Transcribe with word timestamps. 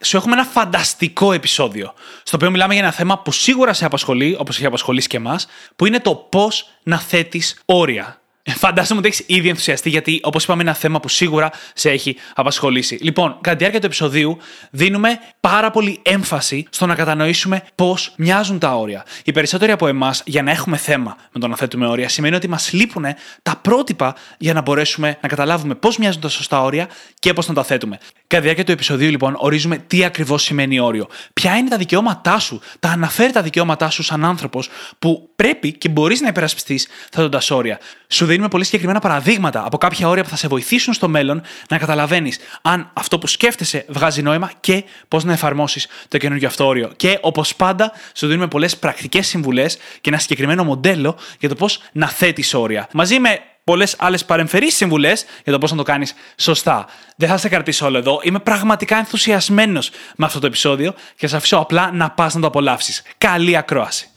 σου 0.00 0.16
έχουμε 0.16 0.32
ένα 0.32 0.44
φανταστικό 0.44 1.32
επεισόδιο, 1.32 1.94
στο 2.22 2.36
οποίο 2.36 2.50
μιλάμε 2.50 2.74
για 2.74 2.82
ένα 2.82 2.92
θέμα 2.92 3.18
που 3.18 3.32
σίγουρα 3.32 3.72
σε 3.72 3.84
απασχολεί, 3.84 4.36
όπως 4.38 4.56
έχει 4.56 4.66
απασχολήσει 4.66 5.08
και 5.08 5.16
εμάς, 5.16 5.46
που 5.76 5.86
είναι 5.86 6.00
το 6.00 6.14
πώς 6.14 6.68
να 6.82 6.98
θέτεις 6.98 7.60
όρια 7.64 8.19
Φαντάζομαι 8.46 8.98
ότι 8.98 9.08
έχεις 9.08 9.24
ήδη 9.26 9.48
ενθουσιαστεί, 9.48 9.88
γιατί 9.88 10.20
όπως 10.22 10.44
είπαμε, 10.44 10.60
είναι 10.60 10.70
ένα 10.70 10.78
θέμα 10.78 11.00
που 11.00 11.08
σίγουρα 11.08 11.50
σε 11.74 11.90
έχει 11.90 12.16
απασχολήσει. 12.34 12.98
Λοιπόν, 13.02 13.36
κατά 13.40 13.50
τη 13.50 13.56
διάρκεια 13.56 13.80
του 13.80 13.86
επεισοδίου, 13.86 14.38
δίνουμε 14.70 15.18
πάρα 15.40 15.70
πολύ 15.70 16.00
έμφαση 16.02 16.66
στο 16.70 16.86
να 16.86 16.94
κατανοήσουμε 16.94 17.62
πώς 17.74 18.12
μοιάζουν 18.16 18.58
τα 18.58 18.74
όρια. 18.74 19.04
Οι 19.24 19.32
περισσότεροι 19.32 19.72
από 19.72 19.86
εμάς, 19.86 20.22
για 20.26 20.42
να 20.42 20.50
έχουμε 20.50 20.76
θέμα 20.76 21.16
με 21.32 21.40
το 21.40 21.48
να 21.48 21.56
θέτουμε 21.56 21.86
όρια, 21.86 22.08
σημαίνει 22.08 22.34
ότι 22.34 22.48
μας 22.48 22.72
λείπουν 22.72 23.04
τα 23.42 23.56
πρότυπα 23.56 24.14
για 24.38 24.52
να 24.52 24.60
μπορέσουμε 24.60 25.18
να 25.20 25.28
καταλάβουμε 25.28 25.74
πώς 25.74 25.98
μοιάζουν 25.98 26.20
τα 26.20 26.28
σωστά 26.28 26.62
όρια 26.62 26.88
και 27.18 27.32
πώς 27.32 27.48
να 27.48 27.54
τα 27.54 27.64
θέτουμε. 27.64 27.98
Κατά 28.26 28.36
τη 28.36 28.42
διάρκεια 28.42 28.64
του 28.64 28.72
επεισοδίου, 28.72 29.10
λοιπόν, 29.10 29.34
ορίζουμε 29.38 29.76
τι 29.76 30.04
ακριβώς 30.04 30.42
σημαίνει 30.42 30.80
όριο. 30.80 31.08
Ποια 31.32 31.56
είναι 31.56 31.68
τα 31.68 31.76
δικαιώματά 31.76 32.38
σου, 32.38 32.60
τα 32.78 32.88
αναφέρει 32.88 33.32
τα 33.32 33.42
δικαιώματά 33.42 33.90
σου 33.90 34.02
σαν 34.02 34.24
άνθρωπος 34.24 34.68
που 34.98 35.30
πρέπει 35.36 35.72
και 35.72 35.88
μπορείς 35.88 36.20
να 36.20 36.28
υπερασπιστείς 36.28 36.88
θέτοντας 37.10 37.50
όρια. 37.50 37.78
Σου 38.12 38.26
δίνουμε 38.26 38.48
πολύ 38.48 38.64
συγκεκριμένα 38.64 38.98
παραδείγματα 39.00 39.64
από 39.64 39.78
κάποια 39.78 40.08
όρια 40.08 40.22
που 40.22 40.28
θα 40.28 40.36
σε 40.36 40.48
βοηθήσουν 40.48 40.92
στο 40.94 41.08
μέλλον 41.08 41.42
να 41.68 41.78
καταλαβαίνεις 41.78 42.38
αν 42.62 42.90
αυτό 42.92 43.18
που 43.18 43.26
σκέφτεσαι 43.26 43.84
βγάζει 43.88 44.22
νόημα 44.22 44.50
και 44.60 44.84
πώς 45.08 45.24
να 45.24 45.32
εφαρμόσεις 45.32 45.86
το 46.08 46.18
καινούργιο 46.18 46.48
αυτό 46.48 46.66
όριο. 46.66 46.90
Και 46.96 47.18
όπως 47.20 47.54
πάντα, 47.54 47.92
σου 48.14 48.26
δίνουμε 48.26 48.48
πολλές 48.48 48.76
πρακτικές 48.76 49.26
συμβουλές 49.26 49.76
και 50.00 50.10
ένα 50.10 50.18
συγκεκριμένο 50.18 50.64
μοντέλο 50.64 51.16
για 51.38 51.48
το 51.48 51.54
πώς 51.54 51.80
να 51.92 52.08
θέτεις 52.08 52.54
όρια. 52.54 52.88
Μαζί 52.92 53.18
με 53.18 53.40
πολλές 53.64 53.96
άλλες 53.98 54.24
παρεμφερείς 54.24 54.76
συμβουλές 54.76 55.24
για 55.44 55.52
το 55.52 55.58
πώς 55.58 55.70
να 55.70 55.76
το 55.76 55.82
κάνεις 55.82 56.14
σωστά. 56.36 56.86
Δεν 57.16 57.28
θα 57.28 57.36
σε 57.36 57.48
κρατήσω 57.48 57.86
όλο 57.86 57.98
εδώ. 57.98 58.20
Είμαι 58.22 58.38
πραγματικά 58.38 58.96
ενθουσιασμένος 58.96 59.90
με 60.16 60.26
αυτό 60.26 60.38
το 60.38 60.46
επεισόδιο 60.46 60.92
και 60.92 61.20
θα 61.20 61.28
σε 61.28 61.36
αφήσω 61.36 61.56
απλά 61.56 61.92
να 61.92 62.10
πας 62.10 62.34
να 62.34 62.40
το 62.40 62.46
απολαύσεις. 62.46 63.02
Καλή 63.18 63.56
ακρόαση. 63.56 64.09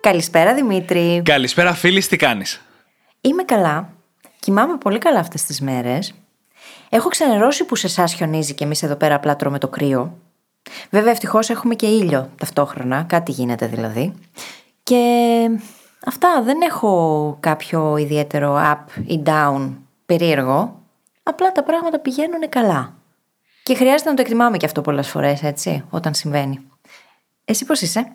Καλησπέρα 0.00 0.54
Δημήτρη. 0.54 1.22
Καλησπέρα 1.24 1.74
φίλη, 1.74 2.02
τι 2.02 2.16
κάνεις; 2.16 2.62
Είμαι 3.20 3.42
καλά. 3.42 3.92
Κοιμάμαι 4.40 4.76
πολύ 4.76 4.98
καλά 4.98 5.18
αυτές 5.18 5.44
τις 5.44 5.60
μέρες. 5.60 6.14
Έχω 6.88 7.08
ξενερώσει 7.08 7.64
που 7.64 7.76
σε 7.76 7.86
εσάς 7.86 8.14
χιονίζει 8.14 8.54
και 8.54 8.64
εμείς 8.64 8.82
εδώ 8.82 8.94
πέρα 8.94 9.14
απλά 9.14 9.36
τρώμε 9.36 9.58
το 9.58 9.68
κρύο. 9.68 10.18
Βέβαια 10.90 11.10
ευτυχώς 11.10 11.50
έχουμε 11.50 11.74
και 11.74 11.86
ήλιο 11.86 12.30
ταυτόχρονα, 12.36 13.02
κάτι 13.02 13.32
γίνεται 13.32 13.66
δηλαδή. 13.66 14.14
Και 14.82 15.04
αυτά 16.04 16.42
δεν 16.42 16.60
έχω 16.60 17.36
κάποιο 17.40 17.96
ιδιαίτερο 17.96 18.56
up 18.56 19.02
ή 19.06 19.22
down 19.26 19.70
περίεργο. 20.06 20.82
Απλά 21.22 21.52
τα 21.52 21.62
πράγματα 21.62 21.98
πηγαίνουν 21.98 22.48
καλά. 22.48 22.94
Και 23.62 23.74
χρειάζεται 23.74 24.10
να 24.10 24.16
το 24.16 24.22
εκτιμάμε 24.22 24.56
και 24.56 24.66
αυτό 24.66 24.80
πολλές 24.80 25.08
φορές, 25.08 25.42
έτσι, 25.42 25.84
όταν 25.90 26.14
συμβαίνει. 26.14 26.60
Εσύ 27.44 27.64
πώς 27.64 27.80
είσαι; 27.80 28.12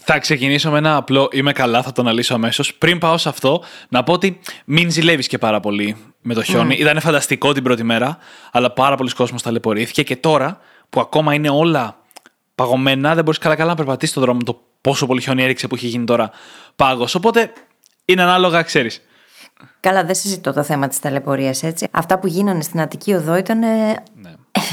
Θα 0.00 0.18
ξεκινήσω 0.18 0.70
με 0.70 0.78
ένα 0.78 0.96
απλό 0.96 1.28
είμαι 1.32 1.52
καλά, 1.52 1.82
θα 1.82 1.92
το 1.92 2.02
αναλύσω 2.02 2.34
αμέσως. 2.34 2.74
Πριν 2.74 2.98
πάω 2.98 3.18
σε 3.18 3.28
αυτό, 3.28 3.62
να 3.88 4.02
πω 4.02 4.12
ότι 4.12 4.40
μην 4.64 4.90
ζηλεύεις 4.90 5.26
και 5.26 5.38
πάρα 5.38 5.60
πολύ 5.60 5.96
με 6.20 6.34
το 6.34 6.42
χιόνι. 6.42 6.74
Mm. 6.78 6.80
Ήταν 6.80 7.00
φανταστικό 7.00 7.52
την 7.52 7.62
πρώτη 7.62 7.82
μέρα, 7.82 8.18
αλλά 8.52 8.70
πάρα 8.70 8.96
πολλοί 8.96 9.10
κόσμοι 9.10 9.38
ταλαιπωρήθηκε 9.40 10.02
και 10.02 10.16
τώρα 10.16 10.60
που 10.90 11.00
ακόμα 11.00 11.34
είναι 11.34 11.50
όλα 11.50 11.96
παγωμένα, 12.54 13.14
δεν 13.14 13.24
μπορείς 13.24 13.38
καλά-καλά 13.38 13.70
να 13.70 13.76
περπατήσεις 13.76 14.14
το 14.14 14.20
δρόμο 14.20 14.42
το 14.42 14.60
πόσο 14.80 15.06
πολύ 15.06 15.20
χιόνι 15.20 15.42
έριξε 15.42 15.66
που 15.66 15.74
έχει 15.74 15.86
γίνει 15.86 16.04
τώρα 16.04 16.30
πάγος. 16.76 17.14
Οπότε 17.14 17.52
είναι 18.04 18.22
ανάλογα, 18.22 18.62
ξέρεις. 18.62 19.02
Καλά, 19.80 20.04
δεν 20.04 20.14
συζητώ 20.14 20.52
το 20.52 20.62
θέμα 20.62 20.88
της 20.88 20.98
ταλαιπωρίας 20.98 21.62
έτσι. 21.62 21.88
Αυτά 21.90 22.18
που 22.18 22.26
γίνανε 22.26 22.62
στην 22.62 22.80
Αττική 22.80 23.12
Οδό 23.12 23.36
ήταν. 23.36 23.58
Ναι. 23.58 23.94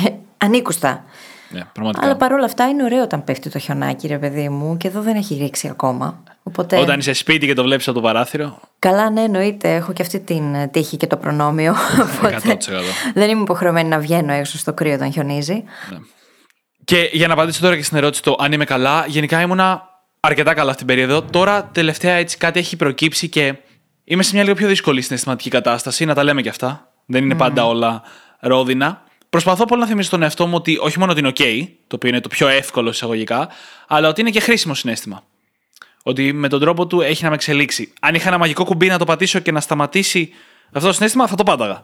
ανήκουστα. 0.44 1.04
Ναι, 1.52 1.62
πραγματικά. 1.74 2.06
Αλλά 2.06 2.16
παρόλα 2.16 2.46
αυτά 2.46 2.68
είναι 2.68 2.84
ωραίο 2.84 3.04
όταν 3.04 3.24
πέφτει 3.24 3.50
το 3.50 3.60
χιονάκι, 3.60 4.08
ρε 4.08 4.18
παιδί 4.18 4.50
μου, 4.50 4.78
και 4.78 4.88
εδώ 4.88 5.02
δεν 5.02 5.16
έχει 5.16 5.36
ρίξει 5.36 5.68
ακόμα. 5.68 6.24
Οπότε... 6.44 6.78
Όταν 6.78 7.00
είσαι 7.00 7.14
σπίτι 7.14 7.46
και 7.46 7.54
το 7.54 7.64
βλέπεις 7.64 7.88
από 7.88 7.96
το 8.00 8.04
παράθυρο. 8.04 8.60
Καλά, 8.80 9.10
ναι, 9.10 9.22
εννοείται. 9.22 9.76
Έχω 9.76 9.94
και 9.94 10.02
αυτή 10.02 10.20
την 10.20 10.72
τύχη 10.72 10.98
και 10.98 11.08
το 11.08 11.18
προνόμιο. 11.18 11.76
100%. 12.22 12.56
δεν 13.14 13.30
είμαι 13.30 13.42
υποχρεωμένη 13.42 13.90
να 13.90 14.00
βγαίνω 14.00 14.34
έξω 14.34 14.58
στο 14.58 14.74
κρύο 14.74 14.94
όταν 14.94 15.12
χιονίζει. 15.12 15.64
Ναι. 15.92 15.98
Και 16.84 17.10
για 17.12 17.28
να 17.28 17.34
απαντήσω 17.34 17.62
τώρα 17.62 17.76
και 17.76 17.84
στην 17.84 17.98
ερώτηση 17.98 18.24
το 18.24 18.36
αν 18.40 18.52
είμαι 18.52 18.66
καλά, 18.66 19.06
γενικά 19.08 19.42
ήμουνα 19.42 19.90
αρκετά 20.20 20.54
καλά 20.54 20.72
αυτή 20.72 20.86
την 20.86 20.96
περίοδο. 20.96 21.22
Τώρα 21.22 21.64
τελευταία 21.64 22.14
έτσι 22.14 22.38
κάτι 22.38 22.60
έχει 22.60 22.76
προκύψει 22.76 23.30
και 23.30 23.56
είμαι 24.04 24.24
σε 24.24 24.34
μια 24.34 24.44
λίγο 24.44 24.56
πιο 24.56 24.68
δύσκολη 24.68 25.02
συναισθηματική 25.02 25.50
κατάσταση. 25.50 26.06
Να 26.06 26.14
τα 26.14 26.24
λέμε 26.24 26.42
και 26.42 26.50
αυτά. 26.50 26.92
Δεν 27.06 27.24
είναι 27.24 27.36
πάντα 27.36 27.66
όλα 27.66 28.02
ρόδινα. 28.40 29.04
Προσπαθώ 29.32 29.66
πολύ 29.66 29.82
να 29.82 29.88
θυμίσω 29.88 30.08
στον 30.08 30.22
εαυτό 30.22 30.48
μου 30.48 30.56
ότι 30.56 30.78
όχι 30.82 31.00
μόνο 31.00 31.12
ότι 31.12 31.20
είναι 31.20 31.32
OK, 31.36 31.68
το 31.88 31.96
οποίο 31.96 32.10
είναι 32.10 32.20
το 32.20 32.30
πιο 32.30 32.48
εύκολο 32.48 32.90
εισαγωγικά, 32.90 33.50
αλλά 33.88 34.08
ότι 34.08 34.22
είναι 34.22 34.30
και 34.30 34.40
χρήσιμο 34.40 34.74
συνέστημα. 34.74 35.24
Ότι 36.04 36.34
με 36.34 36.48
τον 36.48 36.60
τρόπο 36.60 36.88
του 36.88 37.02
έχει 37.02 37.24
να 37.24 37.30
με 37.30 37.36
εξελίξει. 37.36 37.94
Αν 38.02 38.16
είχα 38.16 38.28
ένα 38.28 38.38
μαγικό 38.38 38.64
κουμπί 38.64 38.88
να 38.88 38.98
το 38.98 39.06
πατήσω 39.06 39.40
και 39.40 39.52
να 39.52 39.60
σταματήσει 39.60 40.30
αυτό 40.72 40.88
το 40.88 40.94
συνέστημα, 40.94 41.28
θα 41.28 41.36
το 41.36 41.44
πάταγα. 41.44 41.84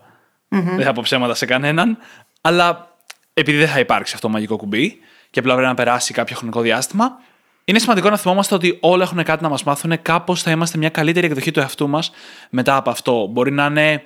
Mm-hmm. 0.49 0.73
Δεν 0.75 0.83
θα 0.83 0.93
πω 0.93 1.01
ψέματα 1.01 1.33
σε 1.33 1.45
κανέναν. 1.45 1.97
Αλλά 2.41 2.95
επειδή 3.33 3.57
δεν 3.57 3.67
θα 3.67 3.79
υπάρξει 3.79 4.13
αυτό 4.15 4.27
το 4.27 4.33
μαγικό 4.33 4.55
κουμπί 4.55 4.97
και 5.29 5.39
απλά 5.39 5.53
πρέπει 5.53 5.67
να 5.67 5.75
περάσει 5.75 6.13
κάποιο 6.13 6.35
χρονικό 6.35 6.61
διάστημα, 6.61 7.19
είναι 7.63 7.79
σημαντικό 7.79 8.09
να 8.09 8.17
θυμόμαστε 8.17 8.55
ότι 8.55 8.77
όλα 8.81 9.03
έχουν 9.03 9.23
κάτι 9.23 9.43
να 9.43 9.49
μας 9.49 9.63
μάθουν. 9.63 10.01
Κάπως 10.01 10.41
θα 10.41 10.51
είμαστε 10.51 10.77
μια 10.77 10.89
καλύτερη 10.89 11.25
εκδοχή 11.25 11.51
του 11.51 11.59
εαυτού 11.59 11.87
μας 11.89 12.11
μετά 12.49 12.75
από 12.75 12.89
αυτό. 12.89 13.27
Μπορεί 13.27 13.51
να 13.51 13.65
είναι 13.65 14.03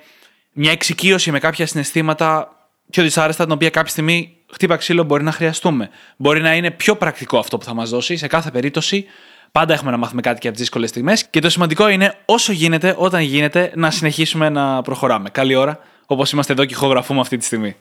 μια 0.52 0.70
εξοικείωση 0.70 1.30
με 1.30 1.38
κάποια 1.38 1.66
συναισθήματα 1.66 2.56
πιο 2.90 3.02
δυσάρεστα, 3.02 3.44
την 3.44 3.52
οποία 3.52 3.70
κάποια 3.70 3.90
στιγμή 3.90 4.36
χτύπα 4.52 4.76
ξύλο 4.76 5.02
μπορεί 5.04 5.22
να 5.22 5.32
χρειαστούμε. 5.32 5.90
Μπορεί 6.16 6.40
να 6.40 6.54
είναι 6.54 6.70
πιο 6.70 6.96
πρακτικό 6.96 7.38
αυτό 7.38 7.58
που 7.58 7.64
θα 7.64 7.74
μας 7.74 7.90
δώσει. 7.90 8.16
Σε 8.16 8.26
κάθε 8.26 8.50
περίπτωση, 8.50 9.04
πάντα 9.52 9.74
έχουμε 9.74 9.90
να 9.90 9.96
μάθουμε 9.96 10.20
κάτι 10.20 10.38
και 10.38 10.46
από 10.46 10.56
τις 10.56 10.64
δύσκολες 10.64 10.90
στιγμές. 10.90 11.28
Και 11.28 11.40
το 11.40 11.50
σημαντικό 11.50 11.88
είναι, 11.88 12.14
όσο 12.24 12.52
γίνεται, 12.52 12.94
όταν 12.98 13.22
γίνεται, 13.22 13.72
να 13.74 13.90
συνεχίσουμε 13.90 14.48
να 14.48 14.82
προχωράμε. 14.82 15.30
Καλή 15.30 15.54
ώρα, 15.54 15.78
όπως 16.06 16.32
είμαστε 16.32 16.52
εδώ 16.52 16.64
και 16.64 16.74
ηχογραφούμε 16.74 17.20
αυτή 17.20 17.36
τη 17.36 17.44
στιγμή. 17.44 17.76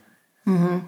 Mm-hmm. 0.45 0.81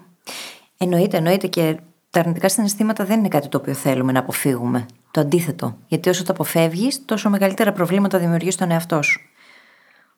Εννοείται, 0.78 1.16
εννοείται 1.16 1.46
και 1.46 1.76
τα 2.10 2.20
αρνητικά 2.20 2.48
συναισθήματα 2.48 3.04
δεν 3.04 3.18
είναι 3.18 3.28
κάτι 3.28 3.48
το 3.48 3.58
οποίο 3.58 3.74
θέλουμε 3.74 4.12
να 4.12 4.18
αποφύγουμε. 4.18 4.86
Το 5.10 5.20
αντίθετο. 5.20 5.78
Γιατί 5.86 6.08
όσο 6.08 6.24
το 6.24 6.32
αποφεύγεις, 6.32 7.04
τόσο 7.04 7.30
μεγαλύτερα 7.30 7.72
προβλήματα 7.72 8.18
δημιουργείς 8.18 8.54
στον 8.54 8.70
εαυτό 8.70 9.02
σου. 9.02 9.20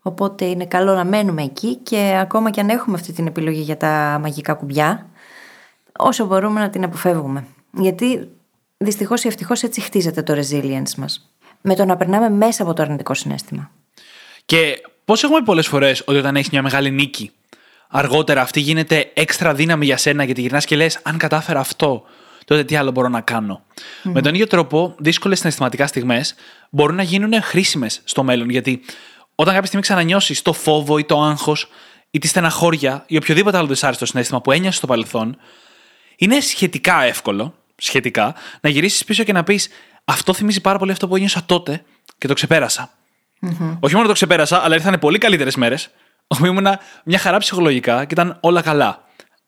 Οπότε 0.06 0.44
είναι 0.44 0.66
καλό 0.66 0.94
να 0.94 1.04
μένουμε 1.04 1.42
εκεί 1.42 1.74
και 1.76 2.16
ακόμα 2.20 2.50
και 2.50 2.60
αν 2.60 2.68
έχουμε 2.68 2.96
αυτή 2.96 3.12
την 3.12 3.26
επιλογή 3.26 3.60
για 3.60 3.76
τα 3.76 4.18
μαγικά 4.20 4.54
κουμπιά, 4.54 5.06
όσο 5.98 6.26
μπορούμε 6.26 6.60
να 6.60 6.70
την 6.70 6.84
αποφεύγουμε. 6.84 7.46
Γιατί 7.72 8.28
δυστυχώς 8.76 9.24
ή 9.24 9.28
ευτυχώς 9.28 9.62
έτσι 9.62 9.80
χτίζεται 9.80 10.22
το 10.22 10.34
resilience 10.34 10.94
μας. 10.96 11.30
Με 11.60 11.74
το 11.74 11.84
να 11.84 11.96
περνάμε 11.96 12.30
μέσα 12.30 12.62
από 12.62 12.72
το 12.72 12.82
αρνητικό 12.82 13.14
συνέστημα. 13.14 13.70
Και 14.44 14.82
πώς 15.04 15.22
έχουμε 15.22 15.40
πολλές 15.40 15.66
φορές 15.66 16.02
ότι 16.06 16.18
όταν 16.18 16.36
έχεις 16.36 16.50
μια 16.50 16.62
μεγάλη 16.62 16.90
νίκη, 16.90 17.30
αργότερα 17.88 18.40
αυτή 18.40 18.60
γίνεται 18.60 19.10
έξτρα 19.14 19.54
δύναμη 19.54 19.84
για 19.84 19.96
σένα 19.96 20.24
γιατί 20.24 20.40
γυρνάς 20.40 20.64
και 20.64 20.76
λες: 20.76 21.00
Αν 21.02 21.16
κατάφερα 21.16 21.60
αυτό, 21.60 22.02
τότε 22.44 22.64
τι 22.64 22.76
άλλο 22.76 22.90
μπορώ 22.90 23.08
να 23.08 23.20
κάνω. 23.20 23.62
Με 24.02 24.22
τον 24.22 24.34
ίδιο 24.34 24.46
τρόπο, 24.46 24.94
δύσκολες 24.98 25.38
συναισθηματικά 25.38 25.86
στιγμές 25.86 26.34
μπορούν 26.70 26.96
να 26.96 27.02
γίνουν 27.02 27.42
χρήσιμες 27.42 28.00
στο 28.04 28.22
μέλλον. 28.22 28.50
Γιατί 28.50 28.82
όταν 29.38 29.52
κάποια 29.52 29.66
στιγμή 29.66 29.82
ξανανιώσει 29.82 30.44
το 30.44 30.52
φόβο 30.52 30.98
ή 30.98 31.04
το 31.04 31.22
άγχος 31.22 31.68
ή 32.10 32.18
τη 32.18 32.26
στεναχώρια 32.26 33.04
ή 33.06 33.16
οποιοδήποτε 33.16 33.56
άλλο 33.56 33.66
δυσάρεστο 33.66 34.06
συνέστημα 34.06 34.40
που 34.40 34.52
ένιωσε 34.52 34.76
στο 34.76 34.86
παρελθόν, 34.86 35.36
είναι 36.16 36.40
σχετικά 36.40 37.02
εύκολο, 37.02 37.54
σχετικά, 37.76 38.34
να 38.60 38.68
γυρίσεις 38.68 39.04
πίσω 39.04 39.24
και 39.24 39.32
να 39.32 39.44
πεις 39.44 39.68
Αυτό 40.04 40.32
θυμίζει 40.32 40.60
πάρα 40.60 40.78
πολύ 40.78 40.92
αυτό 40.92 41.08
που 41.08 41.16
ένιωσα 41.16 41.42
τότε 41.46 41.82
και 42.18 42.26
το 42.26 42.34
ξεπέρασα. 42.34 42.90
Mm-hmm. 43.42 43.78
Όχι 43.80 43.94
μόνο 43.94 44.06
το 44.06 44.12
ξεπέρασα, 44.12 44.64
αλλά 44.64 44.74
ήρθαν 44.74 44.98
πολύ 44.98 45.18
καλύτερες 45.18 45.56
μέρες, 45.56 45.90
όπου 46.26 46.46
ήμουν 46.46 46.66
μια 47.04 47.18
χαρά 47.18 47.38
ψυχολογικά 47.38 48.04
και 48.04 48.14
ήταν 48.14 48.38
όλα 48.40 48.62
καλά. 48.62 49.04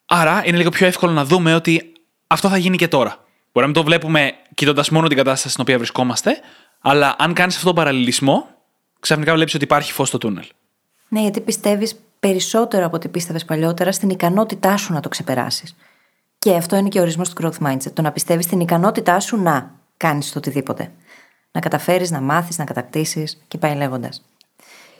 Άρα 0.06 0.42
είναι 0.44 0.56
λίγο 0.56 0.70
πιο 0.70 0.86
εύκολο 0.86 1.12
να 1.12 1.24
δούμε 1.24 1.54
ότι 1.54 1.92
αυτό 2.26 2.48
θα 2.48 2.56
γίνει 2.56 2.76
και 2.76 2.88
τώρα. 2.88 3.10
Μπορεί 3.52 3.66
να 3.66 3.66
μην 3.66 3.72
το 3.72 3.82
βλέπουμε 3.82 4.32
κοιτώντας 4.54 4.90
μόνο 4.90 5.08
την 5.08 5.16
κατάσταση 5.16 5.48
στην 5.48 5.62
οποία 5.62 5.76
βρισκόμαστε, 5.76 6.40
αλλά 6.80 7.14
αν 7.18 7.32
κάνεις 7.32 7.54
αυτόν 7.54 7.74
τον 7.74 7.84
παραλληλισμό, 7.84 8.57
ξαφνικά 9.00 9.34
βλέπεις 9.34 9.54
ότι 9.54 9.64
υπάρχει 9.64 9.92
φως 9.92 10.08
στο 10.08 10.18
τούνελ. 10.18 10.44
Ναι, 11.08 11.20
γιατί 11.20 11.40
πιστεύεις 11.40 11.94
περισσότερο 12.20 12.86
από 12.86 12.96
ό,τι 12.96 13.08
πίστευες 13.08 13.44
παλιότερα 13.44 13.92
στην 13.92 14.10
ικανότητά 14.10 14.76
σου 14.76 14.92
να 14.92 15.00
το 15.00 15.08
ξεπεράσεις. 15.08 15.76
Και 16.38 16.54
αυτό 16.54 16.76
είναι 16.76 16.88
και 16.88 16.98
ο 16.98 17.02
ορισμός 17.02 17.28
του 17.28 17.42
growth 17.42 17.66
mindset. 17.66 17.92
Το 17.92 18.02
να 18.02 18.12
πιστεύεις 18.12 18.44
στην 18.44 18.60
ικανότητά 18.60 19.20
σου 19.20 19.42
να 19.42 19.70
κάνεις 19.96 20.32
το 20.32 20.38
οτιδήποτε. 20.38 20.92
Να 21.52 21.60
καταφέρεις, 21.60 22.10
να 22.10 22.20
μάθεις, 22.20 22.58
να 22.58 22.64
κατακτήσεις 22.64 23.42
και 23.48 23.58
πάει 23.58 23.74
λέγοντας. 23.74 24.24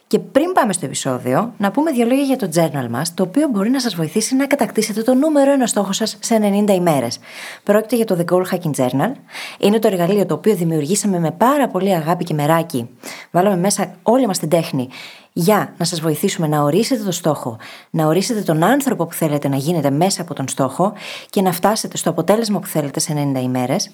Και 0.08 0.18
πριν 0.18 0.52
πάμε 0.52 0.72
στο 0.72 0.86
επεισόδιο, 0.86 1.52
να 1.58 1.70
πούμε 1.70 1.90
δύο 1.90 2.06
λόγια 2.06 2.24
για 2.24 2.36
το 2.36 2.48
journal 2.54 2.88
μας, 2.90 3.14
το 3.14 3.22
οποίο 3.22 3.48
μπορεί 3.48 3.70
να 3.70 3.80
σας 3.80 3.94
βοηθήσει 3.94 4.36
να 4.36 4.46
κατακτήσετε 4.46 5.02
το 5.02 5.14
νούμερο 5.14 5.52
ένα 5.52 5.66
στόχο 5.66 5.92
σας 5.92 6.16
σε 6.20 6.38
90 6.66 6.72
ημέρες. 6.72 7.18
Πρόκειται 7.62 7.96
για 7.96 8.04
το 8.04 8.16
The 8.18 8.32
Goal 8.32 8.42
Hacking 8.52 8.74
Journal. 8.76 9.12
Είναι 9.58 9.78
το 9.78 9.88
εργαλείο 9.88 10.26
το 10.26 10.34
οποίο 10.34 10.54
δημιουργήσαμε 10.54 11.18
με 11.18 11.30
πάρα 11.30 11.68
πολύ 11.68 11.94
αγάπη 11.94 12.24
και 12.24 12.34
μεράκι. 12.34 12.88
Βάλαμε 13.30 13.56
μέσα 13.56 13.94
όλη 14.02 14.26
μας 14.26 14.38
την 14.38 14.48
τέχνη 14.48 14.88
για 15.32 15.74
να 15.78 15.84
σας 15.84 16.00
βοηθήσουμε 16.00 16.46
να 16.46 16.62
ορίσετε 16.62 17.02
το 17.02 17.12
στόχο, 17.12 17.56
να 17.90 18.06
ορίσετε 18.06 18.40
τον 18.40 18.62
άνθρωπο 18.62 19.06
που 19.06 19.14
θέλετε 19.14 19.48
να 19.48 19.56
γίνετε 19.56 19.90
μέσα 19.90 20.22
από 20.22 20.34
τον 20.34 20.48
στόχο 20.48 20.92
και 21.30 21.42
να 21.42 21.52
φτάσετε 21.52 21.96
στο 21.96 22.10
αποτέλεσμα 22.10 22.58
που 22.58 22.66
θέλετε 22.66 23.00
σε 23.00 23.32
90 23.34 23.40
ημέρες. 23.42 23.90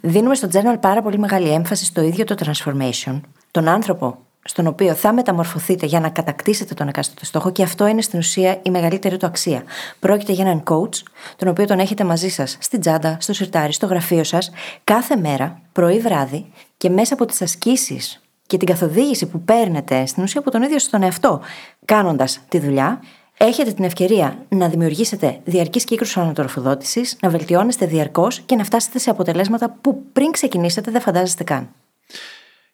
Δίνουμε 0.00 0.34
στο 0.34 0.48
journal 0.52 0.76
πάρα 0.80 1.02
πολύ 1.02 1.18
μεγάλη 1.18 1.48
έμφαση 1.48 1.84
στο 1.84 2.02
ίδιο 2.02 2.24
το 2.24 2.34
transformation, 2.38 3.20
τον 3.50 3.68
άνθρωπο 3.68 4.18
στον 4.44 4.66
οποίο 4.66 4.94
θα 4.94 5.12
μεταμορφωθείτε 5.12 5.86
για 5.86 6.00
να 6.00 6.08
κατακτήσετε 6.08 6.74
τον 6.74 6.88
εκάστοτε 6.88 7.24
στόχο 7.24 7.52
και 7.52 7.62
αυτό 7.62 7.86
είναι 7.86 8.02
στην 8.02 8.18
ουσία 8.18 8.58
η 8.62 8.70
μεγαλύτερη 8.70 9.16
του 9.16 9.26
αξία. 9.26 9.62
Πρόκειται 9.98 10.32
για 10.32 10.44
έναν 10.44 10.62
coach, 10.70 11.02
τον 11.36 11.48
οποίο 11.48 11.64
τον 11.64 11.78
έχετε 11.78 12.04
μαζί 12.04 12.28
σας 12.28 12.56
στην 12.60 12.80
τσάντα, 12.80 13.16
στο 13.20 13.32
σιρτάρι, 13.32 13.72
στο 13.72 13.86
γραφείο 13.86 14.24
σας, 14.24 14.50
κάθε 14.84 15.16
μέρα, 15.16 15.60
πρωί-βράδυ 15.72 16.46
και 16.76 16.90
μέσα 16.90 17.14
από 17.14 17.26
τις 17.26 17.42
ασκήσεις 17.42 18.20
και 18.46 18.56
την 18.56 18.68
καθοδήγηση 18.68 19.26
που 19.26 19.40
παίρνετε 19.40 20.06
στην 20.06 20.22
ουσία 20.22 20.40
από 20.40 20.50
τον 20.50 20.62
ίδιο 20.62 20.78
στον 20.78 21.02
εαυτό, 21.02 21.40
κάνοντας 21.84 22.40
τη 22.48 22.58
δουλειά, 22.58 23.00
έχετε 23.36 23.72
την 23.72 23.84
ευκαιρία 23.84 24.36
να 24.48 24.68
δημιουργήσετε 24.68 25.40
διαρκείς 25.44 25.84
κύκλους 25.84 26.16
ανατροφοδότησης, 26.16 27.16
να 27.20 27.28
βελτιώνεστε 27.28 27.86
διαρκώς 27.86 28.40
και 28.40 28.56
να 28.56 28.64
φτάσετε 28.64 28.98
σε 28.98 29.10
αποτελέσματα 29.10 29.76
που 29.80 30.02
πριν 30.12 30.30
ξεκινήσετε 30.30 30.90
δεν 30.90 31.00
φαντάζεστε 31.00 31.44
καν. 31.44 31.68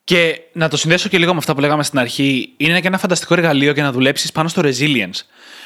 Και 0.08 0.40
να 0.52 0.69
το 0.69 0.76
συνδέσω 0.76 1.08
και 1.08 1.19
λίγο 1.19 1.32
με 1.32 1.38
αυτά 1.38 1.55
που 1.55 1.60
λέγαμε 1.60 1.82
στην 1.82 1.99
αρχή, 1.99 2.52
είναι 2.56 2.81
και 2.81 2.87
ένα 2.87 2.99
φανταστικό 2.99 3.34
εργαλείο 3.34 3.72
για 3.72 3.82
να 3.82 3.93
δουλέψεις 3.93 4.32
πάνω 4.32 4.49
στο 4.49 4.62
resilience. 4.64 5.20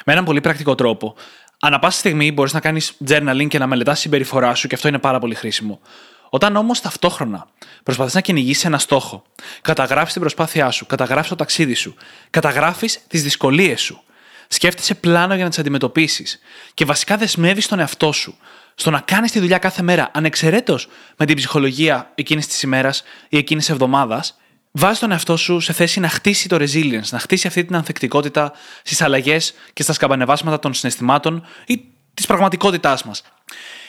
Με 0.04 0.12
έναν 0.12 0.24
πολύ 0.24 0.40
πρακτικό 0.40 0.74
τρόπο. 0.74 1.14
Ανά 1.60 1.78
πάσα 1.78 1.98
στιγμή 1.98 2.32
μπορείς 2.32 2.52
να 2.52 2.60
κάνεις 2.60 2.92
journaling 3.08 3.46
και 3.48 3.58
να 3.58 3.66
μελετάς 3.66 3.94
τη 3.94 4.00
συμπεριφορά 4.00 4.54
σου 4.54 4.68
και 4.68 4.74
αυτό 4.74 4.88
είναι 4.88 4.98
πάρα 4.98 5.18
πολύ 5.18 5.34
χρήσιμο. 5.34 5.80
Όταν 6.28 6.56
όμως 6.56 6.80
ταυτόχρονα 6.80 7.46
προσπαθείς 7.82 8.14
να 8.14 8.20
κυνηγήσεις 8.20 8.64
ένα 8.64 8.78
στόχο, 8.78 9.22
καταγράφεις 9.62 10.12
την 10.12 10.20
προσπάθειά 10.20 10.70
σου, 10.70 10.86
καταγράφεις 10.86 11.28
το 11.28 11.36
ταξίδι 11.36 11.74
σου, 11.74 11.94
καταγράφεις 12.30 13.00
τις 13.06 13.22
δυσκολίες 13.22 13.80
σου, 13.80 14.02
σκέφτεσαι 14.48 14.94
πλάνο 14.94 15.34
για 15.34 15.44
να 15.44 15.48
τις 15.48 15.58
αντιμετωπίσεις 15.58 16.40
και 16.74 16.84
βασικά 16.84 17.16
δεσμεύεις 17.16 17.68
τον 17.68 17.78
εαυτό 17.78 18.12
σου 18.12 18.36
στο 18.74 18.90
να 18.90 19.00
κάνεις 19.00 19.32
τη 19.32 19.40
δουλειά 19.40 19.58
κάθε 19.58 19.82
μέρα, 19.82 20.10
ανεξαιρέτως 20.14 20.88
με 21.16 21.26
την 21.26 21.36
ψυχολογία 21.36 22.12
εκείνης 22.14 22.46
της 22.46 22.62
ημέρας 22.62 23.02
ή 23.28 23.36
εκείνης 23.36 23.64
της 23.64 23.72
εβδομάδας, 23.72 24.36
βάζει 24.70 25.00
τον 25.00 25.10
εαυτό 25.10 25.36
σου 25.36 25.60
σε 25.60 25.72
θέση 25.72 26.00
να 26.00 26.08
χτίσει 26.08 26.48
το 26.48 26.56
resilience, 26.56 27.08
να 27.10 27.18
χτίσει 27.18 27.46
αυτή 27.46 27.64
την 27.64 27.76
ανθεκτικότητα 27.76 28.52
στις 28.82 29.02
αλλαγές 29.02 29.54
και 29.72 29.82
στα 29.82 29.92
σκαμπανεβάσματα 29.92 30.58
των 30.58 30.74
συναισθημάτων 30.74 31.46
ή 31.66 31.84
της 32.14 32.26
πραγματικότητάς 32.26 33.04
μας. 33.04 33.22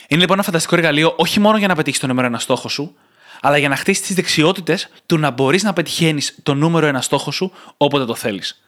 Είναι 0.08 0.20
λοιπόν 0.20 0.36
ένα 0.36 0.46
φανταστικό 0.46 0.76
εργαλείο 0.76 1.14
όχι 1.18 1.40
μόνο 1.40 1.58
για 1.58 1.68
να 1.68 1.76
πετύχεις 1.76 2.00
το 2.00 2.08
νούμερο 2.08 2.28
ένα 2.28 2.40
στόχο 2.40 2.70
σου, 2.70 2.96
αλλά 3.42 3.58
για 3.58 3.70
να 3.70 3.76
χτίσεις 3.76 4.06
τις 4.06 4.16
δεξιότητες 4.16 4.90
του 5.06 5.18
να 5.18 5.30
μπορείς 5.30 5.64
να 5.64 5.74
πετυχαίνεις 5.74 6.38
το 6.44 6.54
νούμερο 6.54 6.86
ένα 6.86 7.02
στόχο 7.02 7.32
σου 7.32 7.52
όποτε 7.78 8.06
το 8.06 8.16
θέλεις. 8.16 8.64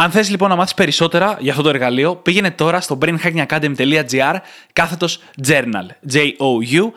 Αν 0.00 0.10
θες 0.10 0.30
λοιπόν 0.30 0.48
να 0.48 0.56
μάθεις 0.56 0.74
περισσότερα 0.74 1.36
για 1.40 1.50
αυτό 1.50 1.62
το 1.62 1.68
εργαλείο, 1.68 2.16
πήγαινε 2.16 2.50
τώρα 2.50 2.80
στο 2.80 2.98
brainhackingacademy.gr 3.02 4.36
κάθετος 4.72 5.20
journal. 5.46 5.86
J-O-U-R-N-A-L. 6.12 6.92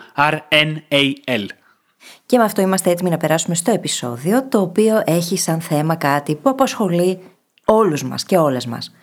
Και 2.26 2.38
με 2.38 2.44
αυτό 2.44 2.60
είμαστε 2.60 2.90
έτοιμοι 2.90 3.10
να 3.10 3.16
περάσουμε 3.16 3.54
στο 3.54 3.70
επεισόδιο, 3.70 4.48
το 4.48 4.60
οποίο 4.60 5.02
έχει 5.06 5.38
σαν 5.38 5.60
θέμα 5.60 5.94
κάτι 5.94 6.34
που 6.34 6.50
απασχολεί 6.50 7.18
όλους 7.64 8.02
μας 8.02 8.24
και 8.24 8.36
όλες 8.36 8.66
μας. 8.66 8.94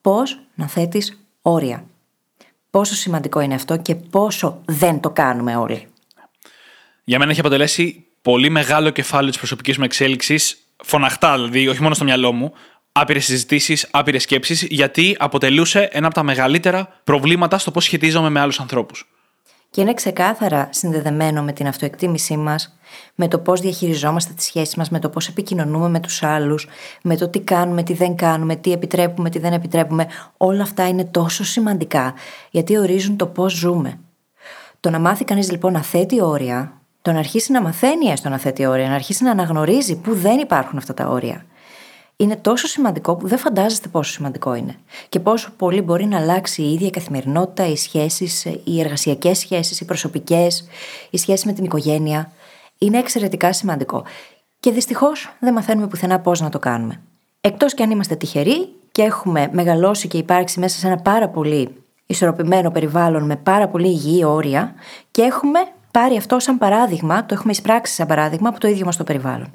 Πώς 0.00 0.40
να 0.54 0.68
θέτεις 0.68 1.20
όρια. 1.42 1.84
Πόσο 2.70 2.94
σημαντικό 2.94 3.40
είναι 3.40 3.54
αυτό 3.54 3.76
και 3.76 3.94
πόσο 3.94 4.60
δεν 4.64 5.00
το 5.00 5.10
κάνουμε 5.10 5.56
όλοι. 5.56 5.86
Για 7.04 7.18
μένα 7.18 7.30
έχει 7.30 7.40
αποτελέσει 7.40 8.06
πολύ 8.22 8.50
μεγάλο 8.50 8.90
κεφάλαιο 8.90 9.28
της 9.28 9.38
προσωπικής 9.38 9.78
μου 9.78 9.84
εξέλιξης, 9.84 10.58
φωναχτά 10.84 11.34
δηλαδή, 11.34 11.68
όχι 11.68 11.82
μόνο 11.82 11.94
στο 11.94 12.04
μυαλό 12.04 12.32
μου, 12.32 12.52
άπειρες 12.98 13.24
συζητήσεις, 13.24 13.88
άπειρες 13.90 14.22
σκέψεις, 14.22 14.62
γιατί 14.62 15.16
αποτελούσε 15.18 15.88
ένα 15.92 16.06
από 16.06 16.14
τα 16.14 16.22
μεγαλύτερα 16.22 16.88
προβλήματα 17.04 17.58
στο 17.58 17.70
πώς 17.70 17.84
σχετίζομαι 17.84 18.30
με 18.30 18.40
άλλους 18.40 18.60
ανθρώπους. 18.60 19.08
Και 19.70 19.80
είναι 19.80 19.94
ξεκάθαρα 19.94 20.68
συνδεδεμένο 20.72 21.42
με 21.42 21.52
την 21.52 21.66
αυτοεκτίμησή 21.66 22.36
μας, 22.36 22.78
με 23.14 23.28
το 23.28 23.38
πώς 23.38 23.60
διαχειριζόμαστε 23.60 24.32
τις 24.32 24.44
σχέσεις 24.44 24.74
μας, 24.74 24.90
με 24.90 24.98
το 24.98 25.08
πώς 25.08 25.28
επικοινωνούμε 25.28 25.88
με 25.88 26.00
τους 26.00 26.22
άλλους, 26.22 26.68
με 27.02 27.16
το 27.16 27.28
τι 27.28 27.40
κάνουμε, 27.40 27.82
τι 27.82 27.92
δεν 27.92 28.16
κάνουμε, 28.16 28.56
τι 28.56 28.72
επιτρέπουμε, 28.72 29.30
τι 29.30 29.38
δεν 29.38 29.52
επιτρέπουμε. 29.52 30.06
Όλα 30.36 30.62
αυτά 30.62 30.88
είναι 30.88 31.04
τόσο 31.04 31.44
σημαντικά, 31.44 32.14
γιατί 32.50 32.78
ορίζουν 32.78 33.16
το 33.16 33.26
πώς 33.26 33.52
ζούμε. 33.52 33.98
Το 34.80 34.90
να 34.90 34.98
μάθει 34.98 35.24
κανείς 35.24 35.50
λοιπόν 35.50 35.72
να 35.72 35.82
θέτει 35.82 36.22
όρια, 36.22 36.80
το 37.02 37.12
να 37.12 37.18
αρχίσει 37.18 37.52
να 37.52 37.62
μαθαίνει 37.62 38.06
έστω 38.06 38.28
να 38.28 38.38
θέτει 38.38 38.66
όρια, 38.66 38.88
να 38.88 38.94
αρχίσει 38.94 39.24
να 39.24 39.30
αναγνωρίζει 39.30 39.96
που 39.96 40.14
δεν 40.14 40.38
υπάρχουν 40.38 40.78
αυτά 40.78 40.94
τα 40.94 41.08
όρια 41.08 41.44
είναι 42.16 42.36
τόσο 42.36 42.66
σημαντικό 42.66 43.16
που 43.16 43.28
δεν 43.28 43.38
φαντάζεστε 43.38 43.88
πόσο 43.88 44.12
σημαντικό 44.12 44.54
είναι. 44.54 44.74
Και 45.08 45.20
πόσο 45.20 45.50
πολύ 45.56 45.80
μπορεί 45.80 46.04
να 46.04 46.16
αλλάξει 46.18 46.62
η 46.62 46.72
ίδια 46.72 46.86
η 46.86 46.90
καθημερινότητα, 46.90 47.66
οι 47.66 47.76
σχέσεις, 47.76 48.44
οι 48.44 48.80
εργασιακές 48.80 49.38
σχέσεις, 49.38 49.80
οι 49.80 49.84
προσωπικές, 49.84 50.68
οι 51.10 51.18
σχέσει 51.18 51.46
με 51.46 51.52
την 51.52 51.64
οικογένεια. 51.64 52.32
Είναι 52.78 52.98
εξαιρετικά 52.98 53.52
σημαντικό. 53.52 54.04
Και 54.60 54.70
δυστυχώς 54.70 55.36
δεν 55.40 55.52
μαθαίνουμε 55.52 55.86
πουθενά 55.86 56.20
πώς 56.20 56.40
να 56.40 56.48
το 56.48 56.58
κάνουμε. 56.58 57.00
Εκτός 57.40 57.74
κι 57.74 57.82
αν 57.82 57.90
είμαστε 57.90 58.16
τυχεροί 58.16 58.68
και 58.92 59.02
έχουμε 59.02 59.48
μεγαλώσει 59.52 60.08
και 60.08 60.18
υπάρξει 60.18 60.60
μέσα 60.60 60.78
σε 60.78 60.86
ένα 60.86 60.96
πάρα 60.96 61.28
πολύ 61.28 61.84
ισορροπημένο 62.06 62.70
περιβάλλον 62.70 63.24
με 63.24 63.36
πάρα 63.36 63.68
πολύ 63.68 63.88
υγιή 63.88 64.22
όρια 64.24 64.74
και 65.10 65.22
έχουμε 65.22 65.58
πάρει 65.90 66.16
αυτό 66.16 66.38
σαν 66.38 66.58
παράδειγμα, 66.58 67.26
το 67.26 67.34
έχουμε 67.34 67.52
εισπράξει 67.52 67.94
σαν 67.94 68.06
παράδειγμα 68.06 68.48
από 68.48 68.60
το 68.60 68.68
ίδιο 68.68 68.84
μας 68.84 68.96
το 68.96 69.04
περιβάλλον. 69.04 69.50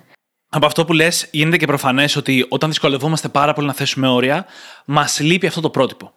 Από 0.54 0.66
αυτό 0.66 0.86
που 0.86 0.94
λες, 0.94 1.28
γίνεται 1.32 1.58
και 1.58 1.66
προφανές 1.66 2.16
ότι 2.16 2.46
όταν 2.50 2.70
δυσκολευόμαστε 2.70 3.28
πάρα 3.28 3.54
πολύ 3.54 3.68
να 3.68 3.74
θέσουμε 3.74 4.08
όρια, 4.08 4.46
μας 4.86 5.20
λείπει 5.20 5.48
αυτό 5.48 5.62
το 5.62 5.70
πρότυπο. 5.70 6.14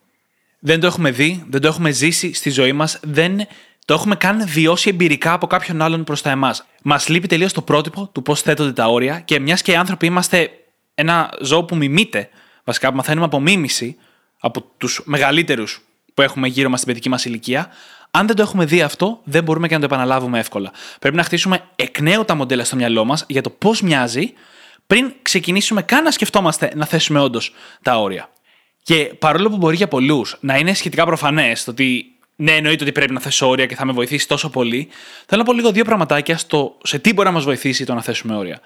Δεν 0.59 0.81
το 0.81 0.87
έχουμε 0.87 1.11
δει, 1.11 1.45
δεν 1.49 1.61
το 1.61 1.69
έχουμε 1.69 1.91
ζήσει 1.91 2.33
στη 2.33 2.51
ζωή 2.51 2.73
μας, 2.73 2.99
δεν 3.03 3.37
το 3.85 3.95
έχουμε 3.95 4.17
καν 4.17 4.47
βιώσει 4.47 4.89
εμπειρικά 4.89 5.33
από 5.33 5.47
κάποιον 5.47 5.83
άλλον 5.83 6.05
προς 6.05 6.23
τα 6.23 6.31
εμάς. 6.31 6.67
Μας 6.83 7.09
λείπει 7.09 7.27
τελείως 7.27 7.53
το 7.53 7.63
πρότυπο 7.63 8.11
του 8.13 8.23
πώς 8.23 8.41
θέτονται 8.41 8.73
τα 8.73 8.87
όρια 8.87 9.21
και 9.21 9.41
μιας 9.41 9.63
και 9.63 9.73
οι 9.73 9.77
άνθρωποι 9.77 10.07
είμαστε 10.07 10.51
ένα 10.95 11.31
ζώο 11.41 11.65
που 11.65 11.77
μιμείται, 11.77 12.29
βασικά 12.65 12.91
που 12.91 12.97
μαθαίνουμε 12.97 13.27
από 13.27 13.41
μίμηση 13.41 13.97
από 14.39 14.63
τους 14.77 15.03
μεγαλύτερους 15.05 15.81
που 16.15 16.23
έχουμε 16.23 16.49
γύρω 16.49 16.69
μας 16.69 16.81
στην 16.81 16.93
παιδική 16.93 17.09
μας 17.09 17.25
ηλικία, 17.25 17.69
αν 18.17 18.27
δεν 18.27 18.37
το 18.37 18.43
έχουμε 18.43 18.65
δει 18.65 18.83
αυτό, 18.83 19.21
δεν 19.25 19.43
μπορούμε 19.43 19.69
και 19.69 19.75
να 19.75 19.81
το 19.81 19.87
επαναλάβουμε 19.87 20.39
εύκολα. 20.39 20.73
Πρέπει 20.99 21.17
να 21.17 21.23
χτίσουμε 21.23 21.63
εκ 21.77 22.01
νέου 22.01 22.25
τα 22.25 22.35
μοντέλα 22.35 22.65
στο 22.65 22.77
μυαλό 22.77 23.05
μας 23.05 23.25
για 23.29 23.43
το 23.43 23.51
πώς 23.51 23.83
μοιάζει, 23.83 24.33
πριν 24.87 25.13
ξεκινήσουμε 25.23 25.83
καν 25.83 26.03
να 26.03 26.11
σκεφτόμαστε 26.11 26.73
να 26.75 26.87
θέσουμε 26.87 27.21
όντως 27.21 27.53
τα 27.83 27.99
όρια. 27.99 28.29
Και 28.83 29.15
παρόλο 29.19 29.51
που 29.51 29.57
μπορεί 29.57 29.77
για 29.77 29.89
πολλούς 29.89 30.37
να 30.41 30.57
είναι 30.57 30.75
σχετικά 30.75 31.05
προφανές 31.05 31.65
το 31.65 31.71
ότι 31.71 32.05
ναι, 32.37 32.53
εννοείται 32.53 32.83
ότι 32.83 32.93
πρέπει 32.93 33.13
να 33.13 33.21
θέσω 33.21 33.49
όρια 33.49 33.67
και 33.67 33.75
θα 33.75 33.85
με 33.85 33.93
βοηθήσει 33.93 34.29
τόσο 34.29 34.51
πολύ, 34.51 34.89
θέλω 35.27 35.41
να 35.41 35.47
πω 35.47 35.53
λίγο 35.53 35.73
δύο 35.73 35.85
πραγματάκια 35.85 36.39
στο 36.39 36.79
σε 36.83 36.99
τι 36.99 37.13
μπορεί 37.13 37.29
να 37.29 37.35
μας 37.35 37.45
βοηθήσει 37.45 37.85
το 37.85 37.95
να 37.95 38.03
θέσουμε 38.03 38.37
όρια. 38.37 38.61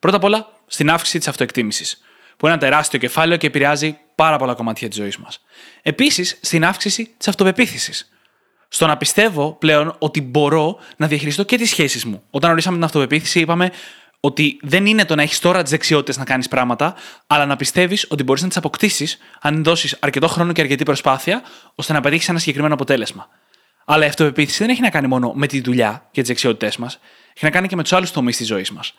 Πρώτα 0.00 0.16
απ' 0.16 0.24
όλα, 0.24 0.48
στην 0.66 0.90
αύξηση 0.90 1.18
της 1.18 1.28
αυτοεκτίμησης, 1.28 2.00
που 2.36 2.46
είναι 2.46 2.54
ένα 2.54 2.64
τεράστιο 2.64 2.98
κεφάλαιο 2.98 3.36
και 3.36 3.46
επηρεάζει 3.46 3.98
πάρα 4.14 4.36
πολλά 4.36 4.54
κομμάτια 4.54 4.88
της 4.88 4.96
ζωής 4.96 5.16
μας. 5.16 5.44
Επίσης, 5.82 6.38
στην 6.42 6.64
αύξηση 6.64 7.14
της 7.16 7.28
αυτοπεποίθησης 7.28 8.08
στο 8.74 8.86
να 8.86 8.96
πιστεύω 8.96 9.52
πλέον 9.52 9.96
ότι 9.98 10.20
μπορώ 10.20 10.78
να 10.96 11.06
διαχειριστώ 11.06 11.42
και 11.42 11.56
τις 11.56 11.70
σχέσεις 11.70 12.04
μου. 12.04 12.22
Όταν 12.30 12.50
ορίσαμε 12.50 12.76
την 12.76 12.84
αυτοπεποίθηση, 12.84 13.40
είπαμε 13.40 13.70
ότι 14.20 14.58
δεν 14.62 14.86
είναι 14.86 15.04
το 15.04 15.14
να 15.14 15.22
έχεις 15.22 15.38
τώρα 15.38 15.62
τις 15.62 15.70
δεξιότητες 15.70 16.16
να 16.16 16.24
κάνεις 16.24 16.48
πράγματα, 16.48 16.94
αλλά 17.26 17.46
να 17.46 17.56
πιστεύεις 17.56 18.06
ότι 18.08 18.22
μπορείς 18.22 18.42
να 18.42 18.48
τις 18.48 18.56
αποκτήσεις 18.56 19.18
αν 19.40 19.64
δώσεις 19.64 19.96
αρκετό 20.00 20.28
χρόνο 20.28 20.52
και 20.52 20.60
αρκετή 20.60 20.84
προσπάθεια, 20.84 21.42
ώστε 21.74 21.92
να 21.92 22.00
πετύχεις 22.00 22.28
ένα 22.28 22.38
συγκεκριμένο 22.38 22.74
αποτέλεσμα. 22.74 23.28
Αλλά 23.84 24.04
η 24.04 24.08
αυτοπεποίθηση 24.08 24.58
δεν 24.58 24.68
έχει 24.68 24.80
να 24.80 24.90
κάνει 24.90 25.06
μόνο 25.06 25.32
με 25.34 25.46
τη 25.46 25.60
δουλειά 25.60 26.08
και 26.10 26.20
τις 26.20 26.28
δεξιότητές 26.28 26.76
μας, 26.76 26.98
έχει 27.34 27.44
να 27.44 27.50
κάνει 27.50 27.68
και 27.68 27.76
με 27.76 27.82
τους 27.82 27.92
άλλους 27.92 28.10
τομείς 28.10 28.36
της 28.36 28.46
ζωής 28.46 28.70
μας. 28.70 28.94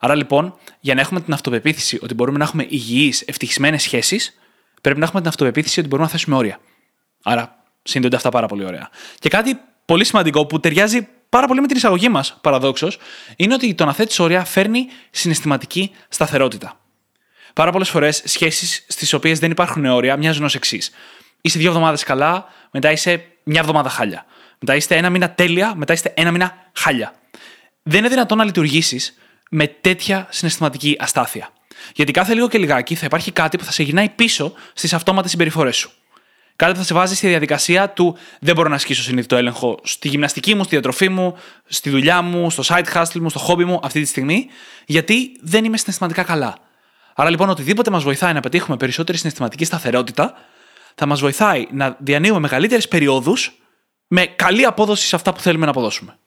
Άρα 0.00 0.14
λοιπόν, 0.14 0.54
για 0.80 0.94
να 0.94 1.00
έχουμε 1.00 1.20
την 1.20 1.32
αυτοπεποίθηση 1.32 1.98
ότι 2.02 2.14
μπορούμε 2.14 2.38
να 2.38 2.44
έχουμε 2.44 2.66
υγιείς, 2.68 3.22
ευτυχισμένες 3.26 3.82
σχέσεις, 3.82 4.38
πρέπει 4.82 4.98
να 4.98 5.04
έχουμε 5.04 5.20
την 5.20 5.28
αυτοπεποίθηση 5.28 5.80
ότι 5.80 5.88
μπορούμε 5.88 6.06
να 6.06 6.12
θέσουμε 6.12 6.36
όρια. 6.36 6.58
Άρα, 7.22 7.59
Συνδέονται 7.90 8.16
αυτά 8.16 8.28
πάρα 8.28 8.46
πολύ 8.46 8.64
ωραία. 8.64 8.90
Και 9.18 9.28
κάτι 9.28 9.58
πολύ 9.84 10.04
σημαντικό 10.04 10.46
που 10.46 10.60
ταιριάζει 10.60 11.08
πάρα 11.28 11.46
πολύ 11.46 11.60
με 11.60 11.66
την 11.66 11.76
εισαγωγή 11.76 12.08
μας, 12.08 12.38
παραδόξως, 12.40 12.98
είναι 13.36 13.54
ότι 13.54 13.74
το 13.74 13.84
να 13.84 13.92
θέτεις 13.92 14.18
όρια 14.18 14.44
φέρνει 14.44 14.86
συναισθηματική 15.10 15.90
σταθερότητα. 16.08 16.80
Πάρα 17.52 17.70
πολλές 17.70 17.88
φορές 17.88 18.22
σχέσεις 18.24 18.84
στις 18.88 19.12
οποίες 19.12 19.38
δεν 19.38 19.50
υπάρχουν 19.50 19.84
όρια 19.84 20.16
μοιάζουν 20.16 20.44
ως 20.44 20.54
εξής. 20.54 20.90
είσαι 21.40 21.58
δύο 21.58 21.68
εβδομάδες 21.68 22.02
καλά, 22.02 22.46
μετά 22.70 22.92
είσαι 22.92 23.24
μια 23.42 23.60
εβδομάδα 23.60 23.88
χάλια. 23.88 24.24
Μετά 24.58 24.74
είστε 24.76 24.96
ένα 24.96 25.10
μήνα 25.10 25.30
τέλεια, 25.30 25.74
μετά 25.74 25.92
είστε 25.92 26.12
ένα 26.16 26.30
μήνα 26.30 26.54
χάλια. 26.72 27.14
Δεν 27.82 27.98
είναι 27.98 28.08
δυνατόν 28.08 28.38
να 28.38 28.44
λειτουργήσεις 28.44 29.18
με 29.50 29.66
τέτοια 29.66 30.26
συναισθηματική 30.30 30.96
αστάθεια. 30.98 31.52
Γιατί 31.94 32.12
κάθε 32.12 32.34
λίγο 32.34 32.48
και 32.48 32.58
λιγάκι 32.58 32.94
θα 32.94 33.06
υπάρχει 33.06 33.30
κάτι 33.32 33.56
που 33.56 33.64
θα 33.64 33.72
σε 33.72 33.82
γυρνάει 33.82 34.08
πίσω 34.08 34.52
στις 34.74 34.92
αυτόματες 34.92 35.30
συμπεριφορές 35.30 35.76
σου. 35.76 35.90
Κάτι 36.60 36.72
που 36.72 36.78
θα 36.78 36.84
σε 36.84 36.94
βάζει 36.94 37.14
στη 37.14 37.28
διαδικασία 37.28 37.90
του 37.90 38.16
δεν 38.40 38.54
μπορώ 38.54 38.68
να 38.68 38.74
ασκήσω 38.74 39.02
συνήθω 39.02 39.36
έλεγχο 39.36 39.78
στη 39.82 40.08
γυμναστική 40.08 40.54
μου, 40.54 40.62
στη 40.62 40.70
διατροφή 40.70 41.08
μου, 41.08 41.36
στη 41.66 41.90
δουλειά 41.90 42.22
μου, 42.22 42.50
στο 42.50 42.62
side 42.66 42.84
hustle 42.94 43.20
μου, 43.20 43.30
στο 43.30 43.40
hobby 43.48 43.64
μου 43.64 43.80
αυτή 43.82 44.00
τη 44.00 44.06
στιγμή, 44.06 44.46
γιατί 44.86 45.38
δεν 45.40 45.64
είμαι 45.64 45.76
συναισθηματικά 45.76 46.22
καλά. 46.22 46.56
Άρα 47.14 47.30
λοιπόν, 47.30 47.48
οτιδήποτε 47.48 47.90
μας 47.90 48.02
βοηθάει 48.02 48.32
να 48.32 48.40
πετύχουμε 48.40 48.76
περισσότερη 48.76 49.18
συναισθηματική 49.18 49.64
σταθερότητα, 49.64 50.34
θα 50.94 51.06
μας 51.06 51.20
βοηθάει 51.20 51.66
να 51.70 51.96
διανύουμε 51.98 52.38
μεγαλύτερες 52.38 52.88
περιόδους 52.88 53.52
με 54.06 54.26
καλή 54.26 54.64
απόδοση 54.64 55.06
σε 55.06 55.16
αυτά 55.16 55.32
που 55.32 55.40
θέλουμε 55.40 55.64
να 55.64 55.70
αποδώσουμε. 55.70 56.18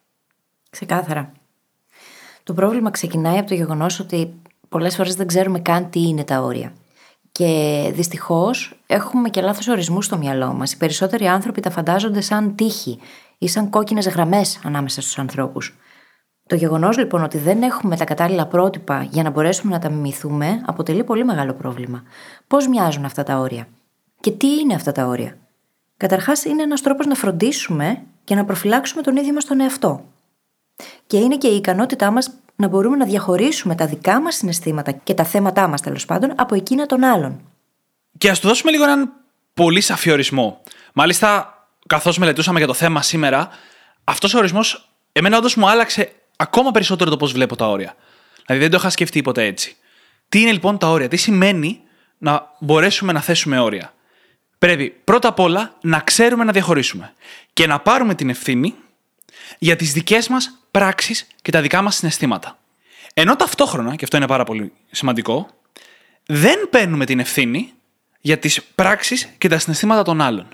Ξεκάθαρα. 0.70 1.32
Το 2.44 2.54
πρόβλημα 2.54 2.92
ξεκινάει 2.92 3.38
από 3.38 3.48
το 3.48 3.54
γεγονός 3.54 4.00
ότι 4.00 4.34
πολλές 4.70 4.96
φορές 4.96 5.16
δεν 5.16 5.28
ξέρουμε 5.28 5.60
καν 5.60 5.90
τι 5.90 6.00
είναι 6.00 6.24
τα 6.24 6.40
όρια. 6.40 6.74
Και 7.40 7.92
δυστυχώς 7.94 8.80
έχουμε 8.88 9.30
και 9.30 9.42
λάθος 9.42 9.68
ορισμούς 9.68 10.06
στο 10.06 10.18
μυαλό 10.18 10.54
μας. 10.54 10.74
Οι 10.74 10.78
περισσότεροι 10.78 11.28
άνθρωποι 11.28 11.62
τα 11.62 11.70
φαντάζονται 11.70 12.22
σαν 12.22 12.56
τύχη 12.56 13.00
ή 13.38 13.48
σαν 13.48 13.70
κόκκινες 13.70 14.08
γραμμές 14.08 14.60
ανάμεσα 14.64 15.02
στους 15.02 15.18
ανθρώπους. 15.20 15.78
Το 16.48 16.56
γεγονός 16.56 16.98
λοιπόν 16.98 17.24
ότι 17.24 17.38
δεν 17.38 17.64
έχουμε 17.64 17.98
τα 17.98 18.04
κατάλληλα 18.06 18.48
πρότυπα 18.48 19.04
για 19.04 19.24
να 19.24 19.30
μπορέσουμε 19.30 19.74
να 19.74 19.80
τα 19.80 19.90
μιμηθούμε 19.90 20.62
αποτελεί 20.66 21.04
πολύ 21.04 21.26
μεγάλο 21.26 21.54
πρόβλημα. 21.54 22.04
Πώς 22.48 22.68
μοιάζουν 22.68 23.06
αυτά 23.06 23.24
τα 23.24 23.38
όρια, 23.38 23.68
και 24.20 24.32
τι 24.32 24.48
είναι 24.48 24.74
αυτά 24.74 24.92
τα 24.92 25.06
όρια; 25.06 25.38
Καταρχάς, 25.98 26.44
είναι 26.44 26.62
ένας 26.62 26.82
τρόπος 26.82 27.06
να 27.06 27.16
φροντίσουμε 27.16 28.02
και 28.24 28.36
να 28.36 28.46
προφυλάξουμε 28.46 29.02
τον 29.02 29.16
ίδιο 29.16 29.34
μας 29.34 29.46
τον 29.46 29.60
εαυτό. 29.60 30.06
Και 31.08 31.18
είναι 31.18 31.38
και 31.38 31.48
η 31.48 31.56
ικανότητά 31.56 32.12
μας 32.12 32.32
να 32.56 32.68
μπορούμε 32.68 32.96
να 32.96 33.06
διαχωρίσουμε 33.06 33.76
τα 33.76 33.86
δικά 33.86 34.22
μας 34.22 34.36
συναισθήματα 34.36 34.92
και 34.92 35.14
τα 35.14 35.24
θέματά 35.24 35.68
μας 35.68 35.82
τέλος 35.82 36.06
πάντων 36.06 36.34
από 36.36 36.56
εκείνα 36.56 36.86
των 36.86 37.04
άλλων. 37.04 37.42
Και 38.18 38.30
ας 38.30 38.40
του 38.40 38.48
δώσουμε 38.48 38.72
λίγο 38.72 38.84
έναν 38.84 39.12
πολύ 39.54 39.82
σαφή 39.82 40.12
ορισμό. 40.12 40.62
Μάλιστα, 40.94 41.54
καθώς 41.88 42.18
μελετούσαμε 42.18 42.58
για 42.58 42.68
το 42.68 42.74
θέμα 42.74 43.02
σήμερα, 43.02 43.50
αυτός 44.04 44.34
ο 44.34 44.38
ορισμός 44.38 44.90
εμένα 45.12 45.38
όντως 45.38 45.56
μου 45.56 45.70
άλλαξε 45.70 46.12
ακόμα 46.36 46.72
περισσότερο 46.72 47.10
το 47.10 47.18
πώς 47.18 47.32
βλέπω 47.32 47.56
τα 47.56 47.70
όρια. 47.70 47.96
Δηλαδή 48.46 48.64
δεν 48.64 48.72
το 48.72 48.78
είχα 48.78 48.90
σκεφτεί 48.90 49.22
ποτέ 49.22 49.44
έτσι. 49.44 49.76
Τι 50.30 50.42
είναι 50.42 50.52
λοιπόν 50.52 50.78
τα 50.78 50.90
όρια, 50.90 51.08
τι 51.08 51.18
σημαίνει 51.18 51.82
να 52.18 52.52
μπορέσουμε 52.60 53.12
να 53.12 53.22
θέσουμε 53.22 53.60
όρια; 53.60 53.94
Πρέπει 54.58 54.96
πρώτα 55.04 55.28
απ' 55.28 55.40
όλα 55.40 55.76
να 55.82 56.00
ξέρουμε 56.00 56.44
να 56.44 56.52
διαχωρίσουμε 56.52 57.14
και 57.54 57.68
να 57.68 57.80
πάρουμε 57.80 58.16
την 58.16 58.30
ευθύνη 58.30 58.76
για 59.60 59.76
τις 59.76 59.94
δικές 59.94 60.28
μας 60.28 60.63
πράξεις 60.74 61.28
και 61.42 61.52
τα 61.52 61.62
δικά 61.62 61.82
μας 61.82 61.96
συναισθήματα. 61.96 62.58
Ενώ 63.14 63.36
ταυτόχρονα, 63.36 63.96
και 63.96 64.04
αυτό 64.04 64.18
είναι 64.18 64.28
πάρα 64.28 64.44
πολύ 64.44 64.74
σημαντικό, 64.92 65.48
δεν 66.26 66.70
παίρνουμε 66.70 67.06
την 67.06 67.20
ευθύνη 67.20 67.74
για 68.20 68.38
τις 68.38 68.64
πράξεις 68.64 69.30
και 69.38 69.48
τα 69.48 69.60
συναισθήματα 69.60 70.04
των 70.04 70.22
άλλων. 70.22 70.48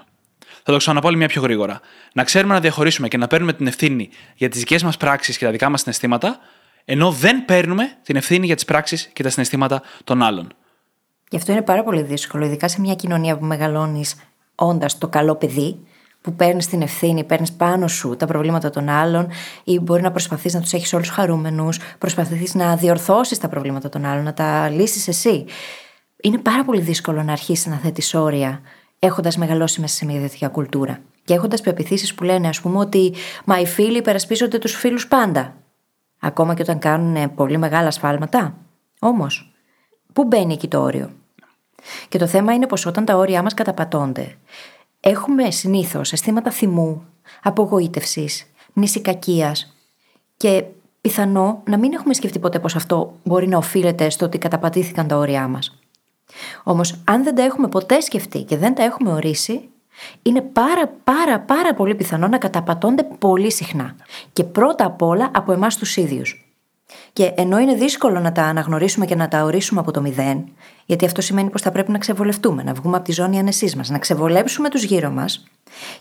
Θα 0.64 0.72
το 0.72 0.78
ξαναπώ 0.78 1.08
άλλη 1.08 1.18
μια 1.18 1.28
πιο 1.28 1.42
γρήγορα. 1.42 1.80
Να 2.14 2.24
ξέρουμε 2.24 2.54
να 2.54 2.60
διαχωρίσουμε 2.60 3.08
και 3.08 3.18
να 3.18 3.28
παίρνουμε 3.28 3.54
την 3.54 3.68
ευθύνη 3.68 4.10
για 4.36 4.50
τις 4.50 4.60
δικές 4.60 4.84
μας 4.84 4.98
πράξεις 4.98 5.38
και 5.38 5.46
τα 5.46 5.52
δικά 5.52 5.70
μας 5.70 5.80
συναισθήματα, 5.82 6.40
ενώ 6.86 7.12
δεν 7.12 7.46
παίρνουμε 7.46 7.98
την 8.04 8.16
ευθύνη 8.16 8.46
για 8.46 8.56
τις 8.56 8.66
πράξεις 8.66 9.10
και 9.14 9.24
τα 9.24 9.30
συναισθήματα 9.30 9.82
των 10.04 10.24
άλλων. 10.24 10.54
Γι' 11.30 11.38
αυτό 11.38 11.52
είναι 11.52 11.62
πάρα 11.62 11.84
πολύ 11.84 12.02
δύσκολο, 12.02 12.46
ειδικά 12.46 12.68
σε 12.68 12.80
μια 12.80 12.96
κοινωνία 12.96 13.38
που 13.38 13.46
μεγαλώνεις 13.46 14.16
όντας 14.56 14.98
το 14.98 15.08
καλό 15.08 15.36
παιδί, 15.36 15.80
που 16.22 16.34
παίρνεις 16.34 16.68
την 16.68 16.82
ευθύνη, 16.82 17.24
παίρνεις 17.24 17.52
πάνω 17.52 17.88
σου 17.88 18.16
τα 18.16 18.26
προβλήματα 18.26 18.70
των 18.70 18.90
άλλων, 18.90 19.28
ή 19.64 19.80
μπορεί 19.80 20.02
να 20.02 20.12
προσπαθείς 20.12 20.54
να 20.54 20.62
τους 20.62 20.74
έχεις 20.74 20.94
όλους 20.94 21.10
χαρούμενους, 21.10 21.80
προσπαθείς 21.98 22.56
να 22.56 22.76
διορθώσεις 22.76 23.38
τα 23.38 23.48
προβλήματα 23.48 23.90
των 23.90 24.06
άλλων, 24.06 24.24
να 24.24 24.34
τα 24.34 24.70
λύσεις 24.70 25.08
εσύ. 25.08 25.46
Είναι 26.22 26.38
πάρα 26.38 26.64
πολύ 26.66 26.82
δύσκολο 26.82 27.24
να 27.24 27.32
αρχίσεις 27.32 27.66
να 27.66 27.76
θέτεις 27.76 28.14
όρια, 28.14 28.62
έχοντας 29.00 29.38
μεγαλώσει 29.38 29.82
μέσα 29.82 29.96
σε 29.96 30.06
μια 30.06 30.22
τέτοια 30.22 30.48
κουλτούρα. 30.48 31.00
Και 31.24 31.34
έχοντας 31.34 31.62
πεπιθήσεις 31.62 32.14
που 32.14 32.24
λένε, 32.24 32.48
ας 32.48 32.62
πούμε, 32.62 32.80
ότι 32.80 33.14
μα 33.46 33.60
οι 33.60 33.66
φίλοι 33.66 33.98
υπερασπίζονται 33.98 34.58
τους 34.58 34.76
φίλους 34.76 35.08
πάντα. 35.08 35.54
Ακόμα 36.20 36.54
και 36.54 36.62
όταν 36.62 36.80
κάνουν 36.80 37.34
πολύ 37.36 37.58
μεγάλα 37.58 37.92
σφάλματα. 37.92 38.56
Όμως, 39.00 39.54
πού 40.14 40.24
μπαίνει 40.24 40.54
εκεί 40.54 40.68
το 40.68 40.82
όριο; 40.82 41.10
Και 42.10 42.18
το 42.18 42.28
θέμα 42.28 42.54
είναι 42.54 42.68
πως 42.68 42.86
όταν 42.86 43.06
τα 43.06 43.16
όρια 43.16 43.44
μας 43.44 43.54
καταπατώνται, 43.54 44.36
έχουμε 45.00 45.52
συνήθως 45.52 46.12
αισθήματα 46.12 46.52
θυμού, 46.52 47.06
απογοήτευσης, 47.44 48.52
μνησικακία 48.74 49.56
και 50.38 50.64
πιθανό 51.02 51.62
να 51.66 51.78
μην 51.78 51.94
έχουμε 51.94 52.14
σκεφτεί 52.14 52.40
ποτέ 52.40 52.60
πως 52.60 52.76
αυτό 52.76 53.14
μπορεί 53.24 53.48
να 53.48 53.58
οφείλεται 53.58 54.10
στο 54.10 54.26
ότι 54.26 54.38
καταπατήθηκαν 54.38 55.08
τα 55.08 55.18
όρια 55.18 55.48
μας. 55.48 55.80
Όμως, 56.64 57.02
αν 57.04 57.24
δεν 57.24 57.36
τα 57.36 57.44
έχουμε 57.44 57.68
ποτέ 57.68 58.02
σκεφτεί 58.02 58.44
και 58.44 58.58
δεν 58.58 58.76
τα 58.76 58.84
έχουμε 58.84 59.12
ορίσει, 59.12 59.70
είναι 60.22 60.42
πάρα 60.42 60.88
πάρα 61.04 61.40
πάρα 61.40 61.74
πολύ 61.74 61.96
πιθανό 61.96 62.28
να 62.28 62.38
καταπατώνται 62.38 63.04
πολύ 63.04 63.52
συχνά. 63.52 63.96
Και 64.34 64.44
πρώτα 64.44 64.86
απ' 64.86 65.02
όλα 65.02 65.32
από 65.34 65.52
εμάς 65.52 65.78
τους 65.78 65.98
ίδιους. 65.98 66.49
Και 67.14 67.34
ενώ 67.36 67.60
είναι 67.60 67.74
δύσκολο 67.74 68.20
να 68.20 68.32
τα 68.32 68.44
αναγνωρίσουμε 68.44 69.06
και 69.06 69.16
να 69.16 69.28
τα 69.28 69.44
ορίσουμε 69.44 69.80
από 69.80 69.92
το 69.92 70.02
μηδέν, 70.02 70.48
γιατί 70.86 71.06
αυτό 71.06 71.22
σημαίνει 71.22 71.50
πως 71.50 71.62
θα 71.62 71.72
πρέπει 71.72 71.92
να 71.92 71.98
ξεβολευτούμε, 71.98 72.64
να 72.64 72.74
βγούμε 72.74 72.96
από 72.96 73.06
τη 73.06 73.12
ζώνη 73.12 73.40
ανεσή 73.40 73.74
μας, 73.78 73.90
να 73.90 74.00
ξεβολέψουμε 74.00 74.70
τους 74.70 74.84
γύρω 74.84 75.10
μας. 75.10 75.48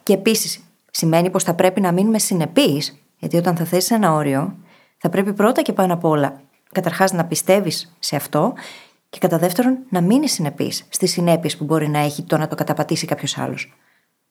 Και 0.03 0.13
επίσης 0.13 0.61
σημαίνει 0.91 1.31
πως 1.31 1.45
θα 1.45 1.55
πρέπει 1.55 1.81
να 1.81 1.93
μείνουμε 1.93 2.19
συνεπείς, 2.19 3.03
γιατί 3.19 3.37
όταν 3.37 3.57
θα 3.57 3.65
θέσει 3.65 3.95
ένα 3.95 4.13
όριο, 4.13 4.57
θα 4.99 5.09
πρέπει 5.09 5.33
πρώτα 5.33 5.63
και 5.63 5.73
πάνω 5.73 5.95
απ' 5.95 6.05
όλα 6.05 6.41
καταρχάς 6.73 7.13
να 7.13 7.25
πιστεύεις 7.25 7.97
σε 7.99 8.17
αυτό 8.17 8.53
και 9.11 9.19
κατά 9.19 9.39
δεύτερον 9.39 9.79
να 9.89 10.01
μείνεις 10.01 10.33
συνεπή 10.33 10.73
στις 10.89 11.11
συνέπειες 11.11 11.57
που 11.57 11.65
μπορεί 11.65 11.89
να 11.89 11.99
έχει 11.99 12.23
το 12.23 12.37
να 12.37 12.49
το 12.49 12.55
καταπατήσει 12.55 13.07
κάποιος 13.07 13.39
άλλος. 13.39 13.75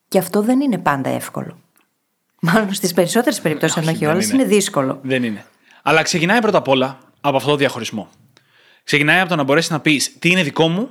Και 0.07 0.17
αυτό 0.17 0.41
δεν 0.41 0.61
είναι 0.61 0.77
πάντα 0.77 1.09
εύκολο. 1.09 1.57
Μάλλον 2.39 2.73
στις 2.73 2.93
περισσότερες 2.93 3.41
περιπτώσεις, 3.41 3.77
αν 3.77 3.87
όχι 3.87 4.05
όλες, 4.05 4.29
είναι 4.29 4.43
δύσκολο. 4.43 4.99
Δεν 5.01 5.23
είναι. 5.23 5.45
Αλλά 5.87 6.01
ξεκινάει 6.01 6.39
πρώτα 6.41 6.57
απ' 6.57 6.67
όλα 6.67 6.99
από 7.21 7.37
αυτό 7.37 7.49
το 7.49 7.55
διαχωρισμό. 7.55 8.09
Ξεκινάει 8.83 9.19
από 9.19 9.29
το 9.29 9.35
να 9.35 9.43
μπορέσεις 9.43 9.69
να 9.69 9.79
πεις 9.79 10.19
τι 10.19 10.29
είναι 10.29 10.43
δικό 10.43 10.67
μου 10.67 10.89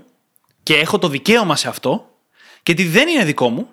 και 0.63 0.75
έχω 0.75 0.99
το 0.99 1.09
δικαίωμα 1.09 1.57
σε 1.57 1.69
αυτό 1.69 2.11
και 2.63 2.75
τι 2.75 2.85
δεν 2.85 3.09
είναι 3.09 3.25
δικό 3.25 3.49
μου 3.49 3.69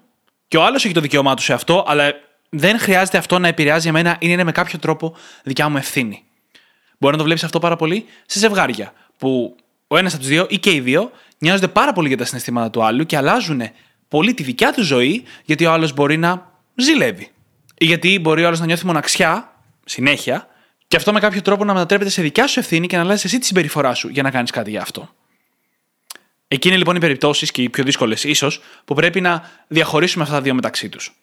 και 0.48 0.58
ο 0.58 0.64
άλλος 0.64 0.86
έχει 0.86 0.94
το 0.94 1.02
δικαίωμά 1.02 1.36
του 1.36 1.42
σε 1.42 1.54
αυτό, 1.54 1.86
αλλά 1.88 2.14
δεν 2.50 2.80
χρειάζεται 2.80 3.18
αυτό 3.18 3.40
να 3.40 3.48
επηρεάζει 3.48 3.88
εμένα 3.88 4.12
ή 4.12 4.18
είναι 4.20 4.44
με 4.44 4.52
κάποιο 4.52 4.80
τρόπο 4.80 5.16
δικιά 5.44 5.70
μου 5.70 5.78
ευθύνη. 5.78 6.24
Μπορεί 6.98 7.14
να 7.14 7.18
το 7.18 7.24
βλέπεις 7.24 7.44
αυτό 7.44 7.60
πάρα 7.60 7.76
πολύ 7.76 8.06
σε 8.26 8.40
ζευγάρια, 8.40 8.94
που 9.18 9.56
ο 9.88 9.98
ένας 9.98 10.14
από 10.14 10.22
τους 10.22 10.32
δύο 10.32 10.46
ή 10.50 10.58
και 10.58 10.72
οι 10.72 10.80
δύο 10.80 11.12
νοιάζονται 11.38 11.68
πάρα 11.68 11.94
πολύ 11.94 12.08
για 12.08 12.18
τα 12.18 12.26
συναισθήματα 12.26 12.70
του 12.70 12.84
άλλου 12.84 13.06
και 13.06 13.18
αλλάζουν 13.18 13.62
πολύ 14.08 14.34
τη 14.34 14.44
δικιά 14.44 14.74
του 14.74 14.84
ζωή 14.84 15.24
γιατί 15.46 15.66
ο 15.66 15.72
άλλος 15.72 15.94
μπορεί 15.94 16.18
να 16.18 16.52
ζηλεύει. 16.76 17.32
Ή 17.78 17.86
γιατί 17.86 18.20
μπορεί 18.20 18.44
ο 18.44 18.48
άλλος 18.48 18.60
να 18.60 18.66
νιώθει 18.66 18.86
μοναξιά 18.86 19.56
συνέχεια 19.86 20.48
και 20.88 20.96
αυτό 20.96 21.14
με 21.14 21.20
κάποιο 21.20 21.42
τρόπο 21.42 21.64
να 21.64 21.74
μετατρέπεται 21.74 22.10
σε 22.10 22.22
δικιά 22.22 22.48
σου 22.48 22.60
ευθύνη 22.60 22.88
και 22.88 22.96
να 22.96 23.02
αλλάζεις 23.02 23.24
εσύ 23.24 23.40
τη 23.40 23.46
συμπεριφορά 23.46 23.94
σου 23.94 24.08
για 24.10 24.24
να 24.24 24.32
κάνεις 24.32 24.52
κάτι 24.52 24.70
γι' 24.70 24.78
αυτό. 24.78 25.10
Εκεί 26.48 26.68
είναι 26.68 26.78
λοιπόν 26.78 26.96
οι 26.96 27.00
περιπτώσεις 27.00 27.52
και 27.52 27.62
οι 27.62 27.70
πιο 27.70 27.84
δύσκολες, 27.84 28.24
ίσως, 28.24 28.62
που 28.86 28.94
πρέπει 28.94 29.22
να 29.22 29.50
διαχωρίσουμε 29.68 30.24
αυτά 30.24 30.36
τα 30.36 30.42
δύο 30.42 30.54
μεταξύ 30.54 30.90
τους. 30.90 31.14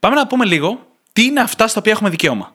Πάμε 0.00 0.14
να 0.14 0.26
πούμε 0.26 0.44
λίγο 0.44 0.86
τι 1.12 1.24
είναι 1.24 1.40
αυτά 1.40 1.68
στα 1.68 1.80
οποία 1.80 1.92
έχουμε 1.92 2.10
δικαίωμα. 2.10 2.54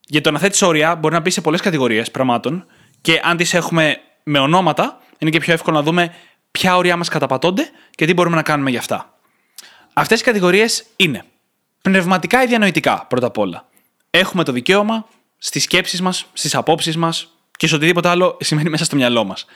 Γιατί 0.00 0.24
το 0.24 0.30
να 0.30 0.38
θέτεις 0.38 0.62
όρια 0.62 0.94
μπορεί 0.96 1.14
να 1.14 1.20
μπεις 1.20 1.34
σε 1.34 1.40
πολλές 1.40 1.60
κατηγορίες 1.60 2.10
πραγμάτων 2.10 2.66
και 3.00 3.20
αν 3.22 3.36
τις 3.36 3.54
έχουμε 3.54 4.00
με 4.22 4.38
ονόματα, 4.38 5.00
είναι 5.18 5.30
και 5.30 5.38
πιο 5.38 5.52
εύκολο 5.52 5.76
να 5.76 5.82
δούμε 5.82 6.14
ποια 6.50 6.76
όρια 6.76 6.96
μας 6.96 7.08
καταπατώνται 7.08 7.70
και 7.90 8.06
τι 8.06 8.12
μπορούμε 8.12 8.36
να 8.36 8.42
κάνουμε 8.42 8.70
γι' 8.70 8.76
αυτά. 8.76 9.18
Αυτές 9.92 10.20
οι 10.20 10.24
κατηγορίες 10.24 10.84
είναι 10.96 11.24
πνευματικά 11.82 12.42
ή 12.42 12.46
διανοητικά 12.46 13.06
πρώτα 13.08 13.26
απ' 13.26 13.38
όλα. 13.38 13.68
Έχουμε 14.10 14.44
το 14.44 14.52
δικαίωμα 14.52 15.06
στις 15.38 15.62
σκέψεις 15.62 16.00
μας, 16.00 16.26
στις 16.32 16.54
απόψεις 16.54 16.96
μας 16.96 17.28
και 17.56 17.66
σε 17.66 17.74
οτιδήποτε 17.74 18.08
άλλο 18.08 18.36
σημαίνει 18.40 18.70
μέσα 18.70 18.84
στο 18.84 18.96
μυαλό 18.96 19.24
μας. 19.24 19.46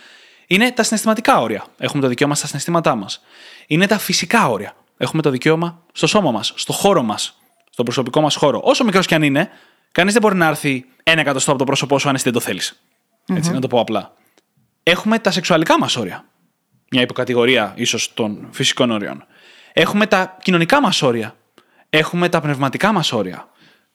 Είναι 0.47 0.73
τα 0.73 0.83
συναισθηματικά 0.83 1.41
όρια. 1.41 1.65
Έχουμε 1.79 2.03
το 2.03 2.09
δικαίωμα 2.09 2.35
στα 2.35 2.47
συναισθήματά 2.47 2.95
μας. 2.95 3.23
Είναι 3.67 3.87
τα 3.87 3.99
φυσικά 3.99 4.49
όρια. 4.49 4.77
Έχουμε 4.97 5.23
το 5.23 5.31
δικαίωμα 5.31 5.83
στο 5.93 6.07
σώμα 6.07 6.31
μας, 6.31 6.53
στο 6.57 6.73
χώρο 6.73 7.03
μας, 7.03 7.39
στον 7.71 7.85
προσωπικό 7.85 8.21
μας 8.21 8.35
χώρο. 8.35 8.61
Όσο 8.65 8.85
μικρός 8.85 9.07
κι 9.07 9.15
αν 9.15 9.23
είναι, 9.23 9.51
κανείς 9.93 10.13
δεν 10.13 10.23
μπορεί 10.23 10.35
να 10.37 10.47
έρθει 10.47 10.85
ένα 11.03 11.21
εκατοστό 11.21 11.51
από 11.51 11.59
το 11.59 11.65
πρόσωπό 11.65 11.99
σου 11.99 12.09
αν 12.09 12.15
εσύ 12.15 12.25
δεν 12.25 12.33
το 12.33 12.41
θέλεις. 12.41 12.83
Έτσι, 13.27 13.53
να 13.53 13.61
το 13.61 13.67
πω 13.67 13.81
απλά. 13.81 14.15
Έχουμε 14.83 15.19
τα 15.19 15.31
σεξουαλικά 15.31 15.79
μας 15.79 15.97
όρια. 15.97 16.25
Μια 16.91 17.03
υποκατηγορία 17.03 17.73
ίσως 17.77 18.15
των 18.15 18.49
φυσικών 18.53 18.91
όριων. 18.91 19.25
Έχουμε 19.73 20.07
τα 20.07 20.37
κοινωνικά 20.43 20.81
μας 20.81 21.03
όρια. 21.03 21.37
Έχουμε 21.91 22.29
τα 22.29 22.41
πνευματικά 22.41 22.93
μας 22.93 23.13
όρια. 23.13 23.49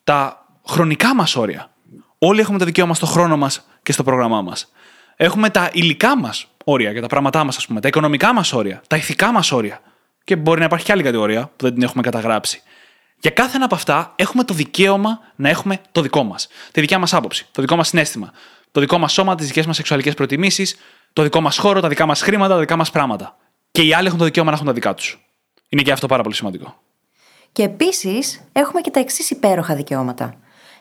Τα 0.04 0.46
χρονικά 0.68 1.16
μας 1.16 1.36
όρια. 1.36 1.72
Όλοι 2.20 2.40
έχουμε 2.40 2.58
το 2.58 2.66
δικαίωμα 2.66 2.94
στο 2.94 3.06
χρόνο 3.06 3.38
μας 3.38 3.68
και 3.84 3.92
στο 3.92 4.04
πρόγραμμά 4.04 4.42
μας. 4.42 4.72
Έχουμε 5.16 5.50
τα 5.50 5.70
υλικά 5.74 6.18
μας 6.18 6.48
όρια 6.64 6.92
για 6.92 7.02
τα 7.02 7.08
πράγματά 7.08 7.44
μας, 7.44 7.58
ας 7.58 7.68
πούμε, 7.68 7.82
τα 7.82 7.88
οικονομικά 7.88 8.34
μας 8.34 8.54
όρια, 8.54 8.82
τα 8.88 8.96
ηθικά 8.96 9.32
μας 9.32 9.52
όρια 9.52 9.82
και 10.24 10.36
μπορεί 10.36 10.60
να 10.60 10.66
υπάρχει 10.66 10.86
και 10.86 10.92
άλλη 10.92 11.04
κατηγορία 11.04 11.52
που 11.56 11.66
δεν 11.66 11.74
την 11.74 11.84
έχουμε 11.84 12.02
καταγράψει. 12.02 12.62
Για 13.20 13.32
κάθε 13.32 13.56
ένα 13.56 13.66
από 13.66 13.76
αυτά 13.76 14.14
έχουμε 14.16 14.44
το 14.44 14.54
δικαίωμα 14.54 15.20
να 15.36 15.50
έχουμε 15.50 15.80
το 15.92 16.02
δικό 16.02 16.24
μας. 16.24 16.48
Τη 16.72 16.82
δικιά 16.82 17.00
μας 17.00 17.14
άποψη, 17.14 17.48
το 17.52 17.62
δικό 17.62 17.76
μας 17.76 17.88
συνέστημα, 17.88 18.32
το 18.72 18.80
δικό 18.80 18.98
μας 18.98 19.14
σώμα, 19.14 19.36
τις 19.36 19.48
δικές 19.48 19.66
μας 19.66 19.76
σεξουαλικές 19.76 20.14
προτιμήσεις, 20.14 20.76
το 21.14 21.24
δικό 21.24 21.42
μας 21.42 21.58
χώρο, 21.58 21.80
τα 21.80 21.88
δικά 21.88 22.06
μας 22.06 22.22
χρήματα, 22.22 22.54
τα 22.54 22.60
δικά 22.60 22.76
μας 22.76 22.92
πράγματα. 22.92 23.38
Και 23.72 23.82
οι 23.82 23.94
άλλοι 23.94 24.08
έχουν 24.08 24.20
το 24.20 24.26
δικαίωμα 24.26 24.50
να 24.50 24.56
έχουν 24.56 24.68
τα 24.68 24.74
δικά 24.74 24.94
τους. 24.94 25.28
Είναι 25.70 25.82
και 25.82 25.92
αυτό 25.92 26.08
πάρα 26.08 26.24
πολύ 26.24 26.36
σημαντικό. 26.36 26.82
Και 27.52 27.64
επίσης 27.64 28.44
έχουμε 28.52 28.82
και 28.82 28.92
τα 28.92 29.00
εξής 29.00 29.30
υπέροχα 29.30 29.76
δικαιώματα. 29.76 30.36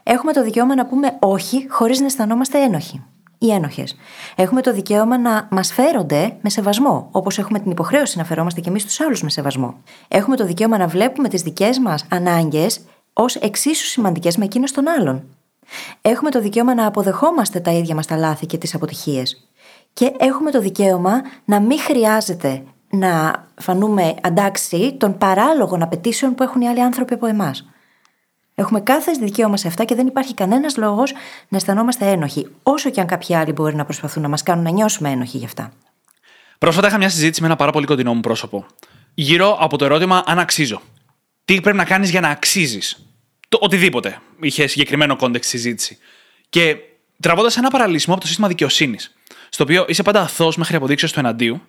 Έχουμε 0.08 0.32
το 0.32 0.42
δικαίωμα 0.42 0.74
να 0.74 0.86
πούμε 0.86 1.16
όχι 1.18 1.66
χωρίς 1.68 2.00
να 2.00 2.06
αισθανόμαστε 2.06 2.62
ένοχοι 2.62 3.02
ή 3.38 3.52
ένοχες. 3.52 3.96
Έχουμε 4.36 4.60
το 4.60 4.72
δικαίωμα 4.72 5.18
να 5.18 5.48
μας 5.50 5.72
φέρονται 5.72 6.36
με 6.40 6.50
σεβασμό, 6.50 7.08
όπως 7.10 7.38
έχουμε 7.38 7.58
την 7.58 7.70
υποχρέωση 7.70 8.18
να 8.18 8.24
φερόμαστε 8.24 8.60
κι 8.60 8.68
εμείς 8.68 8.84
τους 8.84 9.00
άλλους 9.00 9.22
με 9.22 9.30
σεβασμό. 9.30 9.74
Έχουμε 10.08 10.36
το 10.36 10.44
δικαίωμα 10.44 10.78
να 10.78 10.86
βλέπουμε 10.86 11.28
τις 11.28 11.42
δικές 11.42 11.78
μας 11.78 12.06
ανάγκες 12.10 12.80
ως 13.12 13.34
εξίσου 13.36 13.86
σημαντικές 13.86 14.36
με 14.36 14.44
εκείνες 14.44 14.72
των 14.72 14.88
άλλων. 14.88 15.22
Έχουμε 16.00 16.30
το 16.30 16.40
δικαίωμα 16.40 16.74
να 16.74 16.86
αποδεχόμαστε 16.86 17.60
τα 17.60 17.70
ίδια 17.70 17.94
μας 17.94 18.06
τα 18.06 18.16
λάθη 18.16 18.46
και 18.46 18.58
τις 18.58 18.74
αποτυχίες. 18.74 19.50
Και 19.92 20.12
έχουμε 20.18 20.50
το 20.50 20.60
δικαίωμα 20.60 21.22
να 21.44 21.60
μην 21.60 21.78
χρειάζεται 21.78 22.62
να 22.90 23.44
φανούμε 23.54 24.14
αντάξει 24.22 24.96
των 24.98 25.18
παράλογων 25.18 25.82
απαιτήσεων 25.82 26.34
που 26.34 26.42
έχουν 26.42 26.60
οι 26.60 26.68
άλλοι 26.68 26.82
άνθρωποι 26.82 27.14
από 27.14 27.26
εμάς. 27.26 27.64
Έχουμε 28.58 28.80
κάθε 28.80 29.12
δικαίωμα 29.12 29.56
σε 29.56 29.68
αυτά 29.68 29.84
και 29.84 29.94
δεν 29.94 30.06
υπάρχει 30.06 30.34
κανένας 30.34 30.76
λόγος 30.76 31.12
να 31.48 31.56
αισθανόμαστε 31.56 32.10
ένοχοι, 32.10 32.46
όσο 32.62 32.90
και 32.90 33.00
αν 33.00 33.06
κάποιοι 33.06 33.34
άλλοι 33.34 33.52
μπορεί 33.52 33.74
να 33.74 33.84
προσπαθούν 33.84 34.22
να 34.22 34.28
μας 34.28 34.42
κάνουν 34.42 34.64
να 34.64 34.70
νιώσουμε 34.70 35.10
ένοχοι 35.10 35.38
γι' 35.38 35.44
αυτά. 35.44 35.72
Πρόσφατα 36.58 36.86
είχα 36.86 36.98
μια 36.98 37.08
συζήτηση 37.08 37.40
με 37.40 37.46
ένα 37.46 37.56
πάρα 37.56 37.72
πολύ 37.72 37.86
κοντινό 37.86 38.14
μου 38.14 38.20
πρόσωπο. 38.20 38.66
Γύρω 39.14 39.56
από 39.60 39.78
το 39.78 39.84
ερώτημα 39.84 40.22
αν 40.26 40.38
αξίζω. 40.38 40.82
Τι 41.44 41.60
πρέπει 41.60 41.76
να 41.76 41.84
κάνεις 41.84 42.10
για 42.10 42.20
να 42.20 42.28
αξίζεις; 42.28 43.06
Το 43.48 43.58
οτιδήποτε. 43.60 44.20
Είχε 44.40 44.66
συγκεκριμένο 44.66 45.16
context 45.16 45.43
η 45.43 45.46
συζήτηση. 45.46 45.98
Και 46.48 46.76
τραβώντας 47.20 47.56
ένα 47.56 47.70
παραλληλισμό 47.70 48.12
από 48.12 48.22
το 48.22 48.26
σύστημα 48.26 48.48
δικαιοσύνης, 48.48 49.14
στο 49.48 49.64
οποίο 49.64 49.84
είσαι 49.88 50.02
πάντα 50.02 50.20
αθώος 50.20 50.56
μέχρι 50.56 50.76
αποδείξεως 50.76 51.10
του 51.10 51.18
εναντίου, 51.18 51.60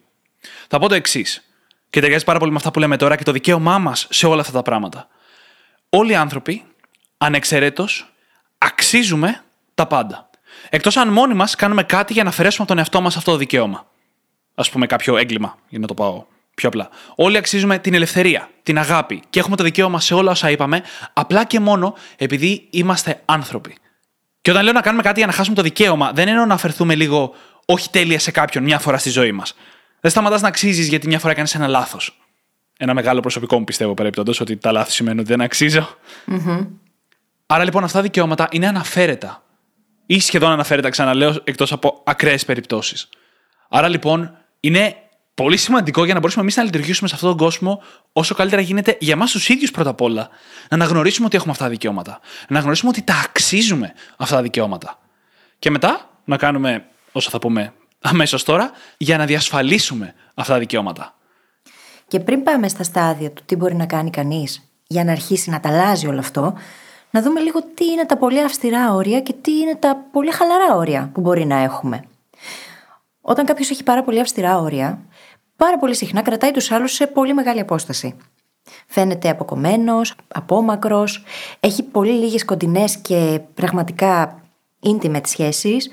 θα 0.67 0.79
πω 0.79 0.87
το 0.87 0.95
εξής. 0.95 1.43
Και 1.89 1.99
ταιριάζει 1.99 2.23
πάρα 2.23 2.39
πολύ 2.39 2.51
με 2.51 2.57
αυτά 2.57 2.71
που 2.71 2.79
λέμε 2.79 2.97
τώρα 2.97 3.15
και 3.15 3.23
το 3.23 3.31
δικαίωμά 3.31 3.77
μας 3.77 4.07
σε 4.09 4.27
όλα 4.27 4.41
αυτά 4.41 4.53
τα 4.53 4.61
πράγματα. 4.61 5.07
Όλοι 5.89 6.11
οι 6.11 6.15
άνθρωποι 6.15 6.63
ανεξαιρέτως, 7.17 8.13
αξίζουμε 8.57 9.43
τα 9.73 9.87
πάντα. 9.87 10.29
Εκτός 10.69 10.97
αν 10.97 11.09
μόνοι 11.09 11.33
μας 11.33 11.55
κάνουμε 11.55 11.83
κάτι 11.83 12.13
για 12.13 12.23
να 12.23 12.29
αφαιρέσουμε 12.29 12.63
από 12.63 12.67
τον 12.67 12.77
εαυτό 12.77 13.01
μας 13.01 13.17
αυτό 13.17 13.31
το 13.31 13.37
δικαίωμα. 13.37 13.87
Α 14.55 14.63
πούμε, 14.63 14.85
κάποιο 14.85 15.17
έγκλημα, 15.17 15.57
για 15.69 15.79
να 15.79 15.87
το 15.87 15.93
πάω 15.93 16.25
πιο 16.55 16.67
απλά. 16.69 16.89
Όλοι 17.15 17.37
αξίζουμε 17.37 17.79
την 17.79 17.93
ελευθερία, 17.93 18.49
την 18.63 18.77
αγάπη 18.77 19.21
και 19.29 19.39
έχουμε 19.39 19.55
το 19.55 19.63
δικαίωμα 19.63 19.99
σε 19.99 20.13
όλα 20.13 20.31
όσα 20.31 20.49
είπαμε, 20.49 20.83
απλά 21.13 21.45
και 21.45 21.59
μόνο 21.59 21.95
επειδή 22.17 22.67
είμαστε 22.69 23.21
άνθρωποι. 23.25 23.77
Και 24.41 24.51
όταν 24.51 24.63
λέω 24.63 24.73
να 24.73 24.81
κάνουμε 24.81 25.03
κάτι 25.03 25.17
για 25.17 25.27
να 25.27 25.33
χάσουμε 25.33 25.55
το 25.55 25.61
δικαίωμα, 25.61 26.11
δεν 26.11 26.27
εννοώ 26.27 26.45
να 26.45 26.53
αφαιρθούμε 26.53 26.95
λίγο 26.95 27.33
όχι 27.65 27.89
τέλεια 27.89 28.19
σε 28.19 28.31
κάποιον 28.31 28.63
μια 28.63 28.79
φορά 28.79 28.97
στη 28.97 29.09
ζωή 29.09 29.31
μας. 29.31 29.55
Δεν 29.99 30.11
σταματάς 30.11 30.41
να 30.41 30.47
αξίζεις 30.47 30.87
γιατί 30.87 31.07
μια 31.07 31.19
φορά 31.19 31.31
έκανες 31.31 31.55
ένα 31.55 31.67
λάθος. 31.67 32.21
Ένα 32.77 32.93
μεγάλο 32.93 33.19
προσωπικό 33.19 33.57
μου 33.57 33.63
πιστεύω 33.63 33.93
παρεπιπτόντω 33.93 34.33
ότι 34.39 34.57
τα 34.57 34.71
λάθη 34.71 34.91
σημαίνουν 34.91 35.19
ότι 35.19 35.27
δεν 35.27 35.41
αξιζω 35.41 35.97
Άρα 37.47 37.63
λοιπόν 37.63 37.83
αυτά 37.83 37.97
τα 37.97 38.03
δικαιώματα 38.03 38.47
είναι 38.51 38.67
αναφέρετα. 38.67 39.43
Ή 40.05 40.19
σχεδόν 40.19 40.51
αναφέρετα, 40.51 40.89
ξαναλέω, 40.89 41.35
εκτός 41.43 41.71
από 41.71 42.01
ακραίες 42.05 42.45
περιπτώσεις. 42.45 43.09
Άρα 43.69 43.87
λοιπόν 43.87 44.37
είναι 44.59 44.95
πολύ 45.33 45.57
σημαντικό 45.57 46.05
για 46.05 46.13
να 46.13 46.19
μπορέσουμε 46.19 46.43
εμείς 46.43 46.55
να 46.55 46.63
λειτουργήσουμε 46.63 47.07
σε 47.07 47.15
αυτόν 47.15 47.29
τον 47.29 47.37
κόσμο 47.37 47.81
όσο 48.13 48.35
καλύτερα 48.35 48.61
γίνεται 48.61 48.97
για 48.99 49.13
εμάς 49.13 49.31
τους 49.31 49.49
ίδιους 49.49 49.71
πρώτα 49.71 49.89
απ' 49.89 50.01
όλα. 50.01 50.29
Να 50.69 50.75
αναγνωρίσουμε 50.75 51.25
ότι 51.25 51.35
έχουμε 51.35 51.51
αυτά 51.51 51.63
τα 51.63 51.69
δικαιώματα. 51.69 52.11
Να 52.39 52.47
αναγνωρίσουμε 52.49 52.89
ότι 52.89 53.01
τα 53.01 53.21
αξίζουμε 53.25 53.93
αυτά 54.17 54.35
τα 54.35 54.41
δικαιώματα. 54.41 54.99
Και 55.59 55.69
μετά 55.69 56.09
να 56.23 56.37
κάνουμε 56.37 56.85
όσα 57.11 57.29
θα 57.29 57.39
πούμε 57.39 57.73
αμέσως 58.01 58.43
τώρα 58.43 58.71
για 58.97 59.17
να 59.17 59.25
διασφαλίσουμε 59.25 60.13
αυτά 60.33 60.53
τα 60.53 60.59
δικαιώματα. 60.59 61.15
Και 62.07 62.19
πριν 62.19 62.43
πάμε 62.43 62.67
στα 62.67 62.83
στάδια 62.83 63.31
του 63.31 63.43
τι 63.45 63.55
μπορεί 63.55 63.75
να 63.75 63.85
κάνει 63.85 64.09
κανείς 64.09 64.69
για 64.87 65.03
να 65.03 65.11
αρχίσει 65.11 65.49
να 65.49 65.59
τα 65.59 65.69
αλλάζει 65.69 66.07
όλο 66.07 66.19
αυτό, 66.19 66.53
να 67.11 67.21
δούμε 67.21 67.39
λίγο 67.39 67.63
τι 67.73 67.85
είναι 67.85 68.05
τα 68.05 68.17
πολύ 68.17 68.43
αυστηρά 68.43 68.93
όρια 68.93 69.21
και 69.21 69.33
τι 69.33 69.51
είναι 69.59 69.75
τα 69.75 70.05
πολύ 70.11 70.31
χαλαρά 70.31 70.75
όρια 70.75 71.09
που 71.13 71.21
μπορεί 71.21 71.45
να 71.45 71.55
έχουμε. 71.55 72.03
Όταν 73.21 73.45
κάποιος 73.45 73.69
έχει 73.69 73.83
πάρα 73.83 74.03
πολύ 74.03 74.19
αυστηρά 74.19 74.57
όρια, 74.57 74.99
πάρα 75.55 75.77
πολύ 75.77 75.95
συχνά 75.95 76.21
κρατάει 76.21 76.51
τους 76.51 76.71
άλλους 76.71 76.93
σε 76.93 77.07
πολύ 77.07 77.33
μεγάλη 77.33 77.59
απόσταση. 77.59 78.15
Φαίνεται 78.87 79.29
αποκομμένος, 79.29 80.15
απόμακρος, 80.27 81.23
έχει 81.59 81.83
πολύ 81.83 82.11
λίγες 82.11 82.45
κοντινές 82.45 82.97
και 82.97 83.41
πραγματικά 83.53 84.41
intimate 84.83 85.27
σχέσεις 85.27 85.89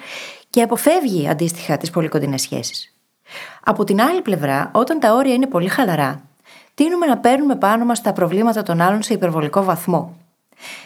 και 0.51 0.63
αποφεύγει 0.63 1.29
αντίστοιχα 1.29 1.77
τις 1.77 1.91
πολύ 1.91 2.09
κοντινές 2.09 2.43
σχέσεις. 2.43 2.95
Από 3.65 3.85
την 3.85 4.01
άλλη 4.01 4.23
πλευρά, 4.23 4.71
όταν 4.75 5.01
τα 5.01 5.15
όρια 5.15 5.35
είναι 5.35 5.47
πολύ 5.47 5.69
χαλαρά, 5.69 6.23
τείνουμε 6.75 7.07
να 7.07 7.19
παίρνουμε 7.19 7.57
πάνω 7.57 7.85
μας 7.85 8.01
τα 8.01 8.13
προβλήματα 8.13 8.63
των 8.63 8.81
άλλων 8.81 9.03
σε 9.03 9.15
υπερβολικό 9.15 9.65
βαθμό 9.65 10.24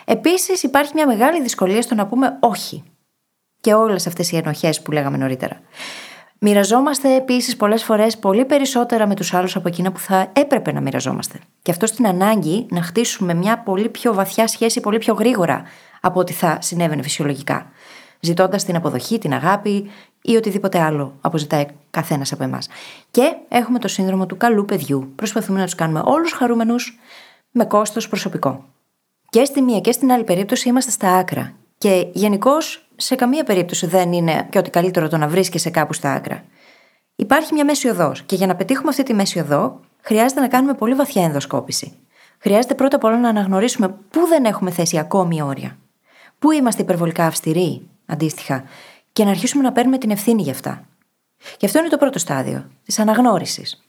Επίσης, 0.05 0.63
υπάρχει 0.63 0.93
μια 0.95 1.07
μεγάλη 1.07 1.43
δυσκολία 1.43 1.83
στο 1.83 1.95
να 1.95 2.07
πούμε 2.07 2.37
όχι. 2.41 2.83
Και 3.61 3.75
όλες 3.75 4.07
αυτές 4.07 4.33
οι 4.33 4.37
ενοχές 4.37 4.83
που 4.83 4.93
λέγαμε 4.93 5.17
νωρίτερα. 5.17 5.61
Μοιραζόμαστε 6.41 7.15
επίσης 7.15 7.57
πολλές 7.57 7.85
φορές 7.85 8.19
πολύ 8.19 8.45
περισσότερα 8.45 9.07
με 9.07 9.15
τους 9.15 9.35
άλλους 9.35 9.57
από 9.57 9.69
εκείνα 9.69 9.93
που 9.93 9.99
θα 9.99 10.31
έπρεπε 10.33 10.73
να 10.73 10.81
μοιραζόμαστε. 10.81 11.39
Και 11.63 11.71
αυτό 11.71 11.87
στην 11.87 12.07
ανάγκη 12.07 12.67
να 12.71 12.83
χτίσουμε 12.83 13.35
μια 13.35 13.59
πολύ 13.59 13.89
πιο 13.89 14.15
βαθιά 14.15 14.47
σχέση 14.47 14.81
πολύ 14.81 14.99
πιο 14.99 15.15
γρήγορα 15.15 15.63
από 16.01 16.21
ό,τι 16.21 16.33
θα 16.33 16.59
συνέβαινε 16.61 17.03
φυσιολογικά. 17.03 17.71
Ζητώντας 18.21 18.65
την 18.65 18.77
αποδοχή, 18.77 19.19
την 19.19 19.33
αγάπη 19.33 19.91
ή 20.23 20.37
οτιδήποτε 20.37 20.81
άλλο 20.81 21.15
αποζητάει 21.21 21.67
καθένας 21.91 22.33
από 22.33 22.43
εμάς. 22.43 22.69
Και 23.11 23.37
έχουμε 23.49 23.79
το 23.79 23.89
σύνδρομο 23.89 24.27
του 24.27 24.37
καλού 24.37 24.65
παιδιού. 24.65 25.13
Προσπαθούμε 25.17 25.59
να 25.59 25.65
τους 25.65 25.75
κάνουμε 25.75 26.03
όλους 26.05 26.33
χαρούμενους 26.33 26.99
με 27.51 27.65
κόστος 27.65 28.09
προσωπικό. 28.09 28.65
Και 29.31 29.45
στη 29.45 29.63
μία 29.63 29.81
και 29.81 29.93
στην 29.93 30.13
άλλη 30.13 30.25
περίπτωση 30.25 30.69
είμαστε 30.69 30.91
στα 30.91 31.17
άκρα. 31.17 31.53
Και 31.79 32.07
γενικώς 32.13 32.89
σε 32.97 33.15
καμία 33.15 33.45
περίπτωση 33.45 33.87
δεν 33.87 34.13
είναι 34.13 34.47
και 34.51 34.59
ότι 34.59 34.71
καλύτερο 34.71 35.09
το 35.09 35.17
να 35.17 35.29
βρίσκεσαι 35.29 35.71
κάπου 35.71 35.93
στα 35.93 36.13
άκρα. 36.13 36.45
Υπάρχει 37.17 37.55
μια 37.55 37.65
μέση 37.65 37.89
οδός. 37.89 38.23
Και 38.23 38.37
για 38.37 38.47
να 38.47 38.57
πετύχουμε 38.57 38.89
αυτή 38.89 39.03
τη 39.03 39.15
μέση 39.15 39.39
οδό, 39.39 39.81
χρειάζεται 40.01 40.41
να 40.41 40.49
κάνουμε 40.49 40.75
πολύ 40.75 40.95
βαθιά 40.95 41.25
ενδοσκόπηση. 41.25 41.93
Χρειάζεται 42.39 42.75
πρώτα 42.75 42.97
απ' 42.97 43.05
όλα 43.05 43.19
να 43.19 43.29
αναγνωρίσουμε 43.29 43.89
πού 43.89 44.27
δεν 44.27 44.45
έχουμε 44.45 44.71
θέσει 44.71 44.99
ακόμη 44.99 45.43
όρια. 45.43 45.79
Πού 46.39 46.51
είμαστε 46.51 46.83
υπερβολικά 46.83 47.27
αυστηροί, 47.27 47.89
αντίστοιχα, 48.07 48.65
και 49.13 49.25
να 49.25 49.31
αρχίσουμε 49.31 49.63
να 49.63 49.73
παίρνουμε 49.73 49.99
την 49.99 50.11
ευθύνη 50.11 50.43
γι' 50.43 50.51
αυτά. 50.51 50.85
Και 51.57 51.67
αυτό 51.67 51.79
είναι 51.79 51.89
το 51.89 51.97
πρώτο 51.97 52.19
στάδιο, 52.19 52.65
της 52.85 52.99
αναγνώρισης. 52.99 53.85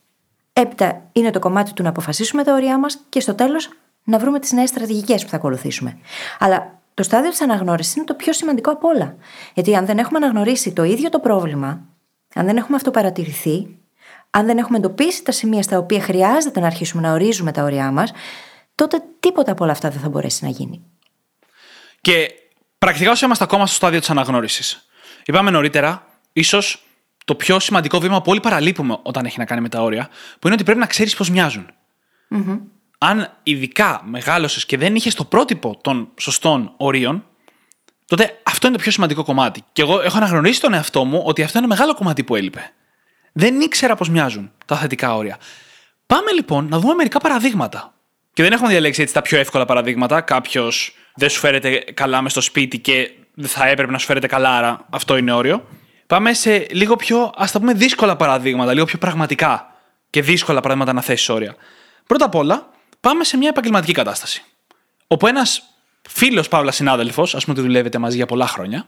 Έπειτα 0.54 1.02
είναι 1.12 1.30
το 1.30 1.40
κομμάτι 1.40 1.74
του 1.74 1.84
να 1.84 1.90
αποφασίσουμε 1.90 2.44
τα 2.44 2.54
όρια 2.54 2.80
μας 2.80 3.00
και 3.10 3.20
στο 3.20 3.36
τέλος 3.36 3.70
να 4.10 4.20
βρούμε 4.20 4.40
τις 4.40 4.52
νέες 4.52 4.70
στρατηγικές 4.70 5.24
που 5.24 5.30
θα 5.30 5.36
ακολουθήσουμε. 5.36 5.98
Αλλά 6.40 6.80
το 6.94 7.04
στάδιο 7.04 7.30
της 7.30 7.42
αναγνώρισης 7.42 7.96
είναι 7.96 8.06
το 8.06 8.14
πιο 8.14 8.34
σημαντικό 8.34 8.72
από 8.72 8.88
όλα. 8.88 9.16
Γιατί 9.54 9.76
αν 9.76 9.86
δεν 9.86 9.98
έχουμε 9.98 10.18
αναγνωρίσει 10.18 10.74
το 10.74 10.84
ίδιο 10.84 11.10
το 11.10 11.20
πρόβλημα, 11.20 11.82
αν 12.34 12.46
δεν 12.46 12.58
έχουμε 12.58 12.76
αυτοπαρατηρηθεί, 12.76 13.78
αν 14.30 14.46
δεν 14.46 14.58
έχουμε 14.58 14.78
εντοπίσει 14.78 15.24
τα 15.24 15.32
σημεία 15.32 15.62
στα 15.62 15.78
οποία 15.78 16.02
χρειάζεται 16.02 16.60
να 16.60 16.66
αρχίσουμε 16.66 17.02
να 17.02 17.14
ορίζουμε 17.14 17.52
τα 17.52 17.64
όρια 17.64 17.92
μας, 17.92 18.12
τότε 18.76 19.04
τίποτα 19.20 19.52
από 19.52 19.64
όλα 19.64 19.74
αυτά 19.74 19.90
δεν 19.90 20.00
θα 20.00 20.10
μπορέσει 20.10 20.44
να 20.44 20.50
γίνει. 20.50 20.82
Και 22.02 22.32
πρακτικά 22.78 23.12
όσο 23.12 23.26
είμαστε 23.26 23.44
ακόμα 23.44 23.66
στο 23.66 23.76
στάδιο 23.76 24.00
της 24.00 24.10
αναγνώρισης. 24.10 24.90
Είπαμε 25.26 25.52
νωρίτερα, 25.52 26.08
ίσως 26.34 26.84
το 27.26 27.36
πιο 27.36 27.60
σημαντικό 27.60 28.00
βήμα 28.00 28.22
που 28.22 28.32
όλοι 28.32 28.40
παραλείπουμε 28.40 28.98
όταν 29.02 29.26
έχει 29.26 29.40
να 29.40 29.46
κάνει 29.46 29.62
με 29.62 29.70
τα 29.70 29.82
όρια, 29.82 30.10
που 30.40 30.48
είναι 30.48 30.54
ότι 30.54 30.64
πρέπει 30.64 30.80
να 30.80 30.86
ξέρεις 30.86 31.16
πώς 31.16 31.30
μοιάζουν 31.30 31.72
αν 33.02 33.34
ειδικά 33.44 34.02
μεγάλωσες 34.06 34.66
και 34.66 34.78
δεν 34.78 34.96
είχες 34.96 35.16
το 35.16 35.24
πρότυπο 35.24 35.80
των 35.82 36.10
σωστών 36.20 36.74
ορίων, 36.78 37.26
τότε 38.06 38.40
αυτό 38.44 38.68
είναι 38.68 38.76
το 38.76 38.82
πιο 38.82 38.92
σημαντικό 38.92 39.24
κομμάτι. 39.24 39.64
Και 39.72 39.82
εγώ 39.82 40.02
έχω 40.02 40.18
αναγνωρίσει 40.18 40.62
τον 40.62 40.74
εαυτό 40.74 41.04
μου 41.06 41.22
ότι 41.26 41.44
αυτό 41.44 41.58
είναι 41.58 41.68
ένα 41.68 41.76
μεγάλο 41.76 41.96
κομμάτι 41.96 42.24
που 42.24 42.36
έλειπε. 42.36 42.72
Δεν 43.32 43.60
ήξερα 43.60 43.96
πώς 43.96 44.10
μοιάζουν 44.10 44.52
τα 44.66 44.76
θετικά 44.76 45.16
όρια. 45.16 45.38
Πάμε 46.06 46.32
λοιπόν 46.32 46.68
να 46.68 46.80
δούμε 46.80 46.94
μερικά 46.94 47.20
παραδείγματα. 47.20 47.94
Και 48.34 48.44
δεν 48.44 48.52
έχουμε 48.52 48.70
διαλέξει 48.70 49.02
έτσι 49.02 49.14
τα 49.14 49.22
πιο 49.22 49.38
εύκολα 49.38 49.66
παραδείγματα. 49.66 50.22
Κάποιος 50.22 50.96
δεν 51.16 51.30
σου 51.30 51.40
φέρεται 51.40 51.78
καλά 51.94 52.22
μες 52.22 52.32
στο 52.32 52.42
σπίτι 52.42 52.80
και 52.80 53.12
δεν 53.34 53.50
θα 53.50 53.68
έπρεπε 53.68 53.92
να 53.92 53.98
σου 53.98 54.06
φέρεται 54.06 54.28
καλά, 54.28 54.58
άρα 54.58 54.86
αυτό 54.90 55.18
είναι 55.18 55.32
όριο. 55.32 55.68
Πάμε 56.08 56.34
σε 56.34 56.68
λίγο 56.72 56.96
πιο, 56.96 57.32
ας 57.36 57.52
τα 57.52 57.60
πούμε, 57.60 57.74
δύσκολα 57.74 58.16
παραδείγματα, 58.16 58.74
λίγο 58.74 58.86
πιο 58.86 58.98
πραγματικά 58.98 59.74
και 60.10 60.22
δύσκολα 60.22 60.60
παραδείγματα 60.60 60.94
να 60.94 61.02
θέσεις 61.02 61.30
όρια. 61.30 61.56
Πρώτα 62.08 62.26
απ' 62.26 62.36
όλα, 62.36 62.70
πάμε 63.00 63.24
σε 63.24 63.38
μια 63.38 63.50
επαγγελματική 63.50 63.92
κατάσταση. 63.92 64.44
Όπου 65.08 65.28
ένας 65.28 65.64
φίλος 66.10 66.48
Παύλας 66.48 66.76
συνάδελφος, 66.76 67.36
ας 67.36 67.46
πούμε 67.46 67.58
ότι 67.58 67.68
δουλεύετε 67.68 67.98
μαζί 67.98 68.16
για 68.16 68.26
πολλά 68.26 68.48
χρόνια, 68.48 68.88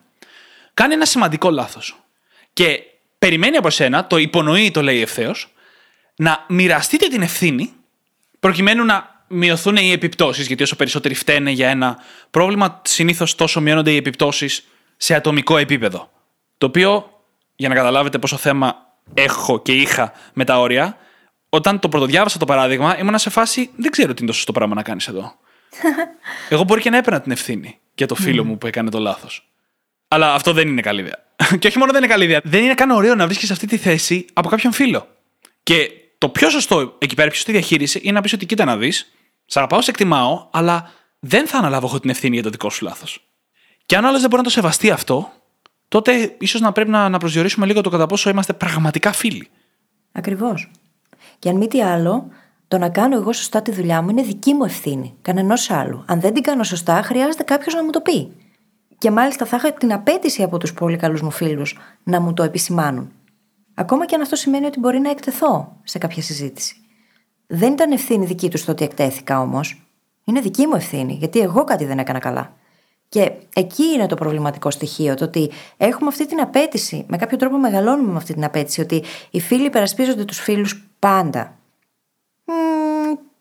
κάνει 0.73 0.93
ένα 0.93 1.05
σημαντικό 1.05 1.49
λάθος. 1.49 1.95
Και 2.53 2.79
περιμένει 3.19 3.57
από 3.57 3.69
σένα, 3.69 4.07
το 4.07 4.17
υπονοεί, 4.17 4.71
το 4.71 4.81
λέει 4.81 5.01
ευθέως, 5.01 5.53
να 6.15 6.45
μοιραστείτε 6.47 7.07
την 7.07 7.21
ευθύνη 7.21 7.73
προκειμένου 8.39 8.85
να 8.85 9.25
μειωθούν 9.27 9.75
οι 9.75 9.91
επιπτώσεις. 9.91 10.47
Γιατί 10.47 10.63
όσο 10.63 10.75
περισσότεροι 10.75 11.13
φταίνε 11.13 11.51
για 11.51 11.69
ένα 11.69 11.97
πρόβλημα, 12.31 12.81
συνήθως 12.85 13.35
τόσο 13.35 13.61
μειώνονται 13.61 13.91
οι 13.91 13.95
επιπτώσεις 13.95 14.63
σε 14.97 15.15
ατομικό 15.15 15.57
επίπεδο. 15.57 16.11
Το 16.57 16.65
οποίο, 16.65 17.21
για 17.55 17.69
να 17.69 17.75
καταλάβετε 17.75 18.17
πόσο 18.17 18.37
θέμα 18.37 18.75
έχω 19.13 19.61
και 19.61 19.71
είχα 19.71 20.13
με 20.33 20.43
τα 20.43 20.59
όρια, 20.59 20.97
όταν 21.53 21.79
το 21.79 21.89
πρωτοδιάβασα 21.89 22.37
το 22.37 22.45
παράδειγμα, 22.45 22.99
ήμουν 22.99 23.17
σε 23.17 23.29
φάση 23.29 23.69
δεν 23.75 23.91
ξέρω 23.91 24.13
τι 24.13 24.17
είναι 24.21 24.31
το 24.31 24.35
σωστό 24.35 24.51
πράγμα 24.51 24.75
να 24.75 24.83
κάνεις 24.83 25.07
εδώ. 25.07 25.35
Εγώ 26.49 26.63
μπορεί 26.63 26.81
και 26.81 26.89
να 26.89 26.97
έπαιρνα 26.97 27.21
την 27.21 27.31
ευθύνη 27.31 27.79
για 27.95 28.07
το 28.07 28.15
φίλο 28.15 28.43
μου 28.43 28.57
που 28.57 28.67
έκανε 28.67 28.89
το 28.89 28.99
λάθος. 28.99 29.51
Αλλά 30.07 30.33
αυτό 30.33 30.53
δεν 30.53 30.67
είναι 30.67 30.81
καλή 30.81 31.01
ιδέα. 31.01 31.17
και 31.59 31.67
όχι 31.67 31.77
μόνο 31.77 31.91
δεν 31.91 32.03
είναι 32.03 32.11
καλή 32.11 32.23
ιδέα, 32.23 32.41
δεν 32.43 32.63
είναι 32.63 32.73
καν 32.73 32.91
ωραίο 32.91 33.15
να 33.15 33.25
βρίσκεις 33.25 33.51
αυτή 33.51 33.67
τη 33.67 33.77
θέση 33.77 34.25
από 34.33 34.49
κάποιον 34.49 34.73
φίλο. 34.73 35.07
Και 35.63 35.91
το 36.17 36.29
πιο 36.29 36.49
σωστό 36.49 36.95
εκεί 36.97 37.15
πέρα, 37.15 37.27
πιο 37.27 37.35
σωστή 37.35 37.51
διαχείριση 37.51 37.99
είναι 38.03 38.13
να 38.13 38.21
πεις 38.21 38.33
ότι 38.33 38.45
κοίτα 38.45 38.65
να 38.65 38.77
δεις, 38.77 39.11
σε 39.45 39.59
αγαπάω, 39.59 39.81
σε 39.81 39.89
εκτιμάω, 39.89 40.47
αλλά 40.51 40.91
δεν 41.19 41.47
θα 41.47 41.57
αναλάβω 41.57 41.87
εγώ 41.87 41.99
την 41.99 42.09
ευθύνη 42.09 42.33
για 42.33 42.43
το 42.43 42.49
δικό 42.49 42.69
σου 42.69 42.85
λάθος. 42.85 43.27
Και 43.85 43.95
αν 43.95 44.05
άλλος 44.05 44.19
δεν 44.19 44.29
μπορεί 44.29 44.41
να 44.41 44.47
το 44.47 44.53
σεβαστεί 44.53 44.91
αυτό, 44.91 45.33
τότε 45.87 46.35
ίσως 46.39 46.61
να 46.61 46.71
πρέπει 46.71 46.89
να, 46.89 47.09
να 47.09 47.17
προσδιορίσουμε 47.17 47.65
λίγο 47.65 47.81
το 47.81 47.89
κατά 47.89 48.05
πόσο 48.05 48.29
είμαστε 48.29 48.53
πραγματικά 48.53 49.11
φίλοι. 49.11 49.49
Ακριβώς. 50.11 50.69
Και 51.41 51.49
αν 51.49 51.55
μη 51.55 51.67
τι 51.67 51.81
άλλο, 51.81 52.27
το 52.67 52.77
να 52.77 52.89
κάνω 52.89 53.15
εγώ 53.15 53.33
σωστά 53.33 53.61
τη 53.61 53.71
δουλειά 53.71 54.01
μου 54.01 54.09
είναι 54.09 54.21
δική 54.21 54.53
μου 54.53 54.63
ευθύνη, 54.63 55.15
κανενός 55.21 55.69
άλλου. 55.69 56.03
Αν 56.07 56.19
δεν 56.19 56.33
την 56.33 56.43
κάνω 56.43 56.63
σωστά, 56.63 57.01
χρειάζεται 57.01 57.43
κάποιος 57.43 57.73
να 57.73 57.83
μου 57.83 57.89
το 57.89 58.01
πει. 58.01 58.31
Και 58.97 59.11
μάλιστα 59.11 59.45
θα 59.45 59.57
είχα 59.57 59.73
την 59.73 59.93
απέτηση 59.93 60.43
από 60.43 60.57
τους 60.57 60.73
πολύ 60.73 60.97
καλούς 60.97 61.21
μου 61.21 61.31
φίλους 61.31 61.79
να 62.03 62.19
μου 62.19 62.33
το 62.33 62.43
επισημάνουν. 62.43 63.11
Ακόμα 63.73 64.05
και 64.05 64.15
αν 64.15 64.21
αυτό 64.21 64.35
σημαίνει 64.35 64.65
ότι 64.65 64.79
μπορεί 64.79 64.99
να 64.99 65.09
εκτεθώ 65.09 65.77
σε 65.83 65.97
κάποια 65.97 66.21
συζήτηση. 66.21 66.75
Δεν 67.47 67.73
ήταν 67.73 67.91
ευθύνη 67.91 68.25
δική 68.25 68.49
τους 68.49 68.65
το 68.65 68.71
ότι 68.71 68.83
εκτέθηκα 68.83 69.41
όμως. 69.41 69.81
Είναι 70.23 70.39
δική 70.39 70.67
μου 70.67 70.75
ευθύνη, 70.75 71.13
γιατί 71.13 71.39
εγώ 71.39 71.63
κάτι 71.63 71.85
δεν 71.85 71.99
έκανα 71.99 72.19
καλά. 72.19 72.53
Και 73.11 73.31
εκεί 73.53 73.83
είναι 73.83 74.07
το 74.07 74.15
προβληματικό 74.15 74.71
στοιχείο, 74.71 75.15
το 75.15 75.23
ότι 75.23 75.51
έχουμε 75.77 76.07
αυτή 76.07 76.27
την 76.27 76.39
απέτηση, 76.39 77.05
με 77.07 77.17
κάποιο 77.17 77.37
τρόπο 77.37 77.57
μεγαλώνουμε 77.57 78.11
με 78.11 78.17
αυτή 78.17 78.33
την 78.33 78.43
απέτηση, 78.43 78.81
ότι 78.81 79.03
οι 79.29 79.39
φίλοι 79.39 79.65
υπερασπίζονται 79.65 80.25
τους 80.25 80.39
φίλους 80.39 80.87
πάντα. 80.99 81.57
Μ, 82.45 82.51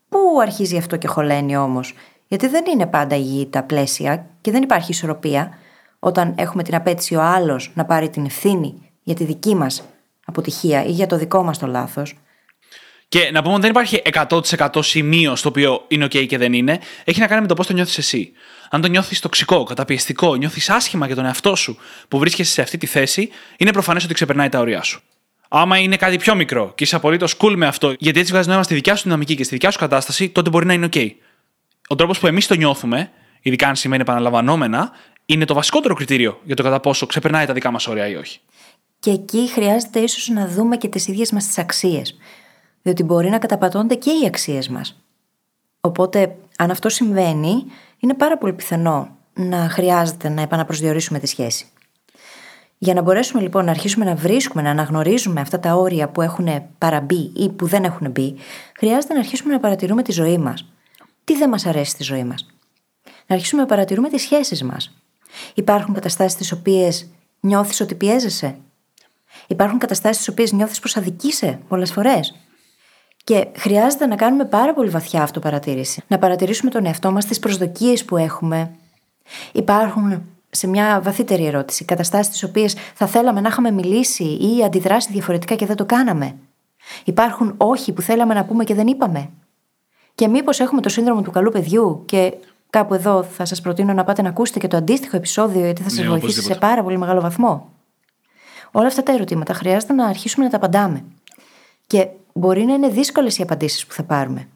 πού 0.08 0.18
αρχίζει 0.40 0.76
αυτό 0.76 0.96
και 0.96 1.06
χωλαίνει 1.06 1.56
όμως, 1.56 1.94
γιατί 2.26 2.46
δεν 2.46 2.64
είναι 2.72 2.86
πάντα 2.86 3.16
υγιή 3.16 3.46
τα 3.46 3.62
πλαίσια 3.62 4.26
και 4.40 4.50
δεν 4.50 4.62
υπάρχει 4.62 4.90
ισορροπία 4.90 5.58
όταν 5.98 6.34
έχουμε 6.36 6.62
την 6.62 6.74
απέτηση 6.74 7.14
ο 7.14 7.22
άλλος 7.22 7.70
να 7.74 7.84
πάρει 7.84 8.10
την 8.10 8.24
ευθύνη 8.24 8.90
για 9.02 9.14
τη 9.14 9.24
δική 9.24 9.54
μας 9.54 9.82
αποτυχία 10.24 10.84
ή 10.84 10.90
για 10.90 11.06
το 11.06 11.16
δικό 11.16 11.42
μας 11.42 11.58
το 11.58 11.66
λάθος. 11.66 12.14
Και 13.08 13.30
να 13.32 13.42
πούμε 13.42 13.52
ότι 13.54 13.62
δεν 13.62 13.70
υπάρχει 13.70 14.02
100% 14.28 14.82
σημείο 14.82 15.36
στο 15.36 15.48
οποίο 15.48 15.84
είναι 15.88 16.04
OK 16.04 16.26
και 16.26 16.38
δεν 16.38 16.52
είναι. 16.52 16.78
Έχει 17.04 17.20
να 17.20 17.26
κάνει 17.26 17.40
με 17.40 17.46
το 17.46 17.54
πώς 17.54 17.66
το 17.66 17.72
νιώθεις 17.72 17.98
εσύ. 17.98 18.32
Αν 18.72 18.80
το 18.80 18.88
νιώθεις 18.88 19.20
τοξικό, 19.20 19.64
καταπιεστικό, 19.64 20.34
νιώθεις 20.34 20.70
άσχημα 20.70 21.06
για 21.06 21.14
τον 21.14 21.24
εαυτό 21.24 21.54
σου 21.56 21.76
που 22.08 22.18
βρίσκεσαι 22.18 22.52
σε 22.52 22.62
αυτή 22.62 22.78
τη 22.78 22.86
θέση, 22.86 23.28
είναι 23.56 23.72
προφανές 23.72 24.04
ότι 24.04 24.14
ξεπερνάει 24.14 24.48
τα 24.48 24.58
ωριά 24.58 24.82
σου. 24.82 25.02
Άμα 25.48 25.78
είναι 25.78 25.96
κάτι 25.96 26.16
πιο 26.16 26.34
μικρό 26.34 26.72
και 26.74 26.84
είσαι 26.84 26.96
απολύτως 26.96 27.36
cool 27.38 27.54
με 27.56 27.66
αυτό, 27.66 27.94
γιατί 27.98 28.20
έτσι 28.20 28.32
βγάζει 28.32 28.48
νόημα 28.48 28.62
στη 28.62 28.74
δικιά 28.74 28.96
σου 28.96 29.02
δυναμική 29.02 29.34
και 29.34 29.44
στη 29.44 29.54
δικιά 29.54 29.70
σου 29.70 29.78
κατάσταση, 29.78 30.28
τότε 30.28 30.50
μπορεί 30.50 30.66
να 30.66 30.72
είναι 30.72 30.88
OK. 30.92 31.10
Ο 31.88 31.94
τρόπος 31.94 32.18
που 32.18 32.26
εμείς 32.26 32.46
το 32.46 32.54
νιώθουμε, 32.54 33.10
ειδικά 33.40 33.68
αν 33.68 33.76
σημαίνει 33.76 34.02
επαναλαμβανόμενα, 34.02 34.90
είναι 35.26 35.44
το 35.44 35.54
βασικότερο 35.54 35.94
κριτήριο 35.94 36.40
για 36.44 36.56
το 36.56 36.62
κατά 36.62 36.80
πόσο 36.80 37.06
ξεπερνάει 37.06 37.46
τα 37.46 37.52
δικά 37.52 37.70
μας 37.70 37.86
όρια 37.86 38.08
ή 38.08 38.14
όχι. 38.14 38.40
Και 38.98 39.10
εκεί 39.10 39.48
χρειάζεται 39.48 39.98
ίσως 40.00 40.28
να 40.28 40.46
δούμε 40.46 40.76
και 40.76 40.88
τις 40.88 41.06
ίδιες 41.06 41.30
μας 41.30 41.46
τις 41.46 41.58
αξίες. 41.58 42.16
Διότι 42.82 43.02
μπορεί 43.02 43.30
να 43.30 43.38
καταπατώνται 43.38 43.94
και 43.94 44.10
οι 44.10 44.26
αξίες 44.26 44.68
μας. 44.68 45.00
Οπότε, 45.80 46.36
αν 46.58 46.70
αυτό 46.70 46.88
συμβαίνει, 46.88 47.64
είναι 48.00 48.14
πάρα 48.14 48.38
πολύ 48.38 48.52
πιθανό 48.52 49.16
να 49.34 49.68
χρειάζεται 49.68 50.28
να 50.28 50.42
επαναπροσδιορίσουμε 50.42 51.18
τη 51.18 51.26
σχέση. 51.26 51.66
Για 52.78 52.94
να 52.94 53.02
μπορέσουμε 53.02 53.42
λοιπόν 53.42 53.64
να 53.64 53.70
αρχίσουμε 53.70 54.04
να 54.04 54.14
βρίσκουμε, 54.14 54.62
να 54.62 54.70
αναγνωρίζουμε 54.70 55.40
αυτά 55.40 55.60
τα 55.60 55.74
όρια 55.74 56.08
που 56.08 56.22
έχουν 56.22 56.48
παραμπεί 56.78 57.32
ή 57.34 57.48
που 57.48 57.66
δεν 57.66 57.84
έχουν 57.84 58.10
μπει, 58.10 58.36
χρειάζεται 58.78 59.12
να 59.12 59.18
αρχίσουμε 59.18 59.52
να 59.52 59.60
παρατηρούμε 59.60 60.02
τη 60.02 60.12
ζωή 60.12 60.38
μας. 60.38 60.72
Τι 61.24 61.36
δεν 61.36 61.48
μας 61.48 61.66
αρέσει 61.66 61.90
στη 61.90 62.02
ζωή 62.02 62.24
μας; 62.24 62.46
Να 63.26 63.34
αρχίσουμε 63.34 63.62
να 63.62 63.68
παρατηρούμε 63.68 64.08
τις 64.08 64.22
σχέσεις 64.22 64.62
μας. 64.62 65.02
Υπάρχουν 65.54 65.94
καταστάσεις 65.94 66.38
τις 66.38 66.52
οποίες 66.52 67.10
νιώθεις 67.40 67.80
ότι 67.80 67.94
πιέζεσαι; 67.94 68.56
Υπάρχουν 69.46 69.78
καταστάσεις 69.78 70.16
τις 70.16 70.28
οποίες 70.28 70.52
νιώθεις 70.52 70.78
πω 70.78 71.00
αδικείσαι 71.00 71.58
πολλές 71.68 71.92
φορές; 71.92 72.34
Και 73.30 73.46
χρειάζεται 73.56 74.06
να 74.06 74.16
κάνουμε 74.16 74.44
πάρα 74.44 74.74
πολύ 74.74 74.88
βαθιά 74.88 75.22
αυτοπαρατήρηση. 75.22 76.02
Να 76.06 76.18
παρατηρήσουμε 76.18 76.70
τον 76.70 76.86
εαυτό 76.86 77.10
μας, 77.12 77.24
τις 77.24 77.38
προσδοκίες 77.38 78.04
που 78.04 78.16
έχουμε. 78.16 78.70
Υπάρχουν 79.52 80.22
σε 80.50 80.66
μια 80.66 81.00
βαθύτερη 81.04 81.46
ερώτηση. 81.46 81.84
Καταστάσεις 81.84 82.28
τις 82.32 82.42
οποίες 82.42 82.76
θα 82.94 83.06
θέλαμε 83.06 83.40
να 83.40 83.48
είχαμε 83.48 83.70
μιλήσει 83.70 84.24
ή 84.24 84.64
αντιδράσει 84.64 85.12
διαφορετικά 85.12 85.54
και 85.54 85.66
δεν 85.66 85.76
το 85.76 85.84
κάναμε. 85.84 86.36
Υπάρχουν 87.04 87.54
όχι 87.56 87.92
που 87.92 88.02
θέλαμε 88.02 88.34
να 88.34 88.44
πούμε 88.44 88.64
και 88.64 88.74
δεν 88.74 88.86
είπαμε. 88.86 89.30
Και 90.14 90.28
μήπως 90.28 90.60
έχουμε 90.60 90.80
το 90.80 90.88
σύνδρομο 90.88 91.22
του 91.22 91.30
καλού 91.30 91.50
παιδιού 91.50 92.02
και 92.06 92.34
κάπου 92.70 92.94
εδώ 92.94 93.22
θα 93.22 93.44
σας 93.44 93.60
προτείνω 93.60 93.92
να 93.92 94.04
πάτε 94.04 94.22
να 94.22 94.28
ακούσετε 94.28 94.58
και 94.58 94.68
το 94.68 94.76
αντίστοιχο 94.76 95.16
επεισόδιο, 95.16 95.60
γιατί 95.64 95.82
θα 95.82 95.88
σας 95.88 95.98
Ναι, 95.98 96.04
βοηθήσει 96.08 96.24
οπωσδήποτε. 96.24 96.54
σε 96.54 96.60
πάρα 96.60 96.82
πολύ 96.82 96.98
μεγάλο 96.98 97.20
βαθμό. 97.20 97.68
Όλα 98.72 98.86
αυτά 98.86 99.02
τα 99.02 99.12
ερωτήματα 99.12 99.54
χρειάζεται 99.54 99.92
να 99.92 100.06
αρχίσουμε 100.06 100.44
να 100.44 100.50
τα 100.50 100.56
απαντάμε. 100.56 101.04
Και 101.90 102.08
μπορεί 102.32 102.64
να 102.64 102.74
είναι 102.74 102.88
δύσκολες 102.88 103.38
οι 103.38 103.42
απαντήσεις 103.42 103.86
που 103.86 103.92
θα 103.92 104.02
πάρουμε. 104.02 104.48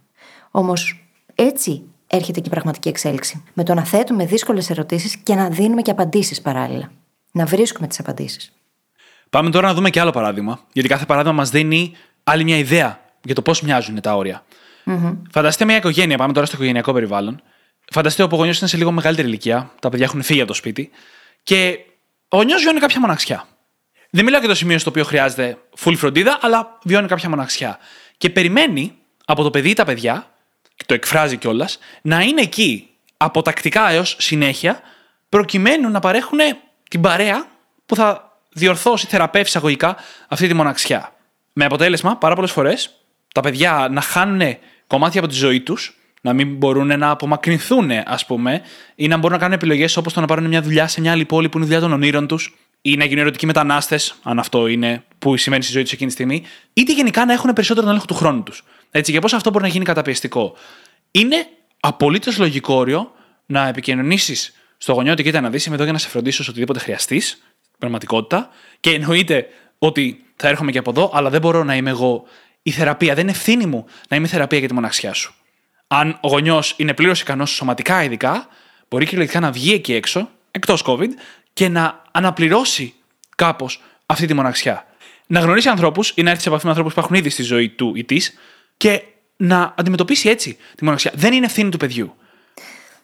Όμως 0.50 1.04
έτσι 1.34 1.82
έρχεται 2.06 2.40
και 2.40 2.46
η 2.46 2.50
πραγματική 2.50 2.88
εξέλιξη. 2.88 3.42
Με 3.52 3.64
το 3.64 3.74
να 3.74 3.84
θέτουμε 3.84 4.26
δύσκολες 4.26 4.70
ερωτήσεις 4.70 5.16
και 5.16 5.34
να 5.34 5.48
δίνουμε 5.48 5.82
και 5.82 5.90
απαντήσεις 5.90 6.40
παράλληλα. 6.40 6.92
Να 7.32 7.44
βρίσκουμε 7.44 7.86
τις 7.86 7.98
απαντήσεις. 7.98 8.52
Πάμε 9.30 9.50
τώρα 9.50 9.66
να 9.66 9.74
δούμε 9.74 9.90
και 9.90 10.00
άλλο 10.00 10.10
παράδειγμα. 10.10 10.60
Γιατί 10.72 10.88
κάθε 10.88 11.04
παράδειγμα 11.04 11.36
μας 11.36 11.50
δίνει 11.50 11.92
άλλη 12.24 12.44
μια 12.44 12.56
ιδέα 12.56 13.00
για 13.22 13.34
το 13.34 13.42
πώς 13.42 13.62
μοιάζουν 13.62 14.00
τα 14.00 14.16
όρια. 14.16 14.44
Φανταστείτε 15.30 15.64
μια 15.64 15.76
οικογένεια, 15.76 16.16
πάμε 16.16 16.32
τώρα 16.32 16.46
στο 16.46 16.56
οικογενειακό 16.56 16.92
περιβάλλον. 16.92 17.42
Φανταστείτε 17.92 18.34
ο 18.34 18.36
γονιός 18.36 18.58
είναι 18.58 18.68
σε 18.68 18.76
λίγο 18.76 18.92
μεγαλύτερη 18.92 19.28
ηλικία, 19.28 19.70
τα 19.80 19.88
παιδιά 19.88 20.04
έχουν 20.04 20.22
φύγει 20.22 20.38
από 20.38 20.48
το 20.48 20.54
σπίτι 20.54 20.90
και 21.42 21.78
ο 22.28 22.36
γονιό 22.36 22.58
βιώνει 22.58 22.80
κάποια 22.80 23.00
μοναξιά. 23.00 23.46
Δεν 24.14 24.24
μιλάω 24.24 24.40
για 24.40 24.48
το 24.48 24.54
σημείο 24.54 24.78
στο 24.78 24.90
οποίο 24.90 25.04
χρειάζεται 25.04 25.58
full 25.84 25.94
φροντίδα, 25.96 26.38
αλλά 26.40 26.78
βιώνει 26.82 27.06
κάποια 27.06 27.28
μοναξιά. 27.28 27.78
Και 28.16 28.30
περιμένει 28.30 28.94
από 29.24 29.42
το 29.42 29.50
παιδί 29.50 29.70
ή 29.70 29.72
τα 29.72 29.84
παιδιά, 29.84 30.26
και 30.76 30.84
το 30.86 30.94
εκφράζει 30.94 31.36
κιόλας, 31.36 31.78
να 32.02 32.20
είναι 32.20 32.40
εκεί 32.40 32.88
αποτακτικά 33.16 33.90
έως 33.90 34.16
συνέχεια, 34.18 34.80
προκειμένου 35.28 35.90
να 35.90 36.00
παρέχουν 36.00 36.38
την 36.90 37.00
παρέα 37.00 37.46
που 37.86 37.96
θα 37.96 38.38
διορθώσει, 38.52 39.06
θεραπεύσει 39.06 39.58
αγωγικά 39.58 39.96
αυτή 40.28 40.48
τη 40.48 40.54
μοναξιά. 40.54 41.12
Με 41.52 41.64
αποτέλεσμα, 41.64 42.16
πάρα 42.16 42.34
πολλές 42.34 42.50
φορές, 42.50 42.90
τα 43.34 43.40
παιδιά 43.40 43.88
να 43.90 44.00
χάνουν 44.00 44.56
κομμάτια 44.86 45.20
από 45.20 45.28
τη 45.28 45.34
ζωή 45.34 45.60
τους, 45.60 45.98
να 46.20 46.32
μην 46.32 46.56
μπορούν 46.56 46.98
να 46.98 47.10
απομακρυνθούν, 47.10 47.90
ας 48.04 48.26
πούμε, 48.26 48.62
ή 48.94 49.08
να 49.08 49.16
μπορούν 49.16 49.32
να 49.32 49.38
κάνουν 49.38 49.54
επιλογές 49.54 49.96
όπως 49.96 50.12
το 50.12 50.20
να 50.20 50.26
πάρουν 50.26 50.46
μια 50.46 50.62
δουλειά 50.62 50.88
σε 50.88 51.00
μια 51.00 51.12
άλλη 51.12 51.24
πόλη 51.24 51.48
που 51.48 51.56
είναι 51.56 51.66
η 51.66 51.68
δουλειά 51.68 51.82
των 51.82 51.92
ονείρων 51.92 52.26
τους, 52.26 52.54
ή 52.86 52.96
να 52.96 53.04
γίνουν 53.04 53.20
ερωτικοί 53.20 53.46
μετανάστες, 53.46 54.14
αν 54.22 54.38
αυτό 54.38 54.66
είναι 54.66 55.04
που 55.18 55.36
σημαίνει 55.36 55.62
στη 55.62 55.72
ζωή 55.72 55.82
τους 55.82 55.92
εκείνη 55.92 56.08
τη 56.08 56.14
στιγμή, 56.14 56.44
είτε 56.72 56.92
γενικά 56.92 57.24
να 57.24 57.32
έχουν 57.32 57.52
περισσότερο 57.52 57.80
τον 57.80 57.88
έλεγχο 57.88 58.06
του 58.06 58.14
χρόνου 58.14 58.42
τους. 58.42 58.64
Έτσι, 58.90 59.12
και 59.12 59.18
πώς 59.18 59.32
αυτό 59.32 59.50
μπορεί 59.50 59.64
να 59.64 59.70
γίνει 59.70 59.84
καταπιεστικό. 59.84 60.56
Είναι 61.10 61.46
απολύτως 61.80 62.38
λογικό 62.38 62.74
όριο 62.74 63.12
να 63.46 63.68
επικοινωνήσεις 63.68 64.54
στο 64.76 64.92
γονιό 64.92 65.12
ότι 65.12 65.22
κοίτα 65.22 65.40
να 65.40 65.50
δεις, 65.50 65.66
είμαι 65.66 65.74
εδώ 65.74 65.84
για 65.84 65.92
να 65.92 65.98
σε 65.98 66.08
φροντίσω 66.08 66.42
σε 66.42 66.50
οτιδήποτε 66.50 66.78
χρειαστείς, 66.78 67.42
πραγματικότητα, 67.78 68.48
και 68.80 68.90
εννοείται 68.90 69.46
ότι 69.78 70.24
θα 70.36 70.48
έρχομαι 70.48 70.70
και 70.70 70.78
από 70.78 70.90
εδώ, 70.90 71.10
αλλά 71.14 71.30
δεν 71.30 71.40
μπορώ 71.40 71.64
να 71.64 71.76
είμαι 71.76 71.90
εγώ 71.90 72.24
η 72.62 72.70
θεραπεία. 72.70 73.14
Δεν 73.14 73.22
είναι 73.22 73.32
ευθύνη 73.32 73.66
μου 73.66 73.86
να 74.08 74.16
είμαι 74.16 74.26
η 74.26 74.30
θεραπεία 74.30 74.58
για 74.58 74.68
τη 74.68 74.74
μοναξιά 74.74 75.12
σου. 75.12 75.34
Αν 75.86 76.18
ο 76.22 76.28
γονιός 76.28 76.74
είναι 76.76 76.94
πλήρως 76.94 77.20
ικανός 77.20 77.50
σωματικά 77.50 78.04
ειδικά, 78.04 78.48
μπορεί 78.88 79.04
κυριολεκτικά 79.04 79.40
να 79.40 79.50
βγει 79.50 79.72
εκεί 79.72 79.94
έξω, 79.94 80.28
εκτός 80.50 80.82
COVID, 80.86 81.10
και 81.52 81.68
να 81.68 82.03
αναπληρώσει 82.14 82.94
κάπως 83.36 83.82
αυτή 84.06 84.26
τη 84.26 84.34
μοναξιά. 84.34 84.86
Να 85.26 85.40
γνωρίσει 85.40 85.68
ανθρώπους 85.68 86.12
ή 86.16 86.22
να 86.22 86.30
έρθει 86.30 86.42
σε 86.42 86.48
επαφή 86.48 86.64
με 86.64 86.70
ανθρώπους 86.70 86.94
που 86.94 87.00
έχουν 87.00 87.16
ήδη 87.16 87.30
στη 87.30 87.42
ζωή 87.42 87.68
του 87.68 87.92
ή 87.94 88.04
της 88.04 88.34
και 88.76 89.02
να 89.36 89.74
αντιμετωπίσει 89.76 90.28
έτσι 90.28 90.56
τη 90.76 90.84
μοναξιά. 90.84 91.12
Δεν 91.14 91.32
είναι 91.32 91.46
ευθύνη 91.46 91.70
του 91.70 91.76
παιδιού. 91.76 92.14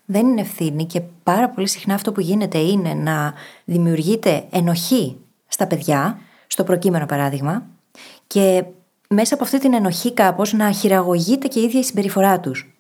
Δεν 0.04 0.26
είναι 0.26 0.40
ευθύνη 0.40 0.86
και 0.86 1.00
πάρα 1.22 1.48
πολύ 1.48 1.68
συχνά 1.68 1.94
αυτό 1.94 2.12
που 2.12 2.20
γίνεται 2.20 2.58
είναι 2.58 2.94
να 2.94 3.34
δημιουργείται 3.64 4.46
ενοχή 4.50 5.16
στα 5.48 5.66
παιδιά, 5.66 6.20
στο 6.46 6.64
προκείμενο 6.64 7.06
παράδειγμα, 7.06 7.66
και 8.26 8.64
μέσα 9.08 9.34
από 9.34 9.44
αυτή 9.44 9.58
την 9.58 9.74
ενοχή 9.74 10.12
κάπως 10.12 10.52
να 10.52 10.72
χειραγωγείται 10.72 11.48
και 11.48 11.60
η 11.60 11.62
ίδια 11.62 11.80
η 11.80 11.84
συμπεριφορά 11.84 12.40
τους. 12.40 12.74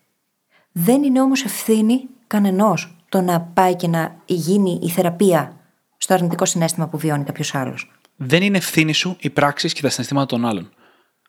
Δεν 0.72 1.02
είναι 1.02 1.20
όμως 1.20 1.44
ευθύνη 1.44 2.08
κανενός 2.26 2.94
το 3.08 3.20
να 3.20 3.40
πάει 3.40 3.76
και 3.76 3.88
να 3.88 4.16
γίνει 4.26 4.78
η 4.82 4.88
θεραπεία 4.88 5.59
στο 6.02 6.14
αρνητικό 6.14 6.44
συνέστημα 6.44 6.88
που 6.88 6.98
βιώνει 6.98 7.24
κάποιος 7.24 7.54
άλλος. 7.54 7.90
Δεν 8.16 8.42
είναι 8.42 8.56
ευθύνη 8.56 8.92
σου 8.92 9.16
οι 9.20 9.30
πράξεις 9.30 9.72
και 9.72 9.82
τα 9.82 9.88
συναισθήματα 9.88 10.26
των 10.26 10.46
άλλων. 10.46 10.72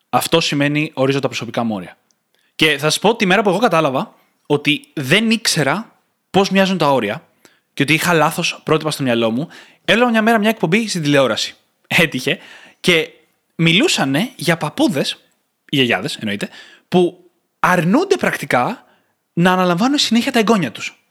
Αυτό 0.09 0.39
σημαίνει 0.39 0.91
ορίζω 0.93 1.19
τα 1.19 1.27
προσωπικά 1.27 1.63
μου 1.63 1.75
όρια. 1.75 1.97
Και 2.55 2.71
θα 2.71 2.79
σας 2.79 2.99
πω 2.99 3.15
τη 3.15 3.25
μέρα 3.25 3.41
που 3.41 3.49
εγώ 3.49 3.59
κατάλαβα 3.59 4.13
ότι 4.45 4.87
δεν 4.93 5.31
ήξερα 5.31 5.95
πώς 6.31 6.49
μοιάζουν 6.49 6.77
τα 6.77 6.91
όρια 6.91 7.23
και 7.73 7.83
ότι 7.83 7.93
είχα 7.93 8.13
λάθος 8.13 8.61
πρότυπα 8.63 8.91
στο 8.91 9.03
μυαλό 9.03 9.31
μου, 9.31 9.47
έλαβα 9.85 10.09
μια 10.09 10.21
μέρα 10.21 10.39
μια 10.39 10.49
εκπομπή 10.49 10.87
στην 10.87 11.01
τηλεόραση. 11.01 11.55
Έτυχε 11.87 12.39
και 12.79 13.09
μιλούσαν 13.55 14.15
για 14.35 14.57
παππούδες, 14.57 15.11
οι 15.69 15.75
γιαγιάδες 15.75 16.15
εννοείται, 16.15 16.49
που 16.87 17.29
αρνούνται 17.59 18.15
πρακτικά 18.15 18.85
να 19.33 19.51
αναλαμβάνουν 19.51 19.97
συνέχεια 19.97 20.31
τα 20.31 20.39
εγγόνια 20.39 20.71
τους. 20.71 21.05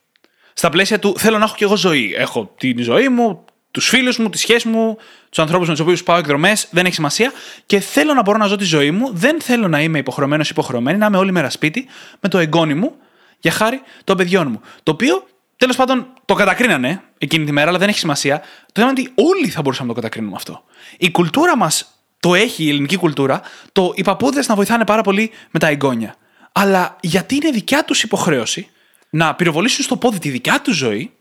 Στα 0.52 0.68
πλαίσια 0.68 0.98
του 0.98 1.18
θέλω 1.18 1.38
να 1.38 1.44
έχω 1.44 1.54
κι 1.54 1.62
εγώ 1.62 1.76
ζωή. 1.76 2.14
Έχω 2.16 2.54
την 2.58 2.82
ζωή 2.82 3.08
μου, 3.08 3.44
τους 3.70 3.88
φίλους 3.88 4.18
μου, 4.18 4.30
τη 4.30 4.38
σχέση 4.38 4.68
μου, 4.68 4.96
τους 5.28 5.38
ανθρώπους 5.38 5.66
με 5.68 5.72
τους 5.72 5.82
οποίους 5.82 6.02
πάω 6.02 6.18
εκδρομές, 6.18 6.68
δεν 6.70 6.84
έχει 6.84 6.94
σημασία 6.94 7.32
και 7.66 7.80
θέλω 7.80 8.14
να 8.14 8.22
μπορώ 8.22 8.38
να 8.38 8.46
ζω 8.46 8.56
τη 8.56 8.64
ζωή 8.64 8.90
μου. 8.90 9.10
Δεν 9.12 9.40
θέλω 9.40 9.68
να 9.68 9.80
είμαι 9.80 9.98
υποχρεωμένος 9.98 10.48
ή 10.48 10.50
υποχρεωμένη, 10.52 10.98
να 10.98 11.06
είμαι 11.06 11.16
όλη 11.16 11.32
μέρα 11.32 11.50
σπίτι 11.50 11.86
με 12.20 12.28
το 12.28 12.38
εγγόνι 12.38 12.74
μου 12.74 12.94
για 13.38 13.50
χάρη 13.50 13.80
των 14.04 14.16
παιδιών 14.16 14.50
μου. 14.50 14.60
Το 14.82 14.92
οποίο 14.92 15.26
τέλος 15.56 15.76
πάντων 15.76 16.06
το 16.24 16.34
κατακρίνανε 16.34 17.02
εκείνη 17.18 17.44
τη 17.44 17.52
μέρα, 17.52 17.68
αλλά 17.68 17.78
δεν 17.78 17.88
έχει 17.88 17.98
σημασία. 17.98 18.38
Το 18.72 18.80
θέμα 18.80 18.90
είναι 18.90 19.00
ότι 19.00 19.12
όλοι 19.14 19.48
θα 19.48 19.62
μπορούσαμε 19.62 19.88
να 19.88 19.94
το 19.94 20.00
κατακρίνουμε 20.00 20.36
αυτό. 20.36 20.64
Η 20.98 21.10
κουλτούρα 21.10 21.56
μας 21.56 22.04
το 22.20 22.34
έχει, 22.34 22.64
η 22.64 22.68
ελληνική 22.68 22.96
κουλτούρα, 22.96 23.40
το 23.72 23.92
οι 23.94 24.02
παππούδες 24.02 24.48
να 24.48 24.54
βοηθάνε 24.54 24.84
πάρα 24.84 25.02
πολύ 25.02 25.30
με 25.50 25.58
τα 25.58 25.66
εγγόνια. 25.66 26.14
Αλλά 26.52 26.96
γιατί 27.00 27.34
είναι 27.34 27.50
δικιά 27.50 27.84
τους 27.84 28.02
υποχρέωση 28.02 28.68
να 29.10 29.34
πυροβολήσουν 29.34 29.84
στο 29.84 29.96
πόδι 29.96 30.18
τη 30.18 30.28
δικιά 30.28 30.60
τους 30.60 30.76
ζωή, 30.76 31.12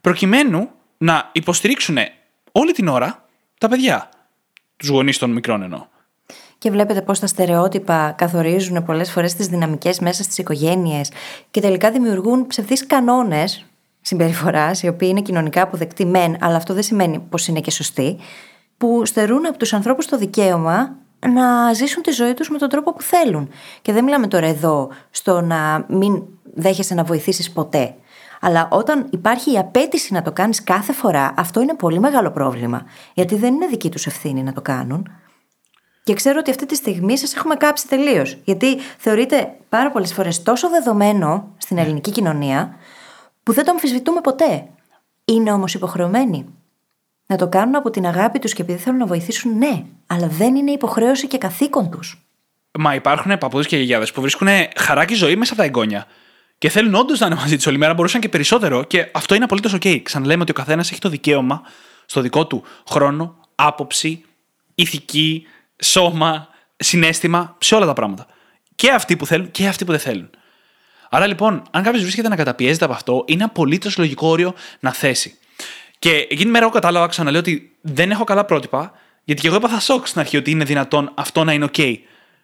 προκειμένου 0.00 0.70
να 0.98 1.30
υποστηρίξουν 1.32 1.96
όλη 2.52 2.72
την 2.72 2.88
ώρα 2.88 3.24
τα 3.58 3.68
παιδιά. 3.68 4.08
Τους 4.76 4.88
γονείς 4.88 5.18
των 5.18 5.30
μικρών 5.30 5.62
εννοώ. 5.62 5.86
Και 6.58 6.70
βλέπετε 6.70 7.02
πώς 7.02 7.18
τα 7.18 7.26
στερεότυπα 7.26 8.14
καθορίζουν 8.16 8.84
πολλές 8.84 9.10
φορές 9.10 9.34
τις 9.34 9.46
δυναμικές 9.46 9.98
μέσα 9.98 10.22
στις 10.22 10.38
οικογένειες 10.38 11.10
και 11.50 11.60
τελικά 11.60 11.90
δημιουργούν 11.90 12.46
ψευδείς 12.46 12.86
κανόνες 12.86 13.64
συμπεριφοράς, 14.00 14.82
οι 14.82 14.88
οποίοι 14.88 15.08
είναι 15.10 15.20
κοινωνικά 15.20 15.62
αποδεκτοί 15.62 16.06
μεν, 16.06 16.36
αλλά 16.40 16.56
αυτό 16.56 16.74
δεν 16.74 16.82
σημαίνει 16.82 17.18
πως 17.18 17.46
είναι 17.46 17.60
και 17.60 17.70
σωστοί, 17.70 18.18
που 18.76 19.04
στερούν 19.04 19.46
από 19.46 19.58
τους 19.58 19.72
ανθρώπους 19.72 20.06
το 20.06 20.18
δικαίωμα 20.18 20.96
να 21.18 21.72
ζήσουν 21.72 22.02
τη 22.02 22.10
ζωή 22.10 22.34
τους 22.34 22.50
με 22.50 22.58
τον 22.58 22.68
τρόπο 22.68 22.92
που 22.92 23.02
θέλουν. 23.02 23.50
Και 23.82 23.92
δεν 23.92 24.04
μιλάμε 24.04 24.26
τώρα 24.26 24.46
εδώ 24.46 24.90
στο 25.10 25.40
να 25.40 25.86
μην 25.88 26.22
δέχεσαι 26.54 26.94
να 26.94 27.04
βοηθήσεις 27.04 27.50
ποτέ. 27.50 27.94
Αλλά 28.40 28.68
όταν 28.70 29.06
υπάρχει 29.10 29.52
η 29.52 29.58
απέτηση 29.58 30.12
να 30.12 30.22
το 30.22 30.32
κάνεις 30.32 30.64
κάθε 30.64 30.92
φορά, 30.92 31.34
αυτό 31.36 31.60
είναι 31.60 31.74
πολύ 31.74 31.98
μεγάλο 31.98 32.30
πρόβλημα. 32.30 32.82
Γιατί 33.14 33.34
δεν 33.34 33.54
είναι 33.54 33.66
δική 33.66 33.90
τους 33.90 34.06
ευθύνη 34.06 34.42
να 34.42 34.52
το 34.52 34.60
κάνουν. 34.60 35.10
Και 36.04 36.14
ξέρω 36.14 36.38
ότι 36.38 36.50
αυτή 36.50 36.66
τη 36.66 36.74
στιγμή 36.74 37.18
σας 37.18 37.34
έχουμε 37.34 37.54
κάψει 37.54 37.88
τελείως. 37.88 38.38
Γιατί 38.44 38.78
θεωρείται 38.98 39.56
πάρα 39.68 39.90
πολλές 39.90 40.12
φορές 40.12 40.42
τόσο 40.42 40.68
δεδομένο 40.68 41.54
στην 41.56 41.78
ελληνική 41.78 42.10
κοινωνία, 42.10 42.76
που 43.42 43.52
δεν 43.52 43.64
το 43.64 43.70
αμφισβητούμε 43.70 44.20
ποτέ. 44.20 44.68
Είναι 45.24 45.52
όμως 45.52 45.74
υποχρεωμένοι. 45.74 46.46
Να 47.26 47.36
το 47.36 47.48
κάνουν 47.48 47.74
από 47.74 47.90
την 47.90 48.06
αγάπη 48.06 48.38
τους 48.38 48.52
και 48.52 48.62
επειδή 48.62 48.78
θέλουν 48.78 48.98
να 48.98 49.06
βοηθήσουν, 49.06 49.58
ναι, 49.58 49.84
αλλά 50.06 50.26
δεν 50.26 50.54
είναι 50.54 50.70
υποχρέωση 50.70 51.26
και 51.26 51.38
καθήκον 51.38 51.90
τους. 51.90 52.28
Μα 52.78 52.94
υπάρχουν 52.94 53.38
παππούδες 53.38 53.66
και 53.66 53.76
γιαγιάδε 53.76 54.06
που 54.14 54.20
βρίσκουν 54.20 54.48
χαράκι 54.76 55.14
ζωή 55.14 55.36
μέσα 55.36 55.52
από 55.52 55.62
τα 55.62 55.68
εγγόνια. 55.68 56.06
Και 56.58 56.68
θέλουν 56.68 56.94
όντως 56.94 57.18
να 57.18 57.26
είναι 57.26 57.34
μαζί 57.34 57.56
τους 57.56 57.66
όλη 57.66 57.78
μέρα, 57.78 57.94
μπορούσαν 57.94 58.20
και 58.20 58.28
περισσότερο. 58.28 58.84
Και 58.84 59.10
αυτό 59.12 59.34
είναι 59.34 59.44
απολύτως 59.44 59.74
OK. 59.74 60.00
Ξαναλέμε 60.02 60.42
ότι 60.42 60.50
ο 60.50 60.54
καθένας 60.54 60.90
έχει 60.90 61.00
το 61.00 61.08
δικαίωμα 61.08 61.62
στο 62.06 62.20
δικό 62.20 62.46
του 62.46 62.62
χρόνο, 62.88 63.36
άποψη, 63.54 64.24
ηθική, 64.74 65.46
σώμα, 65.82 66.48
συνέστημα, 66.76 67.56
σε 67.58 67.74
όλα 67.74 67.86
τα 67.86 67.92
πράγματα. 67.92 68.26
Και 68.74 68.90
αυτοί 68.90 69.16
που 69.16 69.26
θέλουν 69.26 69.50
και 69.50 69.66
αυτοί 69.66 69.84
που 69.84 69.90
δεν 69.90 70.00
θέλουν. 70.00 70.30
Άρα 71.10 71.26
λοιπόν, 71.26 71.62
αν 71.70 71.82
κάποιος 71.82 72.02
βρίσκεται 72.02 72.28
να 72.28 72.36
καταπιέζεται 72.36 72.84
από 72.84 72.94
αυτό, 72.94 73.24
είναι 73.26 73.44
απολύτως 73.44 73.98
λογικό 73.98 74.28
όριο 74.28 74.54
να 74.80 74.92
θέσει. 74.92 75.38
Και 75.98 76.10
εκείνη 76.10 76.42
τη 76.42 76.46
μέρα 76.46 76.64
εγώ 76.64 76.72
κατάλαβα, 76.72 77.06
ξαναλέω, 77.06 77.40
ότι 77.40 77.76
δεν 77.80 78.10
έχω 78.10 78.24
καλά 78.24 78.44
πρότυπα, 78.44 78.92
γιατί 79.24 79.40
και 79.40 79.46
εγώ 79.46 79.56
έπαθα 79.56 79.80
σοκ 79.80 80.06
στην 80.06 80.20
αρχή 80.20 80.36
ότι 80.36 80.50
είναι 80.50 80.64
δυνατόν 80.64 81.10
αυτό 81.14 81.44
να 81.44 81.52
είναι 81.52 81.68
OK. 81.72 81.94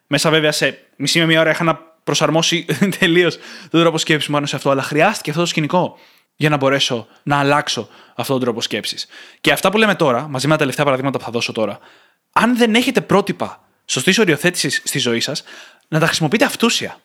Μέσα 0.07 0.31
βέβαια 0.31 0.53
σε 0.53 0.79
μισή 0.97 1.19
με 1.19 1.27
μία 1.27 1.41
ώρα 1.41 1.51
είχα 1.51 1.65
να 1.65 1.81
προσαρμόσει 2.05 2.67
τελείως 2.99 3.39
τον 3.71 3.81
τρόπο 3.81 3.99
σκέψης 3.99 4.29
μου 4.29 4.35
πάνω 4.35 4.47
σε 4.47 4.57
αυτό, 4.57 4.71
αλλά 4.71 4.83
χρειάστηκε 4.83 5.31
αυτό 5.31 5.43
το 5.43 5.49
σκηνικό 5.49 5.99
για 6.37 6.49
να 6.49 6.57
μπορέσω 6.57 7.07
να 7.23 7.39
αλλάξω 7.39 7.89
αυτόν 8.15 8.37
τον 8.37 8.45
τρόπο 8.45 8.61
σκέψης. 8.61 9.07
Και 9.41 9.53
αυτά 9.53 9.71
που 9.71 9.79
λέμε 9.79 9.95
τώρα, 9.95 10.29
μαζί 10.29 10.47
με 10.47 10.53
τα 10.53 10.59
τελευταία 10.59 10.85
παραδείγματα 10.85 11.19
που 11.19 11.25
θα 11.25 11.31
δώσω 11.31 11.53
τώρα, 11.53 11.79
αν 12.33 12.57
δεν 12.57 12.75
έχετε 12.75 13.01
πρότυπα 13.01 13.65
σωστής 13.85 14.19
οριοθέτησης 14.19 14.83
στη 14.85 14.99
ζωή 14.99 15.21
σας, 15.21 15.43
να 15.89 15.99
τα 16.01 16.07
χρησιμοποιείτε 16.07 16.45
αυτούσια. 16.45 16.97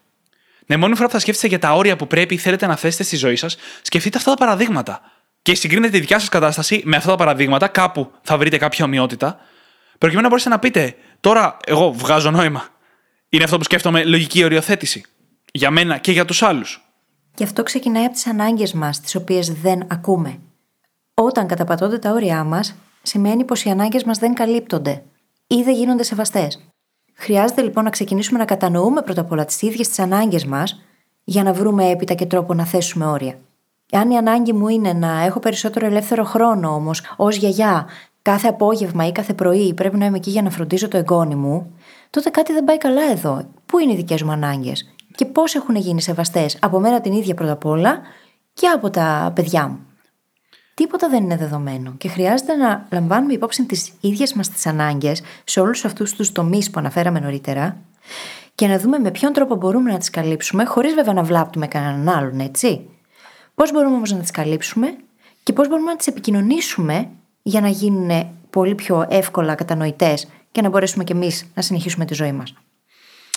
Ναι, 0.66 0.78
μόνη 0.78 0.96
φορά 0.96 1.08
που 1.08 1.14
θα 1.14 1.20
σκέφτεστε 1.20 1.48
για 1.48 1.60
τα 1.60 1.74
όρια 1.74 1.96
που 1.96 2.08
πρέπει 2.08 2.34
ή 2.34 2.38
θέλετε 2.38 2.68
να 2.68 2.76
θέσετε 2.76 3.04
στη 3.04 3.16
ζωή 3.16 3.36
σας, 3.36 3.58
σκεφτείτε 3.82 4.18
αυτά 4.18 4.32
τα 4.32 4.38
παραδείγματα. 4.38 5.02
Και 5.42 5.56
συγκρίνετε 5.56 5.92
τη 5.92 6.00
δικιά 6.00 6.20
σας 6.20 6.30
κατάσταση 6.30 6.82
με 6.86 6.96
αυτά 6.96 7.10
τα 7.10 7.16
παραδείγματα, 7.16 7.68
κάπου 7.68 8.12
θα 8.22 8.38
βρείτε 8.38 8.58
κάποια 8.58 8.86
ομοιότητα, 8.86 9.40
προκειμένου 9.98 10.22
να 10.22 10.28
μπορέσετε 10.28 10.50
να 10.50 10.60
πείτε, 10.60 10.96
τώρα 11.20 11.58
εγώ 11.66 11.94
βγάζω 11.94 12.32
νόημα. 12.32 12.68
Είναι 13.30 13.44
αυτό 13.44 13.58
που 13.58 13.63
σκέφτομαι 13.63 14.04
λογική 14.04 14.44
οριοθέτηση. 14.44 15.04
Για 15.52 15.72
μένα 15.72 15.98
και 15.98 16.12
για 16.12 16.26
τους 16.26 16.44
άλλους. 16.44 16.84
Και 17.36 17.44
αυτό 17.44 17.63
ξεκινάει 17.63 18.04
από 18.06 18.13
τις 18.13 18.28
ανάγκες 18.28 18.74
μας, 18.74 19.00
τις 19.00 19.15
οποίες 19.15 19.52
δεν 19.52 19.86
ακούμε. 19.88 20.39
Όταν 21.13 21.48
καταπατώνται 21.48 21.98
τα 21.98 22.12
όρια 22.12 22.44
μας, 22.44 22.76
σημαίνει 23.02 23.44
πως 23.44 23.63
οι 23.63 23.70
ανάγκες 23.70 24.04
μας 24.04 24.18
δεν 24.18 24.34
καλύπτονται 24.34 25.04
ή 25.48 25.62
δεν 25.63 25.74
γίνονται 25.74 26.04
σεβαστές. 26.04 26.60
Χρειάζεται 27.13 27.62
λοιπόν 27.62 27.84
να 27.84 27.89
ξεκινήσουμε 27.89 28.39
να 28.39 28.46
κατανοούμε 28.46 29.02
πρώτα 29.02 29.22
απ' 29.22 29.32
όλα 29.32 29.46
τις 29.46 29.62
ίδιες 29.62 29.88
τις 29.88 30.00
ανάγκες 30.00 30.46
μας, 30.46 30.82
για 31.24 31.44
να 31.44 31.54
βρούμε 31.54 31.89
έπειτα 31.89 32.13
και 32.13 32.26
τρόπο 32.26 32.54
να 32.54 32.65
θέσουμε 32.65 33.06
όρια. 33.06 33.39
Αν 33.92 34.12
η 34.12 34.18
ανάγκη 34.18 34.54
μου 34.54 34.68
είναι 34.68 34.94
να 34.94 35.24
έχω 35.24 35.39
περισσότερο 35.39 35.86
ελεύθερο 35.86 36.24
χρόνο 36.24 36.74
όμως, 36.74 37.02
ως 37.15 37.36
γιαγιά, 37.36 37.88
κάθε 38.22 38.48
απόγευμα 38.48 39.08
ή 39.08 39.12
κάθε 39.12 39.34
πρωί 39.34 39.74
πρέπει 39.74 39.98
να 39.98 40.06
είμαι 40.06 40.18
εκεί 40.18 40.30
για 40.30 40.42
να 40.42 40.50
φροντίζω 40.50 40.88
το 40.88 40.98
εγγόνι 40.98 41.36
μου, 41.36 41.74
τότε 42.10 42.30
κάτι 42.30 42.54
δεν 42.54 42.63
πάει 42.63 42.78
καλά 42.78 43.12
εδώ. 43.12 43.45
Πού 43.65 43.80
είναι 43.80 43.91
οι 43.91 43.95
δικές 43.95 44.24
μου 44.24 44.32
ανάγκες; 44.32 44.93
Και 45.15 45.26
πώς 45.26 45.56
έχουν 45.56 45.76
γίνει 45.76 46.02
σεβαστές; 46.02 46.58
Από 46.62 46.80
μένα 46.80 47.02
την 47.02 47.13
ίδια 47.13 47.34
πρώτα 47.34 47.52
απ' 47.52 47.65
όλα 47.65 48.02
και 48.54 48.67
από 48.67 48.89
τα 48.89 49.32
παιδιά 49.36 49.67
μου. 49.67 49.80
Τίποτα 50.74 51.10
δεν 51.10 51.24
είναι 51.24 51.38
δεδομένο 51.38 51.93
και 51.98 52.08
χρειάζεται 52.08 52.56
να 52.56 52.88
λαμβάνουμε 52.91 53.34
υπόψη 53.34 53.65
τις 53.65 53.91
ίδιες 54.02 54.34
μας 54.34 54.50
τις 54.50 54.65
ανάγκες 54.65 55.22
σε 55.43 55.60
όλους 55.60 55.86
αυτούς 55.86 56.13
τους 56.13 56.32
τομείς 56.32 56.69
που 56.69 56.80
αναφέραμε 56.80 57.19
νωρίτερα 57.19 57.78
και 58.56 58.67
να 58.67 58.80
δούμε 58.80 59.00
με 59.00 59.12
ποιον 59.12 59.34
τρόπο 59.34 59.56
μπορούμε 59.56 59.91
να 59.91 59.98
τις 59.98 60.10
καλύψουμε, 60.10 60.65
χωρίς 60.65 60.93
βέβαια 60.93 61.13
να 61.13 61.24
βλάπτουμε 61.24 61.67
κανέναν 61.67 62.17
άλλον, 62.17 62.39
έτσι. 62.39 62.89
Πώς 63.56 63.72
μπορούμε 63.72 63.95
όμως 63.95 64.12
να 64.12 64.19
τις 64.19 64.32
καλύψουμε 64.32 64.98
και 65.43 65.54
πώς 65.54 65.67
μπορούμε 65.67 65.91
να 65.91 65.98
τις 65.98 66.08
επικοινωνήσουμε 66.08 67.10
για 67.41 67.62
να 67.62 67.67
γίνουν 67.67 68.30
πολύ 68.50 68.76
πιο 68.76 69.06
εύκολα 69.10 69.56
κατανοητές 69.56 70.28
και 70.52 70.62
να 70.62 70.70
μπορέσουμε 70.70 71.04
κι 71.04 71.12
εμείς 71.12 71.52
να 71.54 71.62
συνεχίσουμε 71.62 72.06
τη 72.06 72.14
ζωή 72.14 72.32
μας. 72.32 72.54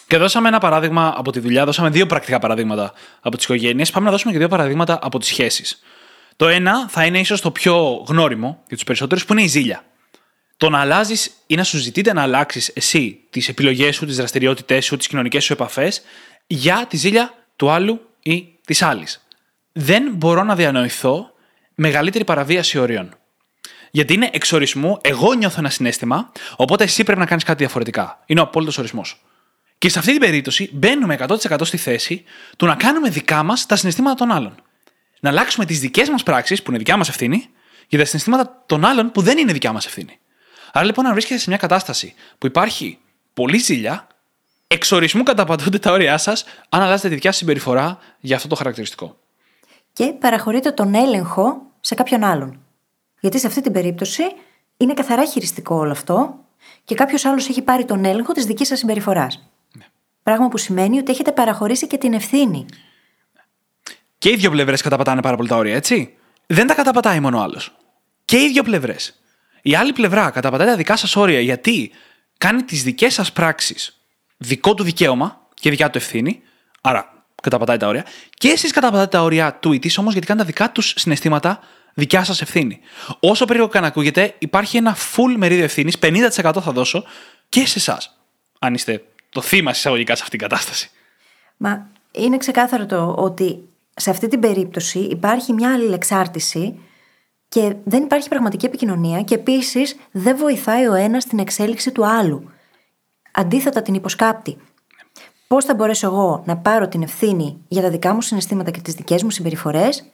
Και 0.06 0.16
δώσαμε 0.16 0.48
ένα 0.48 0.58
παράδειγμα 0.58 1.14
από 1.16 1.32
τη 1.32 1.40
δουλειά, 1.40 1.64
δώσαμε 1.64 1.90
δύο 1.90 2.06
πρακτικά 2.06 2.38
παραδείγματα 2.38 2.92
από 3.20 3.36
τις 3.36 3.44
οικογένειες. 3.44 3.90
Πάμε 3.90 4.04
να 4.04 4.10
δώσουμε 4.10 4.32
και 4.32 4.38
δύο 4.38 4.48
παραδείγματα 4.48 4.98
από 5.02 5.18
τις 5.18 5.28
σχέσεις. 5.28 5.82
Το 6.36 6.48
ένα 6.48 6.88
θα 6.88 7.04
είναι 7.04 7.18
ίσως 7.18 7.40
το 7.40 7.50
πιο 7.50 8.04
γνώριμο 8.08 8.62
για 8.66 8.76
τους 8.76 8.84
περισσότερους, 8.84 9.24
που 9.24 9.32
είναι 9.32 9.42
η 9.42 9.46
ζήλια. 9.46 9.84
Το 10.56 10.70
να 10.70 10.80
αλλάζεις 10.80 11.30
ή 11.46 11.54
να 11.54 11.64
σου 11.64 11.78
ζητείτε 11.78 12.12
να 12.12 12.22
αλλάξεις 12.22 12.68
εσύ 12.68 13.20
τις 13.30 13.48
επιλογές 13.48 13.96
σου, 13.96 14.06
τις 14.06 14.16
δραστηριότητές 14.16 14.84
σου, 14.84 14.96
τις 14.96 15.06
κοινωνικές 15.06 15.44
σου 15.44 15.52
επαφές 15.52 16.02
για 16.46 16.86
τη 16.88 16.96
ζήλια 16.96 17.34
του 17.56 17.70
άλλου 17.70 18.00
ή 18.22 18.58
της 18.64 18.82
άλλης. 18.82 19.26
Δεν 19.72 20.12
μπορώ 20.14 20.42
να 20.42 20.54
διανοηθώ 20.54 21.30
μεγαλύτερη 21.74 22.24
παραβίαση 22.24 22.78
ορίων. 22.78 23.14
Γιατί 23.94 24.14
είναι 24.14 24.30
εξορισμού, 24.32 24.98
εγώ 25.00 25.32
νιώθω 25.32 25.56
ένα 25.58 25.70
συνέστημα, 25.70 26.32
οπότε 26.56 26.84
εσύ 26.84 27.04
πρέπει 27.04 27.20
να 27.20 27.26
κάνεις 27.26 27.44
κάτι 27.44 27.58
διαφορετικά. 27.58 28.22
Είναι 28.26 28.40
ο 28.40 28.42
απόλυτος 28.42 28.78
ορισμός. 28.78 29.22
Και 29.78 29.88
σε 29.88 29.98
αυτή 29.98 30.10
την 30.10 30.20
περίπτωση 30.20 30.70
μπαίνουμε 30.72 31.14
100% 31.14 31.58
στη 31.62 31.76
θέση 31.76 32.24
του 32.56 32.66
να 32.66 32.74
κάνουμε 32.74 33.08
δικά 33.08 33.42
μας 33.42 33.66
τα 33.66 33.76
συναισθήματα 33.76 34.14
των 34.14 34.30
άλλων 34.30 34.54
να 35.22 35.30
αλλάξουμε 35.30 35.64
τις 35.64 35.80
δικές 35.80 36.08
μας 36.08 36.22
πράξεις, 36.22 36.62
που 36.62 36.70
είναι 36.70 36.78
δικιά 36.78 36.96
μας 36.96 37.08
ευθύνη, 37.08 37.48
για 37.88 37.98
τα 37.98 38.04
συναισθήματα 38.04 38.62
των 38.66 38.84
άλλων 38.84 39.10
που 39.10 39.22
δεν 39.22 39.38
είναι 39.38 39.52
δικιά 39.52 39.72
μας 39.72 39.86
ευθύνη. 39.86 40.18
Άρα 40.72 40.84
λοιπόν, 40.84 41.06
αν 41.06 41.12
βρίσκεστε 41.12 41.42
σε 41.42 41.48
μια 41.48 41.58
κατάσταση 41.58 42.14
που 42.38 42.46
υπάρχει 42.46 42.98
πολλή 43.34 43.58
ζήλια, 43.58 44.06
εξορισμού 44.66 45.22
καταπατούνται 45.22 45.78
τα 45.78 45.92
όρια 45.92 46.18
σας, 46.18 46.44
αν 46.68 46.82
αλλάζετε 46.82 47.08
τη 47.08 47.14
δικιά 47.14 47.32
συμπεριφορά 47.32 47.98
για 48.20 48.36
αυτό 48.36 48.48
το 48.48 48.54
χαρακτηριστικό. 48.54 49.18
Και 49.92 50.04
παραχωρείτε 50.20 50.70
τον 50.70 50.94
έλεγχο 50.94 51.62
σε 51.80 51.94
κάποιον 51.94 52.24
άλλον. 52.24 52.61
Γιατί 53.22 53.38
σε 53.38 53.46
αυτή 53.46 53.60
την 53.60 53.72
περίπτωση 53.72 54.22
είναι 54.76 54.94
καθαρά 54.94 55.24
χειριστικό 55.24 55.74
όλο 55.74 55.90
αυτό 55.90 56.38
και 56.84 56.94
κάποιος 56.94 57.24
άλλος 57.24 57.48
έχει 57.48 57.62
πάρει 57.62 57.84
τον 57.84 58.04
έλεγχο 58.04 58.32
της 58.32 58.44
δικής 58.44 58.68
σας 58.68 58.78
συμπεριφοράς. 58.78 59.48
Ναι. 59.78 59.84
Πράγμα 60.22 60.48
που 60.48 60.58
σημαίνει 60.58 60.98
ότι 60.98 61.12
έχετε 61.12 61.32
παραχωρήσει 61.32 61.86
και 61.86 61.98
την 61.98 62.12
ευθύνη 62.12 62.66
και 64.18 64.30
οι 64.30 64.36
δύο 64.36 64.50
πλευρές 64.50 64.82
καταπατάνε 64.82 65.20
πάρα 65.20 65.36
πολύ 65.36 65.48
τα 65.48 65.56
όρια, 65.56 65.74
έτσι. 65.74 66.14
Δεν 66.46 66.66
τα 66.66 66.74
καταπατάει 66.74 67.20
μόνο 67.20 67.38
ο 67.38 67.42
άλλος. 67.42 67.74
Και 68.24 68.36
οι 68.36 68.48
δύο 68.48 68.62
πλευρές. 68.62 69.20
Η 69.62 69.74
άλλη 69.74 69.92
πλευρά 69.92 70.30
καταπατάει 70.30 70.66
τα 70.66 70.76
δικά 70.76 70.96
σας 70.96 71.16
όρια 71.16 71.40
γιατί 71.40 71.90
κάνει 72.38 72.62
τις 72.62 72.82
δικές 72.82 73.14
σας 73.14 73.32
πράξεις 73.32 74.00
δικό 74.36 74.74
του 74.74 74.82
δικαίωμα 74.82 75.46
και 75.54 75.70
δικιά 75.70 75.90
του 75.90 75.98
ευθύνη, 75.98 76.42
Άρα, 76.80 77.24
καταπατάει 77.42 77.76
τα 77.76 77.86
όρια. 77.86 78.06
Και 78.34 78.48
εσείς 78.48 78.72
καταπατάτε 78.72 79.16
τα 79.16 79.22
όρια 79.22 79.54
του 79.54 79.72
ητή 79.72 79.90
όμως 79.96 80.12
γιατί 80.12 80.26
κάνετε 80.26 80.46
τα 80.46 80.52
δικά 80.52 80.72
τους 80.72 80.94
συναισθήματα 80.96 81.60
δικιά 81.94 82.24
σας 82.24 82.40
ευθύνη. 82.40 82.80
Όσο 83.20 83.44
περίεργο 83.44 83.70
και 83.70 83.78
αν 83.78 83.84
ακούγεται, 83.84 84.34
υπάρχει 84.38 84.76
ένα 84.76 84.96
full 84.96 85.34
μερίδιο 85.36 85.64
ευθύνης, 85.64 85.96
50% 85.98 86.28
θα 86.62 86.72
δώσω 86.72 87.04
και 87.48 87.66
σε 87.66 87.78
εσάς. 87.78 88.16
Αν 88.58 88.74
είστε 88.74 89.04
το 89.28 89.40
θύμα 89.40 89.70
εισαγωγικά 89.70 90.16
σε 90.16 90.22
αυτήν 90.22 90.38
την 90.38 90.48
κατάσταση. 90.48 90.90
Μα 91.56 91.86
είναι 92.12 92.36
ξεκάθαρο 92.36 92.86
το 92.86 93.14
ότι 93.18 93.68
σε 93.94 94.10
αυτή 94.10 94.28
την 94.28 94.40
περίπτωση 94.40 94.98
υπάρχει 94.98 95.52
μια 95.52 95.72
αλληλεξάρτηση 95.72 96.78
και 97.48 97.74
δεν 97.84 98.02
υπάρχει 98.02 98.28
πραγματική 98.28 98.66
επικοινωνία 98.66 99.22
και 99.22 99.34
επίσης 99.34 99.96
δεν 100.10 100.36
βοηθάει 100.36 100.86
ο 100.86 100.94
ένας 100.94 101.22
στην 101.22 101.38
εξέλιξη 101.38 101.92
του 101.92 102.06
άλλου. 102.06 102.50
Αντίθετα, 103.32 103.82
την 103.82 103.94
υποσκάπτει. 103.94 104.56
Πώς 105.46 105.64
θα 105.64 105.74
μπορέσω 105.74 106.06
εγώ 106.06 106.42
να 106.46 106.56
πάρω 106.56 106.88
την 106.88 107.02
ευθύνη 107.02 107.64
για 107.68 107.82
τα 107.82 107.90
δικά 107.90 108.14
μου 108.14 108.20
συναισθήματα 108.20 108.70
και 108.70 108.80
τις 108.80 108.94
δικές 108.94 109.22
μου 109.22 109.30
συμπεριφορές, 109.30 110.04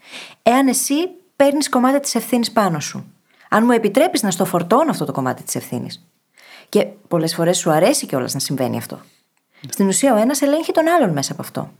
εάν 0.42 0.68
εσύ 0.68 0.94
παίρνεις 1.38 1.68
κομμάτι 1.68 2.00
της 2.00 2.14
ευθύνης 2.14 2.52
πάνω 2.52 2.80
σου. 2.80 3.12
Αν 3.48 3.64
μου 3.64 3.72
επιτρέπεις 3.72 4.22
να 4.22 4.30
στο 4.30 4.44
φορτώνω 4.44 4.90
αυτό 4.90 5.04
το 5.04 5.12
κομμάτι 5.12 5.42
της 5.42 5.54
ευθύνης. 5.54 6.04
Και 6.68 6.86
πολλές 7.08 7.34
φορές 7.34 7.58
σου 7.58 7.70
αρέσει 7.70 8.06
κιόλας 8.06 8.34
να 8.34 8.40
συμβαίνει 8.40 8.76
αυτό. 8.76 9.00
Στην 9.68 9.88
ουσία, 9.88 10.14
ο 10.14 10.16
ένας 10.16 10.42
ελέγχει 10.42 10.72
τον 10.72 10.88
άλλον 10.88 11.10
μέσα 11.10 11.32
από 11.32 11.42
αυτό. 11.42 11.72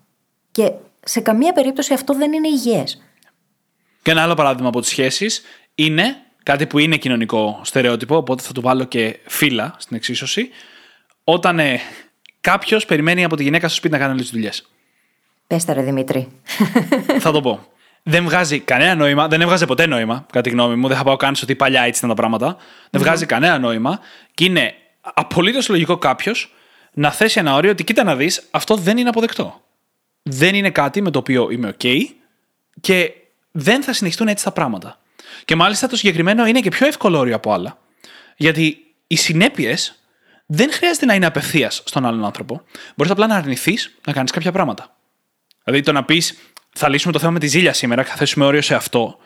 Και 0.50 0.72
σε 1.04 1.20
καμία 1.20 1.52
περίπτωση 1.52 1.92
αυτό 1.94 2.14
δεν 2.14 2.32
είναι 2.32 2.48
υγιές. 2.48 3.02
Και 4.02 4.10
ένα 4.10 4.22
άλλο 4.22 4.34
παράδειγμα 4.34 4.68
από 4.68 4.80
τις 4.80 4.88
σχέσεις 4.88 5.42
είναι 5.74 6.16
κάτι 6.42 6.66
που 6.66 6.78
είναι 6.78 6.96
κοινωνικό 6.96 7.60
στερεότυπο, 7.62 8.16
οπότε 8.16 8.42
θα 8.42 8.52
του 8.52 8.60
βάλω 8.60 8.84
και 8.84 9.18
φύλλα 9.26 9.74
στην 9.78 9.96
εξίσωση. 9.96 10.48
Όταν 11.24 11.58
ε, 11.58 11.80
κάποιος 12.40 12.84
περιμένει 12.84 13.24
από 13.24 13.36
τη 13.36 13.42
γυναίκα 13.42 13.68
στο 13.68 13.76
σπίτι 13.76 13.92
να 13.92 13.98
κάνει 13.98 14.10
όλες 14.12 14.24
τις 14.24 14.32
δουλειές. 14.32 14.68
Πες 15.46 15.64
τα 15.64 15.72
ρε 15.72 15.82
Δημήτρη. 15.82 16.28
θα 17.18 17.30
το 17.30 17.40
πω. 17.40 17.66
Δεν 18.02 18.24
βγάζει 18.24 18.60
κανένα 18.60 18.94
νόημα, 18.94 19.28
δεν 19.28 19.40
έβγαζε 19.40 19.66
ποτέ 19.66 19.86
νόημα, 19.86 20.24
κατά 20.26 20.40
τη 20.40 20.50
γνώμη 20.50 20.76
μου. 20.76 20.88
Δεν 20.88 20.96
θα 20.96 21.02
πάω 21.04 21.16
καν 21.16 21.34
ότι 21.42 21.54
παλιά 21.54 21.82
έτσι 21.82 21.98
ήταν 21.98 22.08
τα 22.08 22.14
πράγματα. 22.14 22.56
Δεν 22.90 23.00
βγάζει 23.00 23.26
κανένα 23.26 23.58
νόημα 23.58 24.00
και 24.34 24.44
είναι 24.44 24.74
απολύτως 25.00 25.68
λογικό 25.68 25.98
κάποιος 25.98 26.52
να 26.92 27.10
θέσει 27.10 27.38
ένα 27.38 27.54
όριο 27.54 27.70
ότι 27.70 27.84
κοίτα 27.84 28.04
να 28.04 28.16
δεις, 28.16 28.48
αυτό 28.50 28.74
δεν 28.74 28.98
είναι 28.98 29.08
αποδεκτό. 29.08 29.62
Δεν 30.22 30.54
είναι 30.54 30.70
κάτι 30.70 31.02
με 31.02 31.10
το 31.10 31.18
οποίο 31.18 31.50
είμαι 31.50 31.76
OK 31.78 32.04
και 32.80 33.12
δεν 33.50 33.82
θα 33.82 33.92
συνεχιστούν 33.92 34.28
έτσι 34.28 34.44
τα 34.44 34.52
πράγματα. 34.52 34.98
Και 35.44 35.56
μάλιστα 35.56 35.86
το 35.86 35.96
συγκεκριμένο 35.96 36.46
είναι 36.46 36.60
και 36.60 36.70
πιο 36.70 36.86
εύκολο 36.86 37.18
όριο 37.18 37.34
από 37.34 37.52
άλλα. 37.52 37.78
Γιατί 38.36 38.78
οι 39.06 39.16
συνέπειες 39.16 40.02
δεν 40.46 40.72
χρειάζεται 40.72 41.06
να 41.06 41.14
είναι 41.14 41.26
απευθείας 41.26 41.82
στον 41.84 42.06
άλλον 42.06 42.24
άνθρωπο. 42.24 42.62
Μπορείς 42.96 43.12
απλά 43.12 43.26
να 43.26 43.36
αρνηθείς 43.36 43.98
να 44.06 44.12
κάνεις 44.12 44.30
κάποια 44.30 44.52
πράγματα. 44.52 44.96
Δηλαδή 45.64 45.82
το 45.82 45.92
να 45.92 46.04
πεις, 46.04 46.38
θα 46.78 46.88
λύσουμε 46.88 47.12
το 47.12 47.18
θέμα 47.18 47.32
με 47.32 47.38
τη 47.38 47.46
ζήλια 47.46 47.72
σήμερα 47.72 48.02
και 48.02 48.08
θα 48.08 48.16
θέσουμε 48.16 48.44
όριο 48.44 48.62
σε 48.62 48.74
αυτό, 48.74 49.18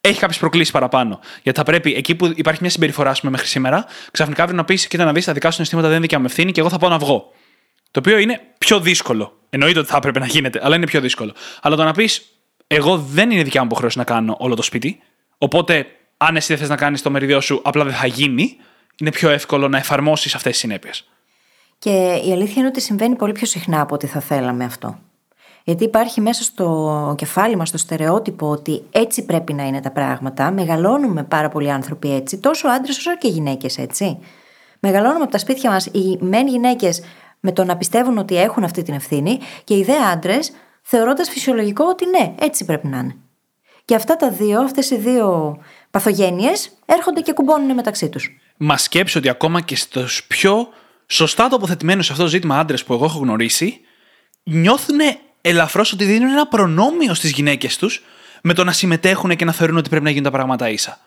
έχει 0.00 0.18
κάποιες 0.18 0.38
προκλήσεις 0.38 0.72
παραπάνω. 0.72 1.20
Γιατί 1.42 1.58
θα 1.58 1.64
πρέπει 1.64 1.94
εκεί 1.94 2.14
που 2.14 2.32
υπάρχει 2.34 2.60
μια 2.60 2.70
συμπεριφορά, 2.70 3.12
πούμε, 3.20 3.30
μέχρι 3.30 3.46
σήμερα, 3.46 3.86
ξαφνικά 4.10 4.42
αύριο 4.42 4.58
να 4.58 4.64
πεις: 4.64 4.86
Κοίτα 4.86 5.04
να 5.04 5.12
δεις, 5.12 5.24
τα 5.24 5.32
δικά 5.32 5.46
σου 5.46 5.54
συναισθήματα 5.54 5.88
δεν 5.88 5.96
είναι 5.96 6.06
δικιά 6.06 6.18
μου 6.18 6.24
ευθύνη 6.24 6.52
και 6.52 6.60
εγώ 6.60 6.68
θα 6.68 6.78
πάω 6.78 6.90
να 6.90 6.98
βγω. 6.98 7.32
Το 7.90 7.98
οποίο 7.98 8.18
είναι 8.18 8.40
πιο 8.58 8.80
δύσκολο. 8.80 9.38
Εννοείται 9.50 9.78
ότι 9.78 9.88
θα 9.88 9.96
έπρεπε 9.96 10.18
να 10.18 10.26
γίνεται, 10.26 10.60
αλλά 10.62 10.76
είναι 10.76 10.86
πιο 10.86 11.00
δύσκολο. 11.00 11.34
Αλλά 11.60 11.76
το 11.76 11.84
να 11.84 11.92
πεις: 11.92 12.22
Εγώ 12.66 12.98
δεν 12.98 13.30
είναι 13.30 13.42
δικιά 13.42 13.60
μου 13.60 13.66
υποχρέωση 13.66 13.98
να 13.98 14.04
κάνω 14.04 14.36
όλο 14.38 14.54
το 14.54 14.62
σπίτι. 14.62 14.98
Οπότε, 15.38 15.86
αν 16.16 16.36
εσύ 16.36 16.46
δεν 16.48 16.58
θες 16.58 16.68
να 16.68 16.76
κάνεις 16.76 17.02
το 17.02 17.10
μεριδιό 17.10 17.40
σου, 17.40 17.60
απλά 17.64 17.84
δεν 17.84 17.94
θα 17.94 18.06
γίνει. 18.06 18.56
Είναι 19.00 19.10
πιο 19.10 19.30
εύκολο 19.30 19.68
να 19.68 19.78
εφαρμόσεις 19.78 20.34
αυτές 20.34 20.52
τις 20.52 20.60
συνέπειες. 20.60 21.08
Και 21.78 21.90
η 22.26 22.32
αλήθεια 22.32 22.54
είναι 22.56 22.66
ότι 22.66 22.80
συμβαίνει 22.80 23.16
πολύ 23.16 23.32
πιο 23.32 23.46
συχνά 23.46 23.80
από 23.80 23.94
ό,τι 23.94 24.06
θα 24.06 24.20
θέλαμε 24.20 24.64
αυτό. 24.64 24.98
Γιατί 25.68 25.84
υπάρχει 25.84 26.20
μέσα 26.20 26.42
στο 26.42 27.14
κεφάλι 27.18 27.56
μας 27.56 27.70
το 27.70 27.78
στερεότυπο 27.78 28.48
ότι 28.48 28.82
έτσι 28.90 29.24
πρέπει 29.24 29.52
να 29.52 29.66
είναι 29.66 29.80
τα 29.80 29.90
πράγματα. 29.90 30.50
Μεγαλώνουμε 30.50 31.24
πάρα 31.24 31.48
πολλοί 31.48 31.70
άνθρωποι 31.70 32.14
έτσι, 32.14 32.38
τόσο 32.38 32.68
άντρες 32.68 32.98
όσο 32.98 33.16
και 33.16 33.28
γυναίκες 33.28 33.78
έτσι. 33.78 34.18
Μεγαλώνουμε 34.80 35.22
από 35.22 35.32
τα 35.32 35.38
σπίτια 35.38 35.70
μας 35.70 35.86
οι 35.86 36.18
μεν 36.20 36.48
γυναίκες 36.48 37.02
με 37.40 37.52
το 37.52 37.64
να 37.64 37.76
πιστεύουν 37.76 38.18
ότι 38.18 38.36
έχουν 38.36 38.64
αυτή 38.64 38.82
την 38.82 38.94
ευθύνη 38.94 39.38
και 39.64 39.76
οι 39.76 39.84
δε 39.84 39.96
άντρες 40.12 40.52
θεωρώντας 40.82 41.28
φυσιολογικό 41.28 41.84
ότι 41.84 42.06
ναι, 42.06 42.34
έτσι 42.40 42.64
πρέπει 42.64 42.86
να 42.86 42.98
είναι. 42.98 43.16
Και 43.84 43.94
αυτά 43.94 44.16
τα 44.16 44.30
δύο, 44.30 44.60
αυτές 44.60 44.90
οι 44.90 44.96
δύο 44.96 45.58
παθογένειες 45.90 46.70
έρχονται 46.86 47.20
και 47.20 47.32
κουμπώνουν 47.32 47.74
μεταξύ 47.74 48.08
τους. 48.08 48.38
Μα 48.56 48.76
σκέψει 48.76 49.18
ότι 49.18 49.28
ακόμα 49.28 49.60
και 49.60 49.76
στους 49.76 50.24
πιο 50.26 50.68
σωστά 51.06 51.48
τοποθετημένους 51.48 52.06
σε 52.06 52.12
αυτό 52.12 52.24
το 52.24 52.30
ζήτημα 52.30 52.58
άντρες 52.58 52.84
που 52.84 52.92
εγώ 52.92 53.04
έχω 53.04 53.18
γνωρίσει, 53.18 53.80
νιώθουν 54.42 54.98
ελαφρώς 55.48 55.92
ότι 55.92 56.04
δίνουν 56.04 56.30
ένα 56.30 56.46
προνόμιο 56.46 57.14
στις 57.14 57.30
γυναίκες 57.30 57.76
τους 57.76 58.02
με 58.42 58.54
το 58.54 58.64
να 58.64 58.72
συμμετέχουν 58.72 59.36
και 59.36 59.44
να 59.44 59.52
θεωρούν 59.52 59.76
ότι 59.76 59.88
πρέπει 59.88 60.04
να 60.04 60.10
γίνουν 60.10 60.24
τα 60.24 60.30
πράγματα 60.30 60.68
ίσα. 60.68 60.98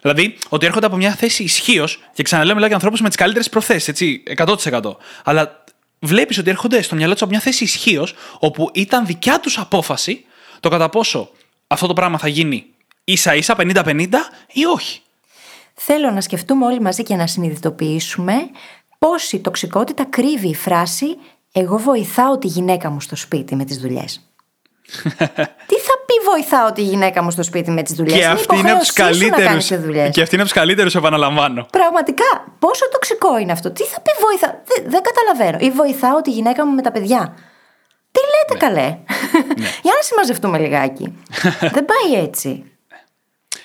Δηλαδή, 0.00 0.38
ότι 0.48 0.66
έρχονται 0.66 0.86
από 0.86 0.96
μια 0.96 1.14
θέση 1.14 1.42
ισχύως, 1.42 2.02
και 2.12 2.22
ξαναλέω, 2.22 2.52
μιλάω 2.52 2.66
για 2.66 2.76
ανθρώπους 2.76 3.00
με 3.00 3.08
τις 3.08 3.16
καλύτερες 3.16 3.48
προθέσεις, 3.48 3.88
έτσι, 3.88 4.22
100%. 4.36 4.96
Αλλά 5.24 5.64
βλέπεις 5.98 6.38
ότι 6.38 6.50
έρχονται 6.50 6.82
στο 6.82 6.94
μυαλό 6.94 7.12
τους 7.12 7.22
από 7.22 7.30
μια 7.30 7.40
θέση 7.40 7.64
ισχύως, 7.64 8.14
όπου 8.38 8.70
ήταν 8.74 9.06
δικιά 9.06 9.40
τους 9.40 9.58
απόφαση 9.58 10.24
το 10.60 10.68
κατά 10.68 10.88
πόσο 10.88 11.30
αυτό 11.66 11.86
το 11.86 11.92
πράγμα 11.92 12.18
θα 12.18 12.28
γίνει 12.28 12.66
ίσα 13.04 13.34
ίσα, 13.34 13.56
50-50 13.58 14.08
ή 14.52 14.64
όχι. 14.64 15.00
Θέλω 15.74 16.10
να 16.10 16.20
σκεφτούμε 16.20 16.64
όλοι 16.64 16.80
μαζί 16.80 17.02
και 17.02 17.14
να 17.14 17.26
συνειδητοποιήσουμε 17.26 18.34
πόση 18.98 19.38
τοξικότητα 19.38 20.04
κρύβει 20.04 20.48
η 20.48 20.54
φράση 20.54 21.06
εγώ 21.58 21.78
βοηθάω 21.78 22.38
τη 22.38 22.46
γυναίκα 22.46 22.90
μου 22.90 23.00
στο 23.00 23.16
σπίτι 23.16 23.54
με 23.56 23.64
τις 23.64 23.76
δουλειές. 23.78 24.20
Τι 25.68 25.76
θα 25.86 25.94
πει 26.06 26.14
βοηθάω 26.30 26.72
τη 26.72 26.82
γυναίκα 26.82 27.22
μου 27.22 27.30
στο 27.30 27.42
σπίτι 27.42 27.70
με 27.70 27.82
τις 27.82 27.94
δουλειές; 27.94 28.18
Και 28.18 28.26
αυτή 28.26 28.56
είναι 28.58 28.70
από 28.70 28.84
του 28.84 28.92
καλύτερου. 28.94 29.58
Και 30.10 30.22
αυτή 30.22 30.34
είναι 30.34 30.42
από 30.42 30.52
του 30.52 30.58
καλύτερου, 30.58 30.90
επαναλαμβάνω. 30.94 31.66
Πραγματικά. 31.70 32.24
Πόσο 32.58 32.88
τοξικό 32.88 33.38
είναι 33.38 33.52
αυτό; 33.52 33.70
Τι 33.70 33.82
θα 33.82 34.00
πει 34.00 34.10
βοηθά. 34.20 34.62
Δεν, 34.64 34.90
δεν 34.90 35.02
καταλαβαίνω. 35.02 35.66
Ή 35.66 35.70
βοηθάω 35.70 36.20
τη 36.20 36.30
γυναίκα 36.30 36.66
μου 36.66 36.74
με 36.74 36.82
τα 36.82 36.92
παιδιά. 36.92 37.34
Τι 38.12 38.20
λέτε 38.20 38.54
ναι. 38.54 38.74
καλέ; 38.74 38.88
Ναι. 39.58 39.68
Για 39.84 39.92
να 39.96 40.02
συμμαζευτούμε 40.02 40.58
λιγάκι. 40.58 41.14
δεν 41.76 41.84
πάει 41.84 42.22
έτσι. 42.22 42.64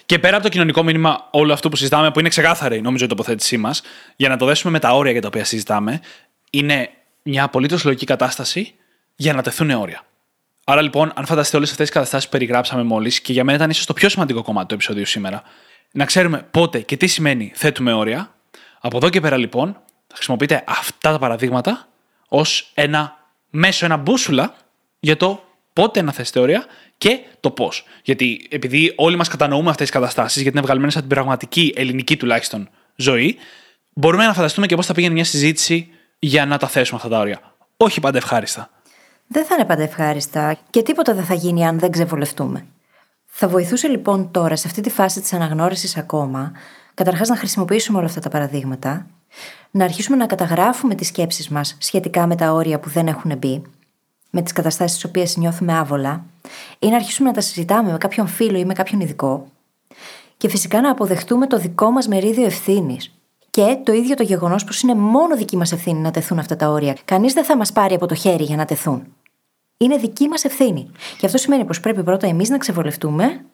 Και 0.05 0.19
πέρα 0.19 0.35
από 0.35 0.43
το 0.43 0.49
κοινωνικό 0.49 0.83
μήνυμα, 0.83 1.27
όλο 1.31 1.53
αυτό 1.53 1.69
που 1.69 1.75
συζητάμε, 1.75 2.11
που 2.11 2.19
είναι 2.19 2.29
ξεκάθαρη 2.29 2.81
νομίζω 2.81 3.05
η 3.05 3.07
τοποθέτησή 3.07 3.57
μας, 3.57 3.81
για 4.15 4.29
να 4.29 4.37
το 4.37 4.45
δέσουμε 4.45 4.71
με 4.71 4.79
τα 4.79 4.95
όρια 4.95 5.11
για 5.11 5.21
τα 5.21 5.27
οποία 5.27 5.45
συζητάμε, 5.45 6.01
είναι 6.49 6.89
μια 7.23 7.43
απολύτως 7.43 7.83
λογική 7.83 8.05
κατάσταση 8.05 8.73
για 9.15 9.33
να 9.33 9.41
τεθούν 9.41 9.69
όρια. 9.69 10.05
Άρα 10.63 10.81
λοιπόν, 10.81 11.11
αν 11.15 11.25
φανταστείτε 11.25 11.57
όλες 11.57 11.69
αυτές 11.71 11.85
τις 11.85 11.95
καταστάσεις 11.95 12.25
που 12.25 12.31
περιγράψαμε 12.31 12.83
μόλις, 12.83 13.21
και 13.21 13.33
για 13.33 13.43
μένα 13.43 13.57
ήταν 13.57 13.69
ίσως 13.69 13.85
το 13.85 13.93
πιο 13.93 14.09
σημαντικό 14.09 14.41
κομμάτι 14.41 14.67
του 14.67 14.73
επεισοδίου 14.73 15.05
σήμερα, 15.05 15.43
να 15.91 16.05
ξέρουμε 16.05 16.47
πότε 16.51 16.79
και 16.79 16.97
τι 16.97 17.07
σημαίνει 17.07 17.51
θέτουμε 17.55 17.93
όρια, 17.93 18.35
από 18.79 18.97
εδώ 18.97 19.09
και 19.09 19.19
πέρα 19.19 19.37
λοιπόν, 19.37 19.73
θα 20.07 20.15
χρησιμοποιείτε 20.15 20.63
αυτά 20.67 21.11
τα 21.11 21.19
παραδείγματα 21.19 21.87
ως 22.27 22.71
ένα 22.73 23.17
μέσο, 23.49 23.85
ένα 23.85 23.97
μπούσουλα 23.97 24.55
για 24.99 25.17
το 25.17 25.43
πότε 25.73 26.01
να 26.01 26.11
θέσετε 26.11 26.39
όρια 26.39 26.65
και 26.97 27.19
το 27.39 27.51
πώς. 27.51 27.83
Γιατί 28.03 28.47
επειδή 28.49 28.93
όλοι 28.95 29.15
μας 29.15 29.27
κατανοούμε 29.27 29.69
αυτές 29.69 29.89
τις 29.89 29.99
καταστάσεις, 29.99 30.41
γιατί 30.41 30.57
είναι 30.57 30.65
βγαλμένε 30.65 30.91
από 30.91 30.99
την 31.01 31.09
πραγματική 31.09 31.73
ελληνική 31.75 32.17
τουλάχιστον 32.17 32.69
ζωή, 32.95 33.37
μπορούμε 33.93 34.25
να 34.25 34.33
φανταστούμε 34.33 34.65
και 34.65 34.75
πώς 34.75 34.85
θα 34.85 34.93
πήγαινε 34.93 35.13
μια 35.13 35.23
συζήτηση 35.23 35.89
για 36.23 36.45
να 36.45 36.57
τα 36.57 36.67
θέσουμε 36.67 36.97
αυτά 37.03 37.09
τα 37.09 37.19
όρια. 37.19 37.39
Όχι 37.77 37.99
πάντα 37.99 38.17
ευχάριστα. 38.17 38.69
Δεν 39.27 39.45
θα 39.45 39.55
είναι 39.55 39.65
πάντα 39.65 39.83
ευχάριστα 39.83 40.57
και 40.69 40.81
τίποτα 40.81 41.13
δεν 41.13 41.23
θα 41.23 41.33
γίνει 41.33 41.65
αν 41.65 41.79
δεν 41.79 41.91
ξεβολευτούμε. 41.91 42.65
Θα 43.25 43.47
βοηθούσε 43.47 43.87
λοιπόν 43.87 44.31
τώρα, 44.31 44.55
σε 44.55 44.67
αυτή 44.67 44.81
τη 44.81 44.89
φάση 44.89 45.21
της 45.21 45.33
αναγνώρισης 45.33 45.97
ακόμα, 45.97 46.51
καταρχάς 46.93 47.29
να 47.29 47.35
χρησιμοποιήσουμε 47.35 47.97
όλα 47.97 48.07
αυτά 48.07 48.19
τα 48.19 48.29
παραδείγματα, 48.29 49.07
να 49.71 49.83
αρχίσουμε 49.83 50.17
να 50.17 50.25
καταγράφουμε 50.25 50.95
τις 50.95 51.07
σκέψεις 51.07 51.49
μας 51.49 51.75
σχετικά 51.79 52.27
με 52.27 52.35
τα 52.35 52.51
όρια 52.51 52.79
που 52.79 52.89
δεν 52.89 53.07
έχουν 53.07 53.37
μπει, 53.37 53.61
με 54.29 54.41
τις 54.41 54.53
καταστάσεις 54.53 54.95
τις 54.95 55.05
οποίες 55.05 55.37
νιώθουμε 55.37 55.73
άβολα, 55.73 56.25
ή 56.79 56.87
να 56.87 56.95
αρχίσουμε 56.95 57.29
να 57.29 57.35
τα 57.35 57.41
συζητάμε 57.41 57.91
με 57.91 57.97
κάποιον 57.97 58.27
φίλο 58.27 58.57
ή 58.57 58.65
με 58.65 58.73
κάποιον 58.73 59.01
ειδικό, 59.01 59.47
και 60.37 60.49
φυσικά 60.49 60.81
να 60.81 60.91
αποδεχτούμε 60.91 61.47
το 61.47 61.57
δικό 61.57 61.91
μας 61.91 62.07
μερίδιο 62.07 62.45
ευθύνης 62.45 63.11
και 63.51 63.77
το 63.83 63.91
ίδιο 63.93 64.15
το 64.15 64.23
γεγονός 64.23 64.63
πως 64.63 64.81
είναι 64.81 64.95
μόνο 64.95 65.35
δική 65.35 65.57
μας 65.57 65.71
ευθύνη 65.71 65.99
να 65.99 66.11
τεθούν 66.11 66.39
αυτά 66.39 66.55
τα 66.55 66.69
όρια. 66.69 66.97
Κανείς 67.05 67.33
δεν 67.33 67.43
θα 67.43 67.57
μας 67.57 67.71
πάρει 67.71 67.93
από 67.93 68.05
το 68.05 68.15
χέρι 68.15 68.43
για 68.43 68.55
να 68.55 68.65
τεθούν. 68.65 69.13
Είναι 69.77 69.97
δική 69.97 70.27
μας 70.27 70.43
ευθύνη. 70.43 70.91
Και 71.17 71.25
αυτό 71.25 71.37
σημαίνει 71.37 71.65
πως 71.65 71.79
πρέπει 71.79 72.03
πρώτα 72.03 72.27
εμείς 72.27 72.49
να 72.49 72.57
ξεβολευτούμε 72.57 73.45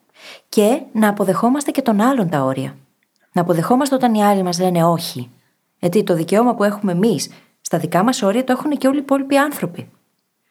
και 0.50 0.82
να 0.92 1.10
αποδεχόμαστε 1.10 1.72
και 1.72 1.82
τον 1.82 2.02
άλλον 2.02 2.30
τα 2.30 2.44
όρια. 2.44 2.78
Να 3.32 3.42
αποδεχόμαστε 3.42 3.96
όταν 3.96 4.14
οι 4.14 4.24
άλλοι 4.24 4.44
μας 4.44 4.60
λένε 4.60 4.86
όχι. 4.86 5.30
Γιατί 5.80 6.04
το 6.04 6.14
δικαίωμα 6.14 6.56
που 6.56 6.64
έχουμε 6.64 6.92
εμείς 6.92 7.30
στα 7.62 7.78
δικά 7.78 8.04
μας 8.04 8.22
όρια 8.22 8.44
το 8.44 8.52
έχουν 8.52 8.72
και 8.78 8.88
όλοι 8.88 8.98
οι 8.98 9.02
υπόλοιποι 9.02 9.38
άνθρωποι. 9.38 9.90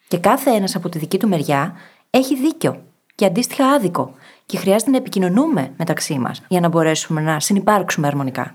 Και 0.08 0.18
κάθε 0.18 0.50
ένας 0.50 0.76
από 0.76 0.88
τη 0.88 0.98
δική 0.98 1.18
του 1.18 1.28
μεριά 1.28 1.74
έχει 2.10 2.36
δίκιο 2.36 2.82
και 3.14 3.24
αντίστοιχα 3.24 3.66
άδικο. 3.66 4.14
Και 4.46 4.56
χρειάζεται 4.56 4.90
να 4.90 4.96
επικοινωνούμε 4.96 5.72
μεταξύ 5.76 6.18
μας 6.18 6.42
για 6.48 6.60
να 6.60 6.68
μπορέσουμε 6.68 7.20
να 7.20 7.40
συνεπάρξουμε 7.40 8.06
αρμονικά. 8.06 8.54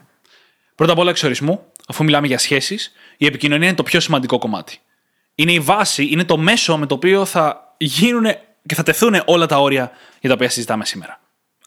Πρώτα 0.82 0.95
απ' 0.95 1.01
όλα, 1.01 1.09
εξορισμού, 1.09 1.65
αφού 1.88 2.03
μιλάμε 2.03 2.27
για 2.27 2.38
σχέσεις, 2.38 2.91
η 3.17 3.25
επικοινωνία 3.25 3.67
είναι 3.67 3.75
το 3.75 3.84
πιο 3.84 3.99
σημαντικό 3.99 4.38
κομμάτι. 4.38 4.79
είναι 5.36 5.51
η 5.51 5.59
βάση, 5.59 6.07
είναι 6.11 6.23
το 6.23 6.38
μέσο 6.38 6.77
με 6.77 6.86
το 6.86 6.95
οποίο 6.95 7.25
θα 7.25 7.73
γίνουν 7.77 8.25
και 8.65 8.75
θα 8.75 8.84
τεθούν 8.84 9.21
όλα 9.25 9.45
τα 9.45 9.57
όρια 9.57 9.91
για 10.19 10.29
τα 10.29 10.36
οποία 10.36 10.49
συζητάμε 10.49 10.86
σήμερα. 10.86 11.19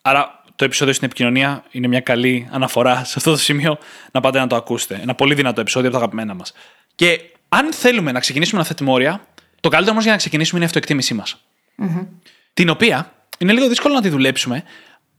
Άρα 0.02 0.42
το 0.56 0.64
επεισόδιο 0.64 0.94
στην 0.94 1.06
επικοινωνία 1.06 1.64
είναι 1.70 1.88
μια 1.88 2.00
καλή 2.00 2.48
αναφορά 2.50 2.94
σε 3.04 3.14
αυτό 3.16 3.30
το 3.30 3.36
σημείο 3.36 3.78
να 4.12 4.20
πάτε 4.20 4.38
να 4.38 4.46
το 4.46 4.56
ακούσετε. 4.56 4.98
Ένα 5.02 5.14
πολύ 5.14 5.34
δυνατό 5.34 5.60
επεισόδιο 5.60 5.88
από 5.88 5.98
τα 5.98 6.02
αγαπημένα 6.02 6.34
μας. 6.34 6.52
Και 6.94 7.20
αν 7.48 7.72
θέλουμε 7.72 8.12
να 8.12 8.20
ξεκινήσουμε 8.20 8.60
να 8.60 8.66
θέτουμε 8.66 8.90
όρια, 8.90 9.26
το 9.60 9.68
καλύτερο 9.68 9.92
όμως 9.92 10.02
για 10.02 10.12
να 10.12 10.18
ξεκινήσουμε 10.18 10.56
είναι 10.56 10.64
η 10.64 10.68
αυτοεκτίμησή 10.68 11.14
μας. 11.14 11.44
Mm-hmm. 11.82 12.06
Την 12.54 12.68
οποία 12.68 13.12
είναι 13.38 13.52
λίγο 13.52 13.68
δύσκολο 13.68 13.94
να 13.94 14.00
τη 14.00 14.08
δουλέψουμε 14.08 14.64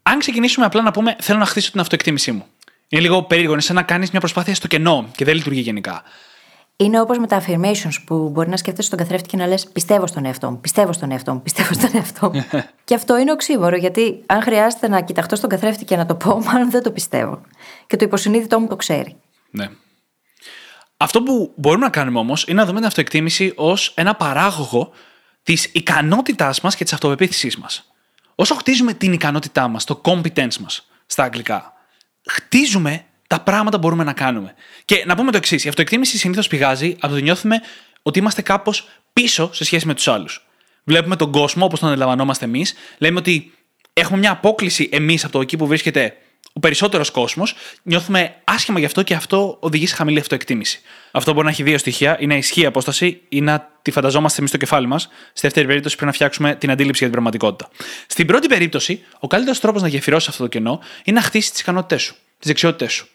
αν 0.03 0.19
ξεκινήσουμε 0.19 0.65
απλά 0.65 0.81
να 0.81 0.91
πούμε 0.91 1.15
Θέλω 1.19 1.39
να 1.39 1.45
χτίσω 1.45 1.71
την 1.71 1.79
αυτοεκτίμησή 1.79 2.31
μου. 2.31 2.45
Είναι 2.89 3.01
λίγο 3.01 3.23
περίεργο, 3.23 3.53
είναι 3.53 3.61
σαν 3.61 3.75
να 3.75 3.83
κάνεις 3.83 4.11
μια 4.11 4.19
προσπάθεια 4.19 4.55
στο 4.55 4.67
κενό 4.67 5.09
και 5.15 5.25
δεν 5.25 5.36
λειτουργεί 5.36 5.59
γενικά. 5.59 6.03
Είναι 6.77 7.01
όπως 7.01 7.17
με 7.17 7.27
τα 7.27 7.43
affirmations 7.43 7.95
που 8.05 8.29
μπορεί 8.29 8.49
να 8.49 8.57
σκέφτεσαι 8.57 8.88
στον 8.88 8.99
καθρέφτη 8.99 9.27
και 9.27 9.38
να 9.38 9.47
λες: 9.47 9.67
Πιστεύω 9.67 10.07
στον 10.07 10.25
εαυτό 10.25 10.51
μου, 10.51 10.59
πιστεύω 10.59 10.93
στον 10.93 11.11
εαυτό 11.11 11.33
μου, 11.33 11.41
πιστεύω 11.41 11.73
στον 11.73 11.89
εαυτό 11.93 12.31
μου. 12.33 12.45
και 12.83 12.95
αυτό 12.95 13.17
είναι 13.17 13.31
οξύμορο, 13.31 13.75
γιατί 13.75 14.23
αν 14.25 14.41
χρειάζεται 14.41 14.88
να 14.88 15.01
κοιταχτώ 15.01 15.36
στον 15.36 15.49
καθρέφτη 15.49 15.86
και 15.86 15.95
να 15.95 16.05
το 16.05 16.15
πω, 16.15 16.39
μάλλον 16.39 16.71
δεν 16.71 16.83
το 16.83 16.91
πιστεύω. 16.91 17.41
Και 17.88 17.95
το 17.95 18.05
υποσυνείδητό 18.05 18.59
μου 18.59 18.67
το 18.67 18.75
ξέρει. 18.75 19.15
Ναι. 19.51 19.69
Αυτό 20.97 21.23
που 21.23 21.53
μπορούμε 21.55 21.86
να 21.86 21.91
κάνουμε 21.91 22.19
όμως 22.19 22.43
είναι 22.47 22.59
να 22.59 22.65
δούμε 22.65 22.77
την 22.77 22.88
αυτοεκτίμηση 22.88 23.53
ως 23.55 23.93
ένα 23.95 24.15
παράγωγο 24.15 24.91
της 25.43 25.65
ικανότητάς 25.65 26.61
μας 26.61 26.75
και 26.75 26.83
της 26.83 26.93
αυτοπεποίθησής 26.93 27.57
μας. 27.57 27.91
Όσο 28.36 28.55
χτίζουμε 28.55 28.93
την 28.93 29.13
ικανότητά 29.13 29.67
μας, 29.67 29.83
το 29.83 30.01
competence 30.03 30.57
μας 30.57 30.88
στα 31.05 31.23
αγγλικά, 31.23 31.73
χτίζουμε 32.26 33.05
τα 33.28 33.41
πράγματα 33.41 33.78
που 33.78 33.82
μπορούμε 33.82 34.03
να 34.03 34.13
κάνουμε. 34.13 34.53
Και 34.86 35.03
να 35.05 35.15
πούμε 35.15 35.32
το 35.32 35.38
εξής: 35.38 35.65
η 35.65 35.67
αυτοεκτίμηση 35.67 36.17
συνήθως 36.17 36.47
πηγάζει 36.47 36.91
από 36.91 37.07
το 37.07 37.13
ότι 37.13 37.21
νιώθουμε 37.21 37.61
ότι 38.01 38.19
είμαστε 38.19 38.41
κάπως 38.41 38.88
πίσω 39.13 39.49
σε 39.53 39.63
σχέση 39.63 39.88
με 39.88 39.93
τους 39.93 40.07
άλλους. 40.07 40.47
Βλέπουμε 40.84 41.15
τον 41.15 41.32
κόσμο 41.32 41.65
όπως 41.65 41.80
τον 41.80 41.89
αντιλαμβανόμαστε 41.89 42.45
εμείς, 42.45 42.73
λέμε 42.97 43.19
ότι 43.19 43.53
έχουμε 43.93 44.19
μια 44.19 44.32
απόκληση 44.32 44.89
εμείς 44.91 45.23
από 45.23 45.34
το 45.34 45.41
εκεί 45.41 45.57
που 45.57 45.67
βρίσκεται 45.67 46.17
ο 46.57 46.59
περισσότερος 46.59 47.11
κόσμος, 47.11 47.55
νιώθουμε 47.83 48.35
άσχημα 48.43 48.79
γι' 48.79 48.85
αυτό 48.85 49.03
και 49.03 49.13
αυτό 49.13 49.57
οδηγεί 49.59 49.87
σε 49.87 49.95
χαμηλή 49.95 50.19
αυτοεκτίμηση. 50.19 50.81
Αυτό 51.11 51.33
μπορεί 51.33 51.45
να 51.45 51.51
έχει 51.51 51.63
δύο 51.63 51.77
στοιχεία: 51.77 52.17
ή 52.19 52.27
να 52.27 52.35
ισχύει 52.35 52.61
η 52.61 52.65
απόσταση 52.65 53.21
ή 53.29 53.41
να 53.41 53.69
τη 53.81 53.91
φανταζόμαστε 53.91 54.37
εμείς 54.37 54.49
στο 54.49 54.59
κεφάλι 54.59 54.87
μας. 54.87 55.03
Στη 55.27 55.41
δεύτερη 55.41 55.67
περίπτωση 55.67 55.95
πρέπει 55.95 56.09
να 56.09 56.15
φτιάξουμε 56.15 56.55
την 56.55 56.71
αντίληψη 56.71 57.03
για 57.03 57.11
την 57.11 57.11
πραγματικότητα. 57.11 57.69
Στην 58.07 58.27
πρώτη 58.27 58.47
περίπτωση, 58.47 59.03
ο 59.19 59.27
καλύτερος 59.27 59.59
τρόπος 59.59 59.81
να 59.81 59.87
γεφυρώσεις 59.87 60.29
αυτό 60.29 60.43
το 60.43 60.49
κενό 60.49 60.79
είναι 61.03 61.19
να 61.19 61.25
χτίσεις 61.25 61.51
τις 61.51 61.59
ικανότητές 61.59 62.01
σου, 62.01 62.13
τις 62.13 62.47
δεξιότητές 62.47 62.93
σου. 62.93 63.07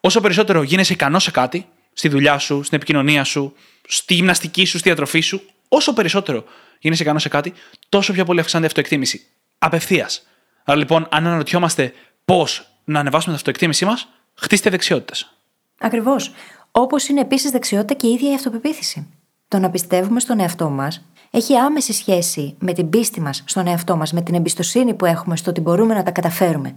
Όσο 0.00 0.20
περισσότερο 0.20 0.62
γίνεσαι 0.62 0.92
ικανός 0.92 1.22
σε 1.22 1.30
κάτι, 1.30 1.66
στη 1.92 2.08
δουλειά 2.08 2.38
σου, 2.38 2.62
στην 2.62 2.76
επικοινωνία 2.76 3.24
σου, 3.24 3.54
στη 3.86 4.14
γυμναστική 4.14 4.64
σου, 4.64 4.78
στη 4.78 4.88
διατροφή 4.88 5.20
σου, 5.20 5.42
όσο 5.68 5.92
περισσότερο 5.92 6.44
γίνεσαι 6.78 7.02
ικανός 7.02 7.22
σε 7.22 7.28
κάτι, 7.28 7.52
τόσο 7.88 8.12
πιο 8.12 8.24
πολύ 8.24 8.40
αυξάνεται 8.40 8.66
η 8.66 8.70
αυτοεκτίμηση. 8.70 9.26
Απευθείας. 9.58 10.26
Άρα 10.64 10.78
λοιπόν, 10.78 11.06
αν 11.10 11.26
αναρωτιόμαστε 11.26 11.92
πώς 12.24 12.66
να 12.84 13.00
ανεβάσουμε 13.00 13.24
την 13.24 13.34
αυτοεκτίμησή 13.34 13.84
μας, 13.84 14.08
χτίστε 14.34 14.70
δεξιότητες. 14.70 15.32
Ακριβώς. 15.80 16.32
Όπως 16.70 17.08
είναι 17.08 17.20
επίσης 17.20 17.50
δεξιότητα 17.50 17.94
και 17.94 18.06
η 18.06 18.12
ίδια 18.12 18.30
η 18.30 18.34
αυτοπεποίθηση. 18.34 19.06
Το 19.48 19.58
να 19.58 19.70
πιστεύουμε 19.70 20.20
στον 20.20 20.40
εαυτό 20.40 20.70
μας 20.70 21.04
έχει 21.30 21.56
άμεση 21.56 21.92
σχέση 21.92 22.56
με 22.58 22.72
την 22.72 22.88
πίστη 22.88 23.20
μας 23.20 23.42
στον 23.46 23.66
εαυτό 23.66 23.96
μας, 23.96 24.12
με 24.12 24.22
την 24.22 24.34
εμπιστοσύνη 24.34 24.94
που 24.94 25.04
έχουμε 25.04 25.36
στο 25.36 25.50
ότι 25.50 25.60
μπορούμε 25.60 25.94
να 25.94 26.02
τα 26.02 26.10
καταφέρουμε. 26.10 26.76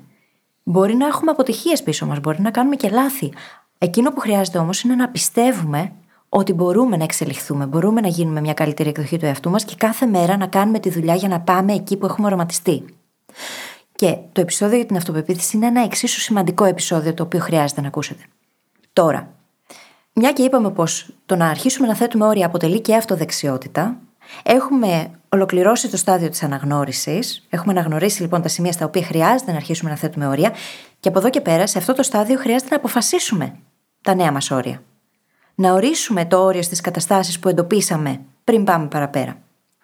Μπορεί 0.64 0.96
να 0.96 1.06
έχουμε 1.06 1.32
αποτυχίες 1.32 1.84
πίσω 1.84 2.06
μας, 2.06 2.20
μπορεί 2.20 2.42
να 2.42 2.52
κάνουμε 2.52 2.76
και 2.76 2.90
λάθη. 2.90 3.34
Εκείνο 3.78 4.12
που 4.12 4.20
χρειάζεται 4.20 4.58
όμως 4.58 4.82
είναι 4.82 4.96
να 4.96 5.10
πιστεύουμε 5.10 5.92
ότι 6.30 6.54
μπορούμε 6.54 6.98
να 6.98 7.04
εξελιχθούμε, 7.04 7.66
μπορούμε 7.66 8.02
να 8.02 8.08
γίνουμε 8.08 8.42
μια 8.42 8.54
καλύτερη 8.54 8.90
εκδοχή 8.90 9.18
του 9.18 9.26
εαυτού 9.26 9.50
μας 9.50 9.66
και 9.66 9.76
κάθε 9.78 10.06
μέρα 10.06 10.38
να 10.38 10.48
κάνουμε 10.48 10.80
τη 10.80 10.90
δουλειά 10.90 11.16
για 11.16 11.28
να 11.28 11.40
πάμε 11.40 11.74
εκεί 11.74 11.98
που 11.98 12.06
έχουμε 12.06 12.28
οραματιστεί. 12.28 12.86
Και 13.96 14.18
το 14.32 14.42
επεισόδιο 14.42 14.78
για 14.78 14.86
την 14.86 14.96
αυτοπεποίθηση 14.96 15.58
είναι 15.58 15.66
ένα 15.66 15.84
εξίσου 15.84 16.20
σημαντικό 16.20 16.66
επεισόδιο 16.66 17.14
το 17.14 17.24
οποίο 17.24 17.40
χρειάζεται 17.40 17.82
να 17.82 17.88
ακούσετε. 17.88 18.24
Τώρα, 18.94 19.34
μια 20.14 20.32
και 20.32 20.44
είπαμε 20.44 20.72
πως 20.72 21.14
το 21.26 21.36
να 21.36 21.48
αρχίσουμε 21.48 21.88
να 21.88 21.96
θέτουμε 21.96 22.26
όρια 22.26 22.46
αποτελεί 22.46 22.82
και 22.82 22.96
αυτοδεξιότητα, 22.96 23.98
έχουμε 24.44 25.10
ολοκληρώσει 25.30 25.90
το 25.90 25.98
στάδιο 25.98 26.30
της 26.30 26.44
αναγνώρισης. 26.44 27.46
Έχουμε 27.50 27.74
αναγνωρίσει 27.74 28.22
λοιπόν 28.22 28.42
τα 28.42 28.48
σημεία 28.48 28.72
στα 28.72 28.86
οποία 28.86 29.04
χρειάζεται 29.04 29.52
να 29.52 29.58
αρχίσουμε 29.58 29.90
να 29.90 29.96
θέτουμε 29.96 30.28
όρια, 30.28 30.54
και 31.00 31.10
από 31.10 31.20
εδώ 31.20 31.30
και 31.30 31.42
πέρα, 31.42 31.68
σε 31.68 31.78
αυτό 31.78 31.94
το 31.94 32.04
στάδιο, 32.04 32.38
χρειάζεται 32.38 32.70
να 32.70 32.76
αποφασίσουμε 32.76 33.56
τα 34.02 34.16
νέα 34.16 34.32
μας 34.32 34.52
όρια. 34.52 34.84
Να 35.56 35.74
ορίσουμε 35.74 36.26
το 36.26 36.44
όριο 36.44 36.62
στις 36.62 36.82
καταστάσεις 36.82 37.40
που 37.40 37.50
εντοπίσαμε 37.50 38.22
πριν 38.44 38.64
πάμε 38.64 38.88
παραπέρα. 38.88 39.38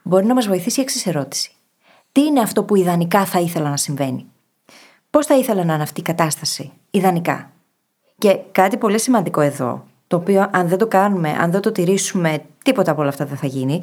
Μπορεί 0.04 0.26
να 0.26 0.34
μας 0.34 0.48
βοηθήσει 0.48 0.80
η 0.80 0.84
εξής 0.84 1.06
ερώτηση. 1.06 1.52
Τι 2.12 2.22
είναι 2.22 2.40
αυτό 2.40 2.64
που 2.64 2.76
ιδανικά 2.76 3.26
θα 3.26 3.40
ήθελα 3.40 3.70
να 3.70 3.78
συμβαίνει; 3.78 4.26
Πώς 5.10 5.26
θα 5.26 5.38
ήθελα 5.38 5.64
να 5.64 5.74
είναι 5.74 5.84
αυτή 5.84 6.00
η 6.00 6.04
κατάσταση, 6.04 6.72
ιδανικά; 6.92 7.52
Και 8.18 8.40
κάτι 8.52 8.78
πολύ 8.78 9.00
σημαντικό 9.00 9.42
εδώ, 9.42 9.86
το 10.08 10.16
οποίο 10.16 10.50
αν 10.52 10.68
δεν 10.68 10.78
το 10.78 10.88
κάνουμε, 10.88 11.30
αν 11.30 11.52
δεν 11.52 11.62
το 11.62 11.72
τηρήσουμε, 11.72 12.44
τίποτα 12.64 12.92
από 12.92 13.02
όλα 13.02 13.10
αυτά 13.10 13.26
δεν 13.26 13.38
θα 13.38 13.48
γίνει, 13.48 13.82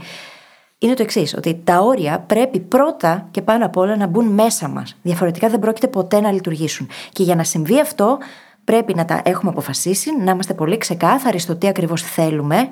είναι 0.78 0.94
το 0.94 1.02
εξής, 1.02 1.34
ότι 1.36 1.60
τα 1.64 1.80
όρια 1.80 2.20
πρέπει 2.20 2.60
πρώτα 2.60 3.28
και 3.30 3.42
πάνω 3.42 3.66
απ' 3.66 3.76
όλα 3.76 3.96
να 3.96 4.06
μπουν 4.06 4.26
μέσα 4.26 4.68
μας. 4.68 4.96
Διαφορετικά 5.02 5.48
δεν 5.48 5.58
πρόκειται 5.58 5.88
ποτέ 5.88 6.20
να 6.20 6.32
λειτουργήσουν. 6.32 6.88
Και 7.12 7.22
για 7.22 7.34
να 7.34 7.44
συμβεί 7.44 7.80
αυτό, 7.80 8.18
πρέπει 8.64 8.94
να 8.94 9.04
τα 9.04 9.20
έχουμε 9.24 9.50
αποφασίσει, 9.50 10.16
να 10.16 10.30
είμαστε 10.30 10.54
πολύ 10.54 10.78
ξεκάθαροι 10.78 11.38
στο 11.38 11.56
τι 11.56 11.68
ακριβώς 11.68 12.02
θέλουμε 12.02 12.70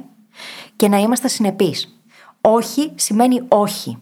και 0.76 0.88
να 0.88 0.98
είμαστε 0.98 1.28
συνεπείς. 1.28 2.00
Όχι 2.40 2.92
σημαίνει 2.94 3.42
όχι. 3.48 3.98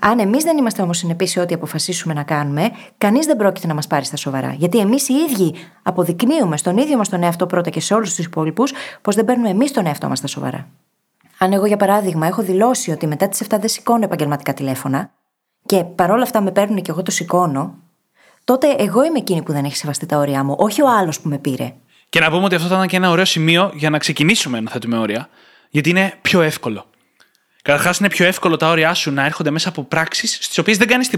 Αν 0.00 0.18
εμείς 0.18 0.44
δεν 0.44 0.56
είμαστε 0.56 0.82
όμως 0.82 0.98
συνεπείς 0.98 1.30
σε 1.30 1.40
ό,τι 1.40 1.54
αποφασίσουμε 1.54 2.14
να 2.14 2.22
κάνουμε, 2.22 2.70
κανείς 2.98 3.26
δεν 3.26 3.36
πρόκειται 3.36 3.66
να 3.66 3.74
μας 3.74 3.86
πάρει 3.86 4.04
στα 4.04 4.16
σοβαρά. 4.16 4.54
Γιατί 4.58 4.78
εμείς 4.78 5.08
οι 5.08 5.12
ίδιοι 5.14 5.54
αποδεικνύουμε 5.82 6.56
στον 6.56 6.76
ίδιο 6.76 6.96
μας 6.96 7.08
τον 7.08 7.22
εαυτό 7.22 7.46
πρώτα 7.46 7.70
και 7.70 7.80
σε 7.80 7.94
όλους 7.94 8.14
τους 8.14 8.24
υπόλοιπους 8.24 8.72
πως 9.02 9.14
δεν 9.14 9.24
παίρνουμε 9.24 9.48
εμείς 9.48 9.72
τον 9.72 9.86
εαυτό 9.86 10.08
μας 10.08 10.18
στα 10.18 10.26
σοβαρά. 10.26 10.68
Αν 11.38 11.52
εγώ, 11.52 11.66
για 11.66 11.76
παράδειγμα, 11.76 12.26
έχω 12.26 12.42
δηλώσει 12.42 12.90
ότι 12.90 13.06
μετά 13.06 13.28
τις 13.28 13.40
7 13.40 13.56
δεν 13.60 13.68
σηκώνω 13.68 14.04
επαγγελματικά 14.04 14.54
τηλέφωνα 14.54 15.10
και 15.66 15.84
παρόλα 15.84 16.22
αυτά 16.22 16.40
με 16.40 16.50
παίρνουν 16.50 16.82
και 16.82 16.90
εγώ 16.90 17.02
το 17.02 17.10
σηκώνω, 17.10 17.74
τότε 18.44 18.74
εγώ 18.78 19.04
είμαι 19.04 19.18
εκείνη 19.18 19.42
που 19.42 19.52
δεν 19.52 19.64
έχει 19.64 19.76
σεβαστεί 19.76 20.06
τα 20.06 20.18
όρια 20.18 20.44
μου, 20.44 20.54
όχι 20.58 20.82
ο 20.82 20.88
άλλος 20.88 21.20
που 21.20 21.28
με 21.28 21.38
πήρε. 21.38 21.72
Και 22.08 22.20
να 22.20 22.30
πούμε 22.30 22.44
ότι 22.44 22.54
αυτό 22.54 22.68
θα 22.68 22.74
ήταν 22.74 22.88
και 22.88 22.96
ένα 22.96 23.10
ωραίο 23.10 23.24
σημείο 23.24 23.70
για 23.74 23.90
να 23.90 23.98
ξεκινήσουμε 23.98 24.60
να 24.60 24.70
θέτουμε 24.70 24.98
όρια, 24.98 25.28
γιατί 25.70 25.90
είναι 25.90 26.14
πιο 26.22 26.40
εύκολο. 26.40 26.84
Καταρχάς, 27.62 27.98
είναι 27.98 28.08
πιο 28.08 28.26
εύκολο 28.26 28.56
τα 28.56 28.68
όρια 28.68 28.94
σου 28.94 29.10
να 29.10 29.24
έρχονται 29.24 29.50
μέσα 29.50 29.68
από 29.68 29.84
πράξεις 29.84 30.38
στις 30.40 30.58
οποίες 30.58 30.76
δεν 30.78 30.88
κάνεις 30.88 31.10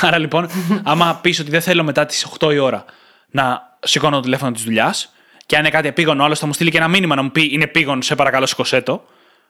Άρα 0.00 0.18
λοιπόν, 0.18 0.50
άμα 0.82 1.18
πεις 1.22 1.38
ότι 1.38 1.50
δεν 1.50 1.60
θέλω 1.60 1.84
μετά 1.84 2.06
τις 2.06 2.26
8 2.38 2.52
η 2.52 2.58
ώρα 2.58 2.84
να 3.30 3.62
σηκώνω 3.80 4.16
το 4.16 4.22
τηλέφωνο 4.22 4.52
της 4.52 4.62
δουλειάς, 4.62 5.14
και 5.46 5.56
αν 5.56 5.62
είναι 5.62 5.70
κάτι 5.70 5.88
επίγον, 5.88 6.20
ο 6.20 6.24
άλλος 6.24 6.38
θα 6.38 6.46
μου 6.46 6.52
στείλει 6.52 6.70
και 6.70 6.76
ένα 6.76 6.88
μήνυμα 6.88 7.14
να 7.14 7.22
μου 7.22 7.30
πει 7.30 7.48
Είναι 7.52 7.64
επίγον, 7.64 8.02
σε 8.02 8.14
παρακαλώ, 8.14 8.46
σηκωσέ 8.46 8.80
το, 8.80 9.04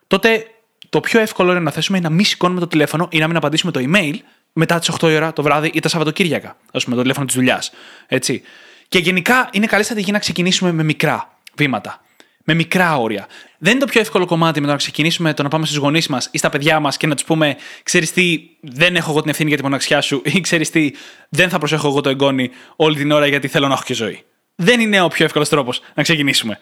τότε 0.07 0.47
το 0.89 1.01
πιο 1.01 1.21
εύκολο 1.21 1.51
είναι 1.51 1.61
να 1.61 1.71
θέσουμε 1.71 1.99
είναι 1.99 2.09
να 2.09 2.15
μην 2.15 2.25
σηκώνουμε 2.25 2.61
το 2.61 2.67
τηλέφωνο 2.67 3.09
ή 3.11 3.19
να 3.19 3.27
μην 3.27 3.37
απαντήσουμε 3.37 3.73
το 3.73 3.81
email 3.83 4.15
μετά 4.53 4.79
τις 4.79 4.91
8 5.01 5.11
η 5.11 5.15
ώρα 5.15 5.33
το 5.33 5.43
βράδυ 5.43 5.71
ή 5.75 5.81
τα 5.81 5.89
Σαββατοκύριακα. 5.89 6.49
Α 6.49 6.79
πούμε, 6.79 6.95
το 6.97 7.01
τηλέφωνο 7.01 7.27
της 7.27 7.35
δουλειάς. 7.35 7.73
Έτσι. 8.07 8.43
Και 8.89 8.99
γενικά 8.99 9.49
είναι 9.53 9.67
καλή 9.67 9.83
στρατηγική 9.83 10.13
να 10.13 10.19
ξεκινήσουμε 10.19 10.73
με 10.73 10.83
μικρά 10.83 11.39
βήματα 11.55 12.01
με 12.45 12.55
μικρά 12.55 12.97
όρια. 12.99 13.27
Δεν 13.59 13.73
είναι 13.73 13.81
το 13.81 13.87
πιο 13.87 14.01
εύκολο 14.01 14.27
κομμάτι 14.27 14.61
με 14.61 14.67
το 14.67 14.73
να 14.73 14.79
ξεκινήσουμε 14.79 15.35
το 15.35 15.43
να 15.43 15.49
πάμε 15.49 15.65
στους 15.65 15.77
γονείς 15.77 16.07
μας 16.07 16.29
ή 16.31 16.39
στα 16.39 16.49
παιδιά 16.49 16.81
μας 16.81 16.97
και 16.97 17.07
να 17.07 17.15
τους 17.15 17.25
πούμε: 17.25 17.57
Ξέρεις 17.83 18.13
τι, 18.13 18.41
δεν 18.61 18.97
έχω 18.97 19.11
εγώ 19.11 19.21
την 19.21 19.31
ευθύνη 19.31 19.49
για 19.49 19.59
τη 19.59 19.63
μοναξιά 19.63 20.01
σου, 20.01 20.23
ή 20.25 20.41
ξέρεις 20.41 20.71
τι, 20.71 20.91
δεν 21.29 21.49
θα 21.49 21.59
προσέχω 21.59 21.89
εγώ 21.89 22.01
το 22.01 22.09
εγγόνι 22.09 22.51
όλη 22.77 22.97
την 22.97 23.11
ώρα 23.11 23.27
γιατί 23.27 23.49
θέλω 23.49 23.67
να 23.67 23.73
έχω 23.73 23.83
και 23.83 23.95
ζωή. 23.95 24.25
Δεν 24.55 24.81
είναι 24.81 25.01
ο 25.01 25.09
πιο 25.09 25.25
εύκολος 25.25 25.49
τρόπος 25.49 25.81
να 25.95 26.03
ξεκινήσουμε. 26.03 26.61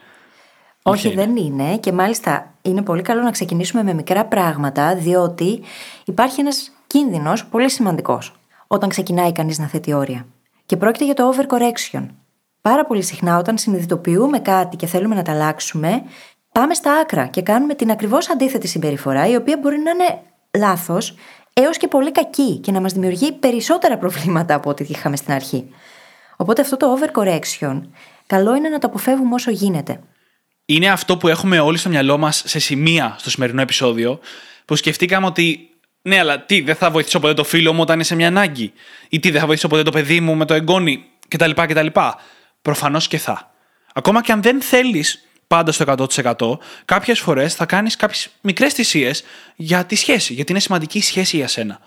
Όχι, 0.82 1.14
δεν 1.14 1.36
είναι. 1.36 1.76
Και 1.76 1.92
μάλιστα 1.92 2.54
είναι 2.62 2.82
πολύ 2.82 3.02
καλό 3.02 3.22
να 3.22 3.30
ξεκινήσουμε 3.30 3.82
με 3.82 3.94
μικρά 3.94 4.24
πράγματα, 4.24 4.96
διότι 4.96 5.62
υπάρχει 6.04 6.40
ένας 6.40 6.72
κίνδυνος 6.86 7.46
πολύ 7.46 7.70
σημαντικός 7.70 8.32
όταν 8.66 8.88
ξεκινάει 8.88 9.32
κανείς 9.32 9.58
να 9.58 9.66
θέτει 9.66 9.92
όρια. 9.92 10.26
Και 10.66 10.76
πρόκειται 10.76 11.04
για 11.04 11.14
το 11.14 11.32
overcorrection. 11.32 12.06
Πάρα 12.68 12.84
πολύ 12.84 13.02
συχνά 13.02 13.38
όταν 13.38 13.58
συνειδητοποιούμε 13.58 14.38
κάτι 14.38 14.76
και 14.76 14.86
θέλουμε 14.86 15.14
να 15.14 15.22
τα 15.22 15.32
αλλάξουμε, 15.32 16.02
πάμε 16.52 16.74
στα 16.74 16.92
άκρα 16.92 17.26
και 17.26 17.42
κάνουμε 17.42 17.74
την 17.74 17.90
ακριβώς 17.90 18.30
αντίθετη 18.30 18.66
συμπεριφορά, 18.68 19.28
η 19.28 19.36
οποία 19.36 19.58
μπορεί 19.62 19.78
να 19.78 19.90
είναι 19.90 20.20
λάθος 20.58 21.14
έως 21.52 21.76
και 21.76 21.88
πολύ 21.88 22.12
κακή 22.12 22.56
και 22.58 22.72
να 22.72 22.80
μας 22.80 22.92
δημιουργεί 22.92 23.32
περισσότερα 23.32 23.98
προβλήματα 23.98 24.54
από 24.54 24.70
ό,τι 24.70 24.84
είχαμε 24.88 25.16
στην 25.16 25.32
αρχή. 25.32 25.74
Οπότε 26.36 26.60
αυτό 26.62 26.76
το 26.76 26.98
overcorrection, 26.98 27.80
καλό 28.26 28.54
είναι 28.54 28.68
να 28.68 28.78
το 28.78 28.86
αποφεύγουμε 28.86 29.34
όσο 29.34 29.50
γίνεται. 29.50 30.00
Είναι 30.64 30.90
αυτό 30.90 31.16
που 31.16 31.28
έχουμε 31.28 31.58
όλοι 31.58 31.78
στο 31.78 31.88
μυαλό 31.88 32.18
μας 32.18 32.42
σε 32.46 32.58
σημεία 32.58 33.16
στο 33.18 33.30
σημερινό 33.30 33.60
επεισόδιο, 33.60 34.18
που 34.64 34.76
σκεφτήκαμε 34.76 35.26
ότι 35.26 35.70
ναι, 36.02 36.18
αλλά 36.18 36.40
τι, 36.44 36.60
δεν 36.60 36.74
θα 36.74 36.90
βοηθήσω 36.90 37.20
ποτέ 37.20 37.34
το 37.34 37.44
φίλο 37.44 37.72
μου 37.72 37.80
όταν 37.80 37.94
είναι 37.94 38.04
σε 38.04 38.14
μια 38.14 38.26
ανάγκη, 38.26 38.72
ή 39.08 39.18
τι, 39.18 39.30
δεν 39.30 39.40
θα 39.40 39.46
βοηθήσω 39.46 39.68
ποτέ 39.68 39.82
το 39.82 39.90
παιδί 39.90 40.20
μου 40.20 40.34
με 40.34 40.44
το 40.44 40.54
εγγόνι 40.54 41.04
κτλ. 41.28 41.50
κτλ. 41.50 41.86
Προφανώς 42.62 43.08
και 43.08 43.18
θα. 43.18 43.54
Ακόμα 43.94 44.22
και 44.22 44.32
αν 44.32 44.42
δεν 44.42 44.62
θέλεις 44.62 45.28
πάντα 45.46 45.72
στο 45.72 45.84
100%, 45.84 46.58
κάποιες 46.84 47.20
φορές 47.20 47.54
θα 47.54 47.66
κάνεις 47.66 47.96
κάποιες 47.96 48.28
μικρές 48.40 48.72
θυσίες 48.72 49.24
για 49.56 49.84
τη 49.84 49.94
σχέση, 49.94 50.32
γιατί 50.32 50.50
είναι 50.50 50.60
σημαντική 50.60 50.98
η 50.98 51.02
σχέση 51.02 51.36
για 51.36 51.48
σένα. 51.48 51.80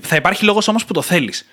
Θα 0.00 0.16
υπάρχει 0.16 0.44
λόγος 0.44 0.68
όμως 0.68 0.84
που 0.84 0.92
το 0.92 1.02
θέλεις. 1.02 1.48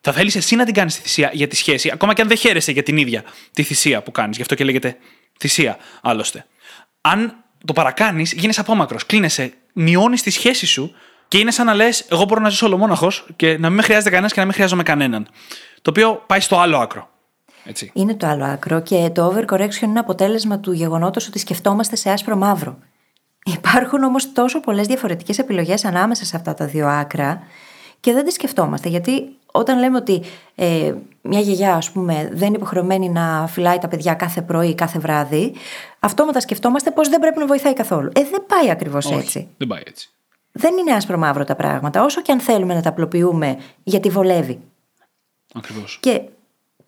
Θα 0.00 0.12
θέλεις 0.12 0.36
εσύ 0.36 0.56
να 0.56 0.64
την 0.64 0.74
κάνεις 0.74 0.94
τη 0.94 1.00
θυσία 1.00 1.30
για 1.32 1.46
τη 1.48 1.56
σχέση, 1.56 1.90
ακόμα 1.92 2.14
και 2.14 2.22
αν 2.22 2.28
δεν 2.28 2.36
χαίρεσαι 2.36 2.72
για 2.72 2.82
την 2.82 2.96
ίδια 2.96 3.24
τη 3.52 3.62
θυσία 3.62 4.02
που 4.02 4.10
κάνεις. 4.10 4.36
Γι' 4.36 4.42
αυτό 4.42 4.54
και 4.54 4.64
λέγεται 4.64 4.96
θυσία, 5.38 5.76
άλλωστε. 6.02 6.46
Αν 7.00 7.44
το 7.66 7.72
παρακάνεις, 7.72 8.32
γίνει 8.32 8.52
απόμακρος, 8.56 9.06
κλείνεσαι, 9.06 9.52
μειώνεις 9.72 10.22
τη 10.22 10.30
σχέση 10.30 10.66
σου 10.66 10.94
και 11.28 11.38
είναι 11.38 11.50
σαν 11.50 11.66
να 11.66 11.74
λες: 11.74 12.04
Εγώ 12.08 12.24
μπορώ 12.24 12.40
να 12.40 12.48
ζήσω 12.48 12.66
ολομόναχος 12.66 13.26
και 13.36 13.58
να 13.58 13.68
μην 13.68 13.76
με 13.76 13.82
χρειάζεται 13.82 14.10
κανένας 14.10 14.32
και 14.32 14.40
να 14.40 14.44
μην 14.44 14.54
χρειάζομαι 14.54 14.82
κανέναν. 14.82 15.28
Το 15.82 15.90
οποίο 15.90 16.24
πάει 16.26 16.40
στο 16.40 16.58
άλλο 16.60 16.78
άκρο. 16.78 17.10
Έτσι. 17.64 17.90
Είναι 17.94 18.14
το 18.14 18.26
άλλο 18.26 18.44
άκρο 18.44 18.80
και 18.80 19.10
το 19.14 19.34
overcorrection 19.34 19.82
είναι 19.82 19.98
αποτέλεσμα 19.98 20.58
του 20.58 20.72
γεγονότος 20.72 21.28
ότι 21.28 21.38
σκεφτόμαστε 21.38 21.96
σε 21.96 22.10
άσπρο 22.10 22.36
μαύρο. 22.36 22.78
Υπάρχουν 23.44 24.02
όμως 24.02 24.32
τόσο 24.32 24.60
πολλές 24.60 24.86
διαφορετικές 24.86 25.38
επιλογές 25.38 25.84
ανάμεσα 25.84 26.24
σε 26.24 26.36
αυτά 26.36 26.54
τα 26.54 26.66
δύο 26.66 26.88
άκρα 26.88 27.42
και 28.00 28.12
δεν 28.12 28.24
τις 28.24 28.34
σκεφτόμαστε. 28.34 28.88
Γιατί 28.88 29.36
όταν 29.52 29.78
λέμε 29.78 29.96
ότι 29.96 30.22
ε, 30.54 30.94
μια 31.22 31.40
γιαγιά, 31.40 31.74
ας 31.74 31.90
πούμε, 31.90 32.28
δεν 32.32 32.48
είναι 32.48 32.56
υποχρεωμένη 32.56 33.08
να 33.08 33.46
φυλάει 33.46 33.78
τα 33.78 33.88
παιδιά 33.88 34.14
κάθε 34.14 34.42
πρωί, 34.42 34.74
κάθε 34.74 34.98
βράδυ, 34.98 35.54
αυτόματα 35.98 36.40
σκεφτόμαστε 36.40 36.90
πως 36.90 37.08
δεν 37.08 37.20
πρέπει 37.20 37.38
να 37.38 37.46
βοηθάει 37.46 37.74
καθόλου. 37.74 38.10
Ε, 38.14 38.24
δεν 38.24 38.44
πάει 38.46 38.70
ακριβώς 38.70 39.10
έτσι. 39.10 39.48
Δεν 39.56 39.68
πάει 39.68 39.82
έτσι. 39.86 40.10
Δεν 40.52 40.76
είναι 40.76 40.92
άσπρο 40.92 41.18
μαύρο 41.18 41.44
τα 41.44 41.56
πράγματα, 41.56 42.04
όσο 42.04 42.22
και 42.22 42.32
αν 42.32 42.40
θέλουμε 42.40 42.74
να 42.74 42.82
τα 42.82 42.88
απλοποιούμε, 42.88 43.58
γιατί 43.82 44.08
βολεύει. 44.08 44.60
Ακριβώς. 45.54 45.98
Και 46.00 46.20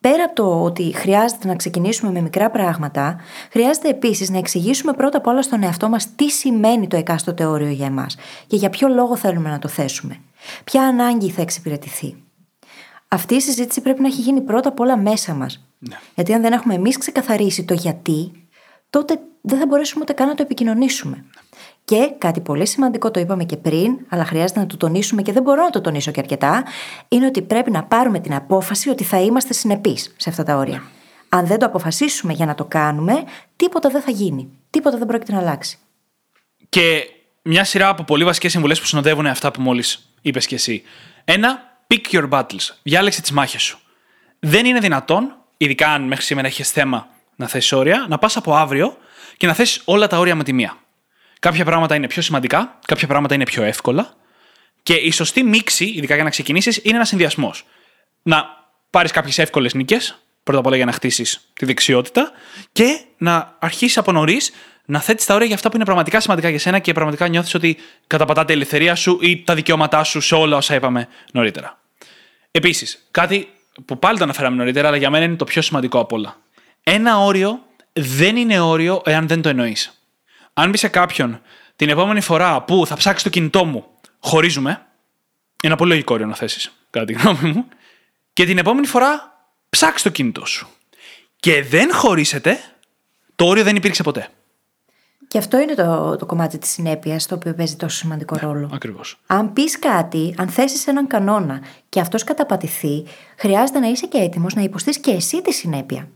πέρα 0.09 0.25
από 0.25 0.35
το 0.35 0.63
ότι 0.63 0.93
χρειάζεται 0.95 1.47
να 1.47 1.57
ξεκινήσουμε 1.57 2.13
με 2.13 2.21
μικρά 2.21 2.51
πράγματα, 2.51 3.17
χρειάζεται 3.51 3.89
επίσης 3.89 4.31
να 4.31 4.39
εξηγήσουμε 4.39 4.93
πρώτα 4.93 5.19
απ' 5.19 5.27
όλα 5.27 5.43
στον 5.43 5.63
εαυτό 5.63 5.89
μας 5.89 6.15
τι 6.15 6.31
σημαίνει 6.31 6.87
το 6.87 6.97
εκάστοτε 6.97 7.45
όριο 7.45 7.69
για 7.69 7.87
εμάς 7.87 8.17
και 8.47 8.57
για 8.57 8.71
ποιο 8.71 8.89
λόγο 8.89 9.17
θέλουμε 9.17 9.51
να 9.51 9.59
το 9.59 9.69
θέσουμε. 9.69 10.21
Ποια 10.65 10.83
ανάγκη 10.83 11.31
θα 11.31 11.43
εξυπηρετηθεί. 11.43 12.17
Αυτή 13.09 13.35
η 13.35 13.41
συζήτηση 13.41 13.81
πρέπει 13.81 14.01
να 14.01 14.07
έχει 14.07 14.21
γίνει 14.21 14.41
πρώτα 14.41 14.69
απ' 14.69 14.81
όλα 14.81 14.97
μέσα 14.97 15.35
μας. 15.35 15.67
Ναι. 15.79 15.97
Γιατί 16.15 16.33
αν 16.33 16.43
δεν 16.43 16.53
έχουμε 16.53 16.75
εμείς 16.75 16.99
ξεκαθαρίσει 16.99 17.65
το 17.65 17.75
γιατί, 17.75 18.33
τότε 18.91 19.21
δεν 19.41 19.59
θα 19.59 19.67
μπορέσουμε 19.67 20.03
ούτε 20.03 20.13
καν 20.13 20.29
να 20.29 20.35
το 20.35 20.43
επικοινωνήσουμε. 20.43 21.25
Και 21.85 22.15
κάτι 22.19 22.41
πολύ 22.41 22.67
σημαντικό, 22.67 23.11
το 23.11 23.21
είπαμε 23.21 23.45
και 23.45 23.57
πριν, 23.57 23.99
αλλά 24.09 24.25
χρειάζεται 24.25 24.61
να 24.61 24.67
το 24.67 24.77
τονίσουμε 24.77 25.23
και 25.23 25.33
δεν 25.33 25.43
μπορώ 25.43 25.63
να 25.63 25.71
το 25.71 25.81
τονίσω 25.81 26.11
και 26.11 26.21
αρκετά, 26.21 26.65
είναι 27.09 27.27
ότι 27.27 27.43
πρέπει 27.43 27.71
να 27.71 27.85
πάρουμε 27.85 28.21
την 28.21 28.35
απόφαση 28.35 28.89
ότι 28.89 29.05
θα 29.05 29.21
είμαστε 29.21 29.53
συνεπείς 29.53 30.15
σε 30.17 30.29
αυτά 30.31 30.43
τα 30.43 30.57
όρια. 30.57 30.83
Αν 31.29 31.47
δεν 31.47 31.59
το 31.59 31.67
αποφασίσουμε 31.67 32.33
για 32.33 32.47
να 32.47 32.55
το 32.55 32.65
κάνουμε, 32.65 33.25
τίποτα 33.57 33.89
δεν 33.89 34.03
θα 34.03 34.11
γίνει. 34.11 34.49
Τίποτα 34.71 34.99
δεν 34.99 35.07
πρόκειται 35.07 35.33
να 35.33 35.39
αλλάξει. 35.39 35.79
Και 36.69 37.09
μια 37.43 37.65
σειρά 37.65 37.89
από 37.89 38.05
πολύ 38.05 38.25
βασικές 38.25 38.51
συμβουλές 38.51 38.81
που 38.81 38.87
συνοδεύουν 38.87 39.27
αυτά 39.27 39.51
που 39.51 39.61
μόλις 39.61 40.09
είπες 40.23 40.47
και 40.47 40.55
εσύ. 40.55 40.83
Ένα, 41.25 41.79
pick 41.87 42.15
your 42.15 42.29
battles. 42.31 42.69
Διάλεξε 42.83 43.21
τις 43.21 43.31
μάχες 43.31 43.63
σου. 43.63 43.79
Δεν 44.39 44.67
είναι 44.67 44.79
δυνατόν, 44.79 45.37
ειδικά 45.57 45.89
αν 45.89 46.03
μέχρι 46.03 46.25
σήμερα 46.25 46.47
έχεις 46.47 46.71
θέμα 46.71 47.09
να 47.37 47.47
θέσει 47.47 47.75
όρια, 47.75 48.07
να 48.09 48.19
πας 48.19 48.37
από 48.37 48.55
αύριο 48.55 48.97
και 49.37 49.47
να 49.47 49.55
θέσει 49.55 49.81
όλα 49.85 50.07
τα 50.07 50.19
όρια 50.19 50.35
με 50.35 50.45
τη 50.45 50.53
μία. 50.53 50.77
Κάποια 51.45 51.65
πράγματα 51.65 51.95
είναι 51.95 52.07
πιο 52.07 52.23
σημαντικά, 52.23 52.79
κάποια 52.87 53.07
πράγματα 53.07 53.35
είναι 53.35 53.45
πιο 53.45 53.63
εύκολα. 53.63 54.15
Και 54.83 54.95
η 54.95 55.11
σωστή 55.11 55.43
μίξη, 55.43 55.85
ειδικά 55.85 56.15
για 56.15 56.25
να 56.25 56.31
ξεκινήσεις, 56.31 56.81
είναι 56.83 56.95
ένας 56.95 57.09
συνδυασμός. 57.09 57.65
Να 58.23 58.45
πάρεις 58.91 59.11
κάποιες 59.11 59.39
εύκολες 59.39 59.75
νίκες, 59.75 60.19
πρώτα 60.43 60.59
απ' 60.59 60.67
όλα 60.67 60.77
για 60.77 60.85
να 60.85 60.93
χτίσεις 60.93 61.49
τη 61.53 61.65
δεξιότητα, 61.67 62.33
και 62.73 63.01
να 63.19 63.57
αρχίσεις 63.59 63.99
από 63.99 64.13
νωρίς 64.13 64.53
να 64.85 65.01
θέτεις 65.01 65.27
τα 65.27 65.35
όρια 65.35 65.47
για 65.47 65.55
αυτά 65.55 65.69
που 65.69 65.77
είναι 65.77 65.85
πραγματικά 65.85 66.21
σημαντικά 66.21 66.49
για 66.49 66.59
σένα 66.59 66.79
και 66.79 66.93
πραγματικά 66.93 67.29
νιώθεις 67.29 67.55
ότι 67.55 67.77
καταπατάτε 68.07 68.53
η 68.53 68.57
ελευθερία 68.57 68.95
σου 68.95 69.19
ή 69.21 69.43
τα 69.43 69.55
δικαιώματά 69.55 70.05
σου 70.05 70.21
σε 70.21 70.35
όλα 70.35 70.57
όσα 70.57 70.75
είπαμε 70.75 71.09
νωρίτερα. 71.33 71.81
Επίσης, 72.51 73.07
κάτι 73.11 73.49
που 73.85 73.99
πάλι 73.99 74.19
το 74.19 74.25
αναφέραμε 74.25 74.57
νωρίτερα, 74.57 74.89
αλλά 74.89 74.97
για 74.97 75.11
μένα 75.11 75.25
είναι 75.25 75.37
το 75.37 75.45
πιο 75.45 75.63
σημαντικό 75.63 75.99
απ' 75.99 76.13
όλα. 76.13 76.37
Ένα 76.83 77.19
όριο 77.19 77.63
δεν 77.93 78.37
είναι 78.37 78.61
όριο 78.61 79.03
εάν 79.05 79.29
δεν 79.29 79.43
το 79.43 79.49
εννοείς. 79.49 79.99
Αν 80.55 80.71
πει 80.71 80.79
σε 80.79 80.89
κάποιον 80.89 81.41
την 81.77 81.89
επόμενη 81.89 82.21
φορά 82.21 82.63
που 82.63 82.87
θα 82.87 82.97
ψάξει 82.97 83.25
το 83.25 83.31
κινητό 83.31 83.65
μου, 83.65 83.87
χωρίζουμε, 84.19 84.71
είναι 84.71 84.79
ένα 85.61 85.77
πολύ 85.77 85.91
λογικό 85.91 86.15
όριο 86.15 86.27
να 86.27 86.35
θέσεις, 86.35 86.73
κατά 86.91 87.05
τη 87.05 87.13
γνώμη 87.13 87.53
μου, 87.53 87.69
και 88.33 88.45
την 88.45 88.59
επόμενη 88.59 88.87
φορά 88.87 89.39
ψάξει 89.69 90.05
το 90.05 90.11
κινητό 90.11 90.47
σου. 90.47 90.69
Και 91.37 91.63
δεν 91.63 91.95
χωρίσετε, 91.95 92.59
το 93.35 93.45
όριο 93.47 93.65
δεν 93.65 93.77
υπήρξε 93.77 94.03
ποτέ. 94.03 94.29
Και 95.29 95.39
αυτό 95.39 95.61
είναι 95.61 95.75
το, 95.75 96.17
το 96.17 96.27
κομμάτι 96.27 96.59
της 96.59 96.71
συνέπειας, 96.71 97.27
το 97.27 97.35
οποίο 97.35 97.55
παίζει 97.55 97.77
τόσο 97.77 97.97
σημαντικό 97.97 98.37
ρόλο. 98.37 98.71
Ακριβώς. 98.73 99.21
Αν 99.27 99.53
πεις 99.53 99.79
κάτι, 99.79 100.35
αν 100.39 100.49
θέσεις 100.49 100.87
έναν 100.87 101.07
κανόνα 101.07 101.63
και 101.89 102.01
αυτός 102.01 102.25
καταπατηθεί, 102.25 103.07
χρειάζεται 103.37 103.79
να 103.79 103.87
είσαι 103.87 104.07
και 104.07 104.19
έτοιμος 104.19 104.55
να 104.55 104.63
υποστείς 104.63 104.99
και 104.99 105.11
εσύ 105.11 105.43
τη 105.43 105.53
συνέπεια. 105.53 106.09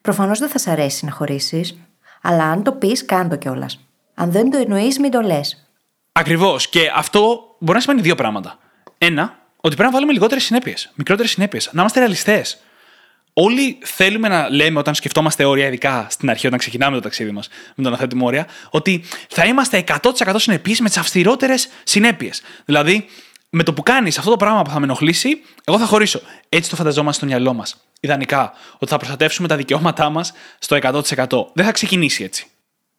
Προφανώς 0.00 0.38
δεν 0.38 0.48
θα 0.48 0.58
σ' 0.58 0.66
αρέσει 0.66 1.04
να 1.04 1.10
χωρίσεις, 1.10 1.78
αλλά 2.26 2.44
αν 2.44 2.62
το 2.62 2.72
πεις, 2.72 3.04
κάντο 3.04 3.36
κιόλας. 3.36 3.80
Αν 4.14 4.30
δεν 4.30 4.50
το 4.50 4.58
εννοείς, 4.58 4.98
μην 4.98 5.10
το 5.10 5.20
λες. 5.20 5.68
Ακριβώς. 6.12 6.68
Και 6.68 6.90
αυτό 6.94 7.40
μπορεί 7.58 7.76
να 7.76 7.80
σημαίνει 7.80 8.00
δύο 8.00 8.14
πράγματα. 8.14 8.58
Ένα, 8.98 9.38
ότι 9.56 9.74
πρέπει 9.74 9.82
να 9.82 9.90
βάλουμε 9.90 10.12
λιγότερες 10.12 10.44
συνέπειες, 10.44 10.90
μικρότερες 10.94 11.30
συνέπειες. 11.30 11.70
Να 11.72 11.80
είμαστε 11.80 11.98
ρεαλιστές. 11.98 12.58
Όλοι 13.32 13.78
θέλουμε 13.82 14.28
να 14.28 14.50
λέμε 14.50 14.78
όταν 14.78 14.94
σκεφτόμαστε 14.94 15.44
όρια, 15.44 15.66
ειδικά 15.66 16.06
στην 16.10 16.30
αρχή, 16.30 16.46
όταν 16.46 16.58
ξεκινάμε 16.58 16.96
το 16.96 17.02
ταξίδι 17.02 17.30
μας 17.30 17.48
με 17.74 17.84
το 17.84 17.90
να 17.90 17.96
θέτουμε 17.96 18.24
όρια, 18.24 18.46
ότι 18.70 19.04
θα 19.28 19.44
είμαστε 19.44 19.84
100% 20.02 20.34
συνεπείς 20.36 20.80
με 20.80 20.88
τις 20.88 20.96
αυστηρότερες 20.96 21.68
συνέπειες. 21.84 22.42
Δηλαδή, 22.64 23.06
με 23.50 23.62
το 23.62 23.72
που 23.72 23.82
κάνεις 23.82 24.18
αυτό 24.18 24.30
το 24.30 24.36
πράγμα 24.36 24.62
που 24.62 24.70
θα 24.70 24.78
με 24.78 24.84
ενοχλήσει, 24.84 25.42
εγώ 25.64 25.78
θα 25.78 25.86
χωρίσω. 25.86 26.20
Έτσι 26.48 26.70
το 26.70 26.76
φανταζόμαστε 26.76 27.16
στο 27.16 27.26
μυαλό 27.26 27.54
μας. 27.54 27.76
Ιδανικά. 28.04 28.52
Ότι 28.78 28.90
θα 28.90 28.96
προστατεύσουμε 28.96 29.48
τα 29.48 29.56
δικαιώματά 29.56 30.08
μας 30.10 30.32
στο 30.58 30.76
100%. 30.76 31.26
Δεν 31.54 31.64
θα 31.64 31.72
ξεκινήσει 31.72 32.24
έτσι. 32.24 32.46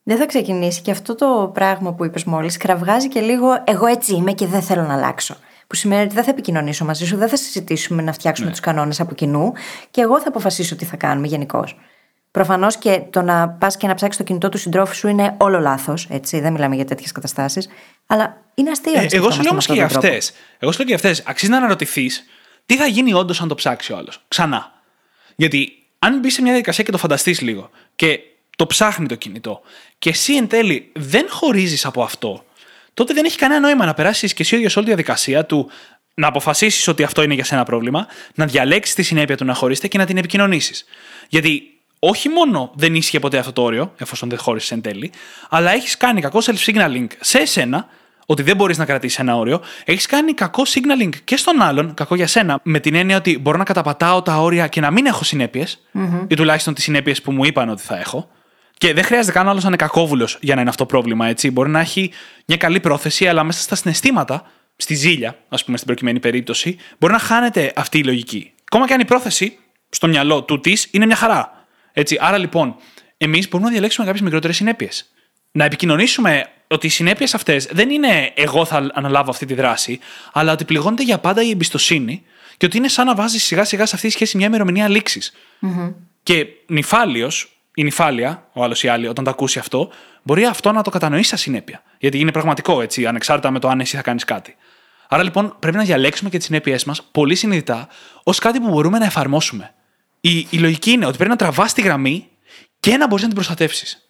Δεν 0.04 0.18
θα 0.18 0.26
ξεκινήσει 0.26 0.82
και 0.82 0.92
αυτό 0.92 1.16
το 1.16 1.52
πράγμα 1.54 1.94
που 1.94 2.06
είπες 2.06 2.24
μόλις 2.24 2.58
κραυγάζει 2.58 3.08
και 3.08 3.20
λίγο 3.22 3.48
Εγώ 3.66 3.86
έτσι 3.86 4.14
είμαι 4.16 4.32
και 4.32 4.46
δεν 4.46 4.62
θέλω 4.62 4.82
να 4.82 4.94
αλλάξω. 4.94 5.36
Που 5.68 5.76
σημαίνει 5.76 6.02
ότι 6.04 6.14
δεν 6.16 6.24
θα 6.24 6.30
επικοινωνήσω 6.30 6.86
μαζί 6.86 7.06
σου, 7.06 7.18
δεν 7.18 7.30
θα 7.30 7.36
συζητήσουμε 7.36 8.02
να 8.02 8.12
φτιάξουμε 8.14 8.48
Ναι. 8.48 8.54
τους 8.54 8.62
κανόνες 8.64 9.00
από 9.00 9.14
κοινού 9.16 9.52
και 9.92 10.02
εγώ 10.02 10.20
θα 10.22 10.28
αποφασίσω 10.28 10.76
τι 10.76 10.86
θα 10.86 10.96
κάνουμε 10.96 11.28
γενικώς. 11.28 11.78
Προφανώς 12.32 12.78
και 12.78 13.02
το 13.10 13.22
να 13.22 13.50
πας 13.50 13.78
και 13.78 13.88
να 13.88 13.94
ψάξεις 13.94 14.18
το 14.18 14.24
κινητό 14.24 14.50
του 14.50 14.58
συντρόφου 14.58 14.96
σου 14.96 15.08
είναι 15.08 15.36
όλο 15.38 15.60
λάθος, 15.60 16.08
έτσι. 16.10 16.40
Δεν 16.40 16.52
μιλάμε 16.54 16.76
για 16.76 16.86
τέτοιες 16.86 17.12
καταστάσεις. 17.12 17.68
Αλλά 18.08 18.38
είναι 18.56 18.70
αστείο. 18.72 18.94
να 18.94 19.02
Ε, 19.02 19.08
εγώ 19.12 19.30
σου 19.30 19.34
σκεφτόμαστε 19.34 19.42
λέω 19.44 19.52
όμως 19.52 19.68
με 19.68 19.74
και 19.74 19.80
για 19.80 19.86
αυτόν 19.86 20.02
τον 20.02 20.10
τρόπο. 20.10 20.18
αυτές. 20.26 20.42
Εγώ 20.60 20.72
σου 20.72 20.78
λέω 20.78 20.88
και 20.88 20.94
για 21.00 21.10
αυτές. 21.10 21.24
Αξίζει 21.30 21.52
να 21.52 21.58
αναρωτηθείς 21.58 22.24
τι 22.66 22.76
θα 22.78 22.86
γίνει 22.86 23.14
όντως 23.14 23.42
αν 23.42 23.48
το 23.48 23.56
ψάξει 23.56 23.94
ο 23.94 23.98
άλλος. 23.98 24.24
Ξανά. 24.28 24.74
Γιατί 25.36 25.84
αν 26.00 26.20
μπει 26.20 26.30
σε 26.30 26.42
μια 26.42 26.52
διαδικασία 26.52 26.84
και 26.84 26.92
το 26.92 26.98
φανταστείς 26.98 27.42
λίγο 27.42 27.70
και 27.96 28.20
το 28.58 28.68
ψάχνει 28.68 29.08
το 29.08 29.16
κινητό 29.16 29.62
και 29.98 30.10
εσύ 30.10 30.36
εν 30.36 30.48
τέλει 30.48 30.92
δεν 30.94 31.26
χωρίζεις 31.30 31.86
από 31.86 32.04
αυτό, 32.04 32.46
τότε 32.94 33.14
δεν 33.14 33.26
έχει 33.26 33.38
κανένα 33.38 33.60
νόημα 33.60 33.86
να 33.86 33.94
περάσεις 33.94 34.34
και 34.34 34.42
εσύ 34.44 34.54
ο 34.54 34.58
ίδιος 34.58 34.76
όλη 34.76 34.86
τη 34.86 34.92
διαδικασία 34.92 35.46
του 35.46 35.70
να 36.14 36.28
αποφασίσεις 36.28 36.88
ότι 36.88 37.04
αυτό 37.04 37.24
είναι 37.24 37.34
για 37.34 37.44
σένα 37.44 37.64
πρόβλημα, 37.64 38.08
να 38.36 38.46
διαλέξεις 38.46 38.96
τη 38.96 39.04
συνέπεια 39.04 39.38
του 39.38 39.46
να 39.46 39.54
χωρίσετε 39.54 39.88
και 39.88 39.98
να 39.98 40.06
την 40.06 40.18
επικοινωνήσεις. 40.18 40.86
Γιατί 41.30 41.80
όχι 42.00 42.30
μόνο 42.30 42.72
δεν 42.76 42.96
ίσχυε 42.96 43.20
ποτέ 43.20 43.38
αυτό 43.38 43.54
το 43.54 43.62
όριο, 43.62 43.94
εφόσον 43.98 44.30
δεν 44.30 44.38
χώρισες 44.38 44.72
εν 44.72 44.82
τέλει, 44.82 45.12
αλλά 45.50 45.72
έχεις 45.72 45.98
κάνει 45.98 46.22
κακό 46.22 46.40
self-signaling 46.46 47.08
σε 47.20 47.38
εσένα, 47.38 47.88
ότι 48.26 48.44
δεν 48.44 48.56
μπορείς 48.56 48.78
να 48.78 48.86
κρατήσεις 48.86 49.20
ένα 49.20 49.36
όριο, 49.36 49.62
έχεις 49.86 50.06
κάνει 50.06 50.34
κακό 50.34 50.64
signaling 50.66 51.10
και 51.24 51.38
στον 51.38 51.62
άλλον, 51.62 51.94
κακό 51.94 52.16
για 52.16 52.28
σένα, 52.28 52.60
με 52.64 52.80
την 52.80 52.96
έννοια 52.96 53.18
ότι 53.18 53.40
μπορώ 53.40 53.58
να 53.58 53.64
καταπατάω 53.64 54.22
τα 54.22 54.38
όρια 54.38 54.68
και 54.68 54.82
να 54.82 54.92
μην 54.92 55.06
έχω 55.06 55.24
συνέπειες, 55.24 55.82
ή 56.28 56.36
τουλάχιστον 56.36 56.74
τις 56.74 56.84
συνέπειες 56.84 57.22
που 57.22 57.32
μου 57.32 57.46
είπαν 57.46 57.70
ότι 57.70 57.82
θα 57.82 58.00
έχω. 58.00 58.30
Και 58.78 58.94
δεν 58.94 59.04
χρειάζεται 59.04 59.32
καν 59.32 59.48
ο 59.48 59.50
άλλος 59.50 59.62
να 59.62 59.68
είναι 59.68 59.78
κακόβουλος 59.78 60.38
για 60.42 60.56
να 60.56 60.62
είναι 60.62 60.70
αυτό 60.70 60.86
πρόβλημα, 60.86 61.28
έτσι. 61.28 61.52
Μπορεί 61.52 61.70
να 61.70 61.80
έχει 61.80 62.12
μια 62.46 62.58
καλή 62.58 62.80
πρόθεση, 62.80 63.28
αλλά 63.28 63.44
μέσα 63.44 63.62
στα 63.62 63.76
συναισθήματα, 63.76 64.44
στη 64.76 64.94
ζήλια, 64.94 65.36
ας 65.50 65.64
πούμε, 65.64 65.78
στην 65.78 65.88
προκειμένη 65.88 66.20
περίπτωση, 66.20 66.78
μπορεί 67.00 67.14
να 67.14 67.20
χάνεται 67.20 67.74
αυτή 67.76 67.98
η 67.98 68.04
λογική. 68.04 68.54
Ακόμα 68.64 68.88
και 68.88 68.94
αν 68.94 69.00
η 69.00 69.06
πρόθεση 69.06 69.58
στο 69.90 70.08
μυαλό 70.08 70.44
του 70.44 70.60
της 70.60 70.88
είναι 70.92 71.06
μια 71.06 71.16
χαρά. 71.16 71.66
Έτσι. 71.94 72.18
Άρα 72.20 72.38
λοιπόν, 72.38 72.76
εμείς 73.18 73.50
μπορούμε 73.50 73.68
να 73.68 73.74
διαλέξουμε 73.74 74.06
κάποιες 74.06 74.24
μικρότερες 74.24 74.56
συνέπειες. 74.56 75.12
Να 75.52 75.66
επικοινωνήσουμε 75.66 76.46
ότι 76.68 76.88
οι 76.88 76.90
συνέπειες 76.90 77.34
αυτές 77.34 77.68
δεν 77.72 77.90
είναι 77.90 78.32
εγώ 78.36 78.66
θα 78.66 78.90
αναλάβω 78.94 79.30
αυτή 79.30 79.46
τη 79.46 79.54
δράση, 79.54 80.00
αλλά 80.34 80.52
ότι 80.52 80.66
πληγώνεται 80.66 81.04
για 81.04 81.18
πάντα 81.20 81.42
η 81.44 81.50
εμπιστοσύνη 81.50 82.24
και 82.58 82.66
ότι 82.66 82.78
είναι 82.78 82.88
σαν 82.88 83.06
να 83.06 83.16
βάζεις 83.16 83.44
σιγά 83.44 83.64
σιγά 83.64 83.86
σε 83.86 83.96
αυτή 83.96 84.08
τη 84.08 84.14
σχέση 84.14 84.38
μια 84.38 84.48
ημερομηνία 84.48 84.88
λήξης. 84.88 85.34
Και 86.24 86.46
νυφάλιος, 86.68 87.60
η 87.74 87.84
νυφάλια, 87.84 88.48
ο 88.54 88.64
άλλος 88.64 88.84
ή 88.84 88.88
άλλη, 88.88 89.08
όταν 89.08 89.24
το 89.24 89.30
ακούσει 89.30 89.60
αυτό, 89.60 89.92
μπορεί 90.24 90.46
αυτό 90.46 90.72
να 90.72 90.82
το 90.82 90.90
κατανοήσει 90.90 91.30
σαν 91.30 91.38
συνέπεια. 91.38 91.84
Γιατί 92.00 92.20
είναι 92.20 92.32
πραγματικό 92.32 92.82
έτσι, 92.82 93.06
ανεξάρτητα 93.06 93.52
με 93.52 93.60
το 93.60 93.68
αν 93.68 93.80
εσύ 93.80 93.96
θα 93.96 94.02
κάνεις 94.02 94.24
κάτι. 94.24 94.56
Άρα 95.08 95.24
λοιπόν 95.24 95.56
πρέπει 95.60 95.78
να 95.78 95.84
διαλέξουμε 95.84 96.30
και 96.30 96.38
τις 96.38 96.46
συνέπειές 96.46 96.84
μας 96.84 97.04
πολύ 97.12 97.36
συνειδητά 97.36 97.88
ως 98.24 98.40
κάτι 98.40 98.60
που 98.60 98.70
μπορούμε 98.70 98.98
να 98.98 99.06
εφαρμόσουμε. 99.06 99.74
Η, 100.22 100.48
η 100.50 100.58
λογική 100.58 100.92
είναι 100.92 101.06
ότι 101.06 101.16
πρέπει 101.16 101.30
να 101.30 101.36
τραβάς 101.36 101.74
τη 101.74 101.82
γραμμή 101.82 102.30
και 102.80 102.98
να 102.98 103.08
μπορείς 103.08 103.22
να 103.22 103.28
την 103.28 103.38
προστατεύσεις. 103.38 104.10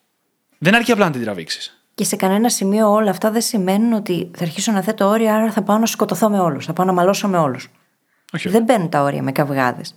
Δεν 0.58 0.76
αρκεί 0.76 0.92
απλά 0.92 1.06
να 1.06 1.12
την 1.12 1.24
τραβήξεις. 1.24 1.85
Και 1.96 2.04
σε 2.04 2.16
κανένα 2.16 2.50
σημείο 2.50 2.92
όλα 2.92 3.10
αυτά 3.10 3.32
δεν 3.32 3.42
σημαίνουν 3.42 3.94
ότι 3.94 4.32
θα 4.36 4.44
αρχίσω 4.44 4.72
να 4.72 4.82
θέτω 4.82 5.08
όρια, 5.08 5.36
άρα 5.36 5.52
θα 5.52 5.62
πάω 5.62 5.78
να 5.78 5.86
σκοτωθώ 5.86 6.30
με 6.30 6.40
όλους. 6.40 6.66
Θα 6.66 6.74
πάω 6.74 6.86
να 6.86 6.94
μαλώσω 6.94 7.28
με 7.28 7.38
όλους. 7.38 7.70
Όχι. 8.34 8.50
Δεν 8.50 8.64
μπαίνουν 8.64 8.90
τα 8.90 9.02
όρια 9.02 9.22
με 9.22 9.32
καυγάδες. 9.32 9.96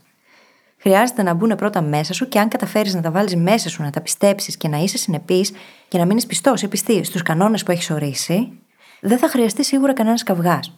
Χρειάζεται 0.81 1.23
να 1.23 1.35
μπουν 1.35 1.57
πρώτα 1.57 1.83
μέσα 1.83 2.15
σου 2.15 2.29
και 2.29 2.39
αν 2.39 2.49
καταφέρεις 2.49 2.95
να 2.95 3.01
τα 3.01 3.11
βάλεις 3.11 3.37
μέσα 3.37 3.69
σου, 3.69 3.83
να 3.83 3.91
τα 3.91 4.01
πιστέψεις 4.01 4.57
και 4.57 4.69
να 4.69 4.79
είσαι 4.79 4.99
συνεπής 4.99 5.53
και 5.89 5.99
να 5.99 6.05
μείνεις 6.05 6.27
πιστός 6.27 6.63
ή 6.63 6.69
πιστή 6.69 7.05
στους 7.05 7.23
κανόνες 7.23 7.63
που 7.63 7.71
έχεις 7.71 7.91
ορίσει, 7.91 8.59
δεν 9.01 9.19
θα 9.19 9.29
χρειαστεί 9.29 9.65
σίγουρα 9.65 9.93
κανένας 9.93 10.23
καυγάς. 10.23 10.73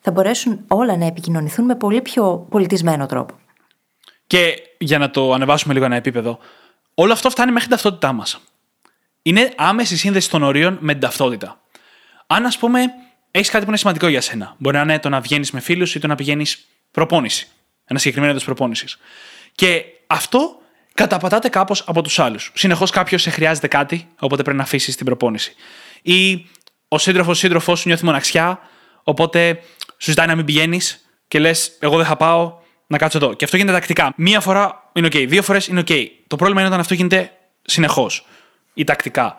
Θα 0.00 0.10
μπορέσουν 0.10 0.64
όλα 0.68 0.96
να 0.96 1.06
επικοινωνηθούν 1.06 1.64
με 1.64 1.74
πολύ 1.74 2.02
πιο 2.02 2.46
πολιτισμένο 2.50 3.06
τρόπο. 3.06 3.34
Και 4.26 4.54
για 4.78 4.98
να 4.98 5.10
το 5.10 5.32
ανεβάσουμε 5.32 5.74
λίγο 5.74 5.84
ένα 5.86 5.96
επίπεδο, 5.96 6.38
όλο 6.94 7.12
αυτό 7.12 7.30
φτάνει 7.30 7.52
μέχρι 7.52 7.68
την 7.68 7.76
ταυτότητά 7.76 8.12
μας. 8.12 8.40
Είναι 9.26 9.52
άμεση 9.56 9.96
σύνδεση 9.96 10.30
των 10.30 10.42
ορίων 10.42 10.78
με 10.80 10.92
την 10.92 11.00
ταυτότητα. 11.00 11.60
Αν, 12.26 12.46
ας 12.46 12.58
πούμε, 12.58 12.80
έχεις 13.30 13.50
κάτι 13.50 13.62
που 13.62 13.68
είναι 13.70 13.78
σημαντικό 13.78 14.06
για 14.06 14.20
σένα, 14.20 14.54
μπορεί 14.58 14.76
να 14.76 14.82
είναι 14.82 14.98
το 14.98 15.08
να 15.08 15.20
βγαίνεις 15.20 15.50
με 15.50 15.60
φίλους 15.60 15.94
ή 15.94 15.98
το 15.98 16.06
να 16.06 16.14
πηγαίνεις 16.14 16.66
προπόνηση. 16.90 17.48
Ένα 17.84 17.98
συγκεκριμένο 17.98 18.32
είδος 18.32 18.44
προπόνησης. 18.44 18.98
Και 19.52 19.84
αυτό 20.06 20.56
καταπατάται 20.94 21.48
κάπως 21.48 21.82
από 21.86 22.02
τους 22.02 22.18
άλλους. 22.18 22.52
Συνεχώς 22.54 22.90
κάποιος 22.90 23.22
σε 23.22 23.30
χρειάζεται 23.30 23.68
κάτι, 23.68 24.08
οπότε 24.18 24.42
πρέπει 24.42 24.56
να 24.56 24.62
αφήσεις 24.62 24.96
την 24.96 25.06
προπόνηση. 25.06 25.54
Ή 26.02 26.46
ο 26.88 26.98
σύντροφος 26.98 27.38
σύντροφός 27.38 27.78
σου 27.78 27.88
νιώθει 27.88 28.04
μοναξιά, 28.04 28.60
οπότε 29.02 29.60
σου 29.98 30.10
ζητάει 30.10 30.26
να 30.26 30.34
μην 30.34 30.44
πηγαίνεις 30.44 31.06
και 31.28 31.38
λες: 31.38 31.76
Εγώ 31.78 31.96
δεν 31.96 32.06
θα 32.06 32.16
πάω, 32.16 32.58
να 32.86 32.98
κάτσω 32.98 33.18
εδώ. 33.18 33.34
Και 33.34 33.44
αυτό 33.44 33.56
γίνεται 33.56 33.74
τακτικά. 33.74 34.12
Μία 34.16 34.40
φορά 34.40 34.90
είναι 34.92 35.06
OK, 35.06 35.26
δύο 35.28 35.42
φορές 35.42 35.66
είναι 35.66 35.80
OK. 35.80 36.06
Το 36.26 36.36
πρόβλημα 36.36 36.60
είναι 36.60 36.68
όταν 36.68 36.80
αυτό 36.80 36.94
γίνεται 36.94 37.30
συνεχώς 37.62 38.26
ή 38.76 38.84
τακτικά. 38.84 39.36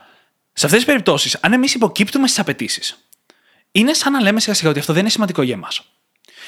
Σε 0.54 0.66
αυτές 0.66 0.80
τις 0.80 0.86
περιπτώσεις, 0.86 1.38
αν 1.42 1.54
εμείς 1.54 1.74
υποκύπτουμε 1.74 2.28
στις 2.28 2.40
απαιτήσεις, 2.40 3.10
είναι 3.72 3.94
σαν 3.94 4.12
να 4.12 4.22
λέμε 4.22 4.40
σιγά 4.40 4.56
σιγά 4.56 4.70
ότι 4.70 4.80
αυτό 4.80 4.94
δεν 4.94 5.02
είναι 5.02 5.12
σημαντικό 5.12 5.42
για 5.42 5.54
εμάς. 5.54 5.82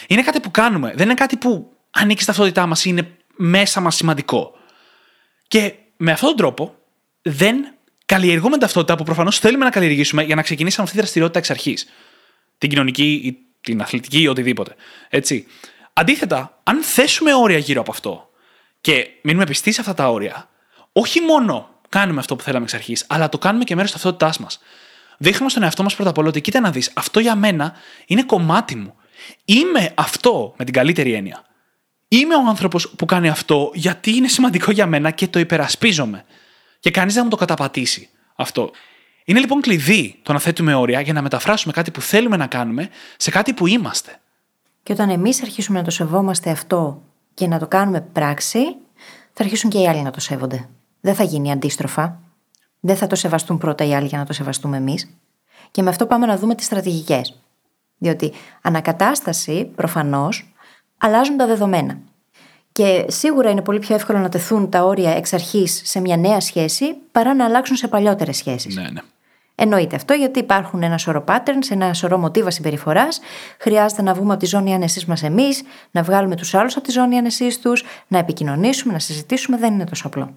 Είναι 0.08 0.22
κάτι 0.22 0.40
που 0.40 0.52
κάνουμε, 0.52 0.94
δεν 0.96 1.06
είναι 1.06 1.14
κάτι 1.14 1.38
που 1.38 1.74
ανήκει 1.92 2.22
στα 2.22 2.32
ταυτότητά 2.32 2.66
μας 2.66 2.86
ή 2.86 2.90
είναι 2.90 3.18
μέσα 3.36 3.82
μας 3.82 3.96
σημαντικό. 3.96 4.52
Και 5.48 5.74
με 5.98 6.12
αυτόν 6.12 6.30
τον 6.30 6.38
τρόπο 6.38 6.76
δεν 7.22 7.74
καλλιεργούμε 8.06 8.58
ταυτότητα 8.58 8.96
που 8.96 9.04
προφανώς 9.04 9.40
θέλουμε 9.40 9.64
να 9.64 9.72
καλλιεργήσουμε 9.72 10.24
για 10.24 10.36
να 10.36 10.42
ξεκινήσουμε 10.42 10.84
αυτή 10.84 10.96
τη 10.96 11.02
δραστηριότητα 11.02 11.40
εξ 11.40 11.50
αρχής. 11.50 11.90
Την 12.58 12.70
κοινωνική 12.70 13.22
ή 13.24 13.38
την 13.62 13.82
αθλητική 13.82 14.22
ή 14.22 14.28
οτιδήποτε. 14.28 14.76
Έτσι. 15.10 15.48
Αντίθετα, 15.94 16.60
αν 16.64 16.82
θέσουμε 16.82 17.34
όρια 17.34 17.58
γύρω 17.58 17.82
από 17.82 17.92
αυτό 17.92 18.30
και 18.82 19.08
μείνουμε 19.22 19.46
πιστοί 19.46 19.72
σε 19.72 19.82
αυτά 19.82 19.94
τα 19.94 20.10
όρια, 20.10 20.50
όχι 20.92 21.22
μόνο 21.22 21.78
κάνουμε 21.90 22.20
αυτό 22.20 22.36
που 22.36 22.44
θέλαμε 22.44 22.64
εξ 22.64 22.74
αρχής, 22.74 23.06
αλλά 23.08 23.30
το 23.30 23.38
κάνουμε 23.38 23.64
και 23.64 23.76
μέρος 23.76 23.92
της 23.92 24.02
ταυτότητάς 24.02 24.40
μας. 24.40 24.60
Δείχνουμε 25.18 25.50
στον 25.50 25.64
εαυτό 25.64 25.84
μας 25.84 25.96
πρώτα 25.96 26.10
απ' 26.10 26.18
όλα 26.18 26.28
ότι 26.28 26.42
κοίτα 26.42 26.60
να 26.60 26.72
δεις, 26.72 26.92
αυτό 26.94 27.20
για 27.20 27.36
μένα 27.36 27.74
είναι 28.06 28.24
κομμάτι 28.24 28.76
μου. 28.76 28.94
Είμαι 29.46 29.92
αυτό 29.96 30.54
με 30.58 30.66
την 30.66 30.74
καλύτερη 30.74 31.14
έννοια. 31.14 31.44
Είμαι 32.08 32.36
ο 32.36 32.48
άνθρωπος 32.48 32.90
που 32.90 33.06
κάνει 33.06 33.30
αυτό 33.30 33.72
γιατί 33.74 34.16
είναι 34.16 34.28
σημαντικό 34.28 34.72
για 34.72 34.86
μένα 34.86 35.12
και 35.12 35.28
το 35.28 35.40
υπερασπίζομαι. 35.40 36.26
Και 36.80 36.92
κανείς 36.92 37.14
δεν 37.14 37.24
μου 37.24 37.30
το 37.30 37.36
καταπατήσει 37.36 38.10
αυτό. 38.36 38.72
Είναι 39.26 39.40
λοιπόν 39.40 39.62
κλειδί 39.62 40.20
το 40.24 40.34
να 40.34 40.40
θέτουμε 40.40 40.74
όρια 40.74 41.02
για 41.02 41.14
να 41.14 41.22
μεταφράσουμε 41.22 41.74
κάτι 41.74 41.92
που 41.92 42.02
θέλουμε 42.02 42.38
να 42.38 42.48
κάνουμε 42.48 42.90
σε 43.18 43.32
κάτι 43.32 43.54
που 43.54 43.68
είμαστε. 43.68 44.20
Και 44.84 44.92
όταν 44.92 45.10
εμείς 45.10 45.42
αρχίσουμε 45.42 45.78
να 45.78 45.84
το 45.84 45.92
σεβόμαστε 45.92 46.50
αυτό 46.50 47.02
και 47.34 47.48
να 47.48 47.60
το 47.60 47.68
κάνουμε 47.68 48.02
πράξη, 48.02 48.60
θα 49.34 49.44
αρχίσουν 49.44 49.70
και 49.70 49.80
οι 49.80 49.88
άλλοι 49.88 50.02
να 50.02 50.12
το 50.12 50.20
σέβονται. 50.20 50.70
Δεν 51.02 51.16
θα 51.16 51.24
γίνει 51.24 51.52
αντίστροφα. 51.52 52.20
Δεν 52.80 52.95
θα 52.95 53.08
το 53.08 53.16
σεβαστούν 53.16 53.58
πρώτα 53.58 53.86
οι 53.86 53.95
άλλοι 53.95 54.08
για 54.08 54.18
να 54.18 54.26
το 54.26 54.34
σεβαστούμε 54.34 54.78
εμείς. 54.78 55.10
Και 55.72 55.82
με 55.82 55.89
αυτό 55.89 56.06
πάμε 56.06 56.26
να 56.26 56.38
δούμε 56.38 56.56
τις 56.56 56.66
στρατηγικές. 56.66 57.39
Διότι 57.97 58.32
ανακατάσταση, 58.62 59.66
προφανώς, 59.76 60.54
αλλάζουν 60.97 61.38
τα 61.38 61.45
δεδομένα. 61.45 61.97
Και 62.72 63.06
σίγουρα 63.08 63.50
είναι 63.50 63.62
πολύ 63.62 63.80
πιο 63.80 63.95
εύκολο 63.95 64.20
να 64.20 64.30
τεθούν 64.30 64.70
τα 64.70 64.84
όρια 64.84 65.12
εξ 65.12 65.34
αρχής 65.34 65.82
σε 65.86 66.00
μια 66.00 66.18
νέα 66.18 66.39
σχέση 66.39 66.95
παρά 67.12 67.34
να 67.34 67.45
αλλάξουν 67.45 67.76
σε 67.76 67.88
παλιότερες 67.88 68.38
σχέσεις. 68.38 68.76
Ναι, 68.76 68.89
ναι. 68.89 69.02
Εννοείται 69.56 69.95
αυτό 69.95 70.14
γιατί 70.14 70.39
υπάρχουν 70.39 70.84
ένα 70.84 70.97
σωρό 70.97 71.24
patterns, 71.28 71.70
ένα 71.70 71.93
σωρό 71.93 72.18
μοτίβα 72.18 72.52
συμπεριφοράς. 72.52 73.20
Χρειάζεται 73.60 74.02
να 74.02 74.14
βγούμε 74.14 74.32
από 74.32 74.41
τη 74.41 74.45
ζώνη 74.45 74.74
άνεσής 74.74 75.06
μας 75.06 75.24
εμείς, 75.24 75.62
να 75.91 76.04
βγάλουμε 76.04 76.36
τους 76.36 76.54
άλλους 76.54 76.76
από 76.76 76.86
τη 76.86 76.91
ζώνη 76.91 77.18
άνεσής 77.18 77.60
τους, 77.60 77.84
να 78.08 78.18
επικοινωνήσουμε, 78.18 78.93
να 78.93 79.00
συζητήσουμε. 79.00 79.58
Δεν 79.58 79.74
είναι 79.74 79.84
τόσο 79.84 80.08
απλό. 80.08 80.34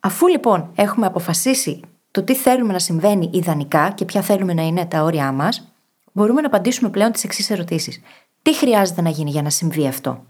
Αφού 0.00 0.26
λοιπόν 0.26 0.70
έχουμε 0.74 1.06
αποφασίσει 1.06 1.80
το 2.10 2.22
τι 2.22 2.34
θέλουμε 2.34 2.72
να 2.72 2.78
συμβαίνει 2.78 3.30
ιδανικά 3.32 3.90
και 3.90 4.04
ποια 4.04 4.22
θέλουμε 4.22 4.54
να 4.54 4.62
είναι 4.62 4.86
τα 4.86 5.02
όρια 5.02 5.32
μας, 5.32 5.72
μπορούμε 6.12 6.40
να 6.40 6.46
απαντήσουμε 6.46 6.90
πλέον 6.90 7.12
τις 7.12 7.24
εξής 7.24 7.50
ερωτήσεις. 7.50 8.00
Τι 8.42 8.54
χρειάζεται 8.54 9.00
να 9.00 9.10
γίνει 9.10 9.30
για 9.30 9.42
να 9.42 9.50
συμβεί 9.50 9.86
αυτό; 9.86 10.24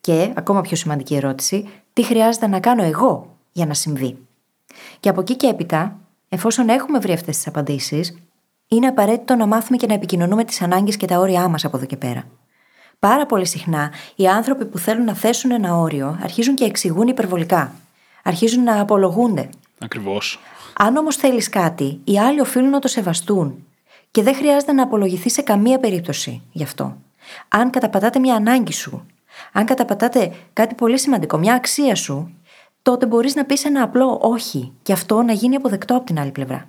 Και, 0.00 0.32
ακόμα 0.36 0.60
πιο 0.60 0.76
σημαντική 0.76 1.14
ερώτηση, 1.14 1.68
τι 1.92 2.02
χρειάζεται 2.02 2.46
να 2.46 2.60
κάνω 2.60 2.82
εγώ 2.82 3.36
για 3.52 3.66
να 3.66 3.74
συμβεί; 3.74 4.18
Και 5.00 5.08
από 5.08 5.20
εκεί 5.20 5.36
και 5.36 5.46
έπειτα, 5.46 5.96
εφόσον 6.28 6.68
έχουμε 6.68 6.98
βρει 6.98 7.12
αυτές 7.12 7.36
τις 7.36 7.46
απαντήσεις, 7.46 8.18
είναι 8.68 8.86
απαραίτητο 8.86 9.34
να 9.34 9.46
μάθουμε 9.46 9.76
και 9.76 9.86
να 9.86 9.94
επικοινωνούμε 9.94 10.44
τις 10.44 10.62
ανάγκες 10.62 10.96
και 10.96 11.06
τα 11.06 11.18
όρια 11.18 11.48
μας 11.48 11.64
από 11.64 11.76
εδώ 11.76 11.86
και 11.86 11.96
πέρα. 11.96 12.24
Πάρα 12.98 13.26
πολύ 13.26 13.46
συχνά 13.46 13.92
οι 14.16 14.28
άνθρωποι 14.28 14.64
που 14.64 14.78
θέλουν 14.78 15.04
να 15.04 15.14
θέσουν 15.14 15.50
ένα 15.50 15.76
όριο 15.76 16.18
αρχίζουν 16.22 16.54
και 16.54 16.64
εξηγούν 16.64 17.08
υπερβολικά. 17.08 17.72
Αρχίζουν 18.22 18.62
να 18.62 18.80
απολογούνται. 18.80 19.48
Ακριβώς. 19.78 20.40
Αν 20.76 20.96
όμως 20.96 21.16
θέλεις 21.16 21.48
κάτι, 21.48 22.00
οι 22.04 22.18
άλλοι 22.18 22.40
οφείλουν 22.40 22.70
να 22.70 22.78
το 22.78 22.88
σεβαστούν. 22.88 23.64
Και 24.10 24.22
δεν 24.22 24.34
χρειάζεται 24.34 24.72
να 24.72 24.82
απολογηθεί 24.82 25.30
σε 25.30 25.42
καμία 25.42 25.78
περίπτωση 25.78 26.42
γι' 26.52 26.62
αυτό. 26.62 26.96
Αν 27.48 27.70
καταπατάτε 27.70 28.18
μια 28.18 28.34
ανάγκη 28.34 28.72
σου, 28.72 29.06
αν 29.52 29.64
καταπατάτε 29.64 30.32
κάτι 30.52 30.74
πολύ 30.74 30.98
σημαντικό, 30.98 31.38
μια 31.38 31.54
αξία 31.54 31.94
σου, 31.94 32.34
τότε 32.82 33.06
μπορείς 33.06 33.34
να 33.34 33.44
πεις 33.44 33.64
ένα 33.64 33.82
απλό 33.82 34.18
όχι 34.22 34.72
και 34.82 34.92
αυτό 34.92 35.22
να 35.22 35.32
γίνει 35.32 35.56
αποδεκτό 35.56 35.96
από 35.96 36.06
την 36.06 36.18
άλλη 36.18 36.30
πλευρά. 36.30 36.68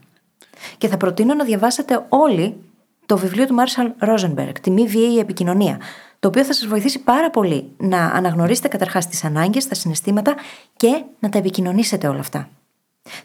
Και 0.78 0.88
θα 0.88 0.98
προτείνω 0.98 1.34
να 1.34 1.44
διαβάσετε 1.44 2.06
όλοι 2.10 2.58
το 3.06 3.18
βιβλίο 3.18 3.46
του 3.46 3.54
Μάρσαλ 3.54 3.92
Ρόζενμπεργκ, 4.00 4.56
Τη 4.62 4.72
μη 4.72 4.88
βίαιη 4.88 5.20
επικοινωνία, 5.20 5.80
το 6.20 6.28
οποίο 6.28 6.44
θα 6.44 6.54
σας 6.54 6.68
βοηθήσει 6.68 7.00
πάρα 7.00 7.30
πολύ 7.30 7.72
να 7.78 8.06
αναγνωρίσετε 8.06 8.68
καταρχάς 8.68 9.08
τις 9.08 9.24
ανάγκες, 9.24 9.68
τα 9.68 9.76
συναισθήματα 9.76 10.36
και 10.76 11.04
να 11.20 11.30
τα 11.30 11.38
επικοινωνήσετε 11.38 12.08
όλα 12.08 12.20
αυτά. 12.20 12.50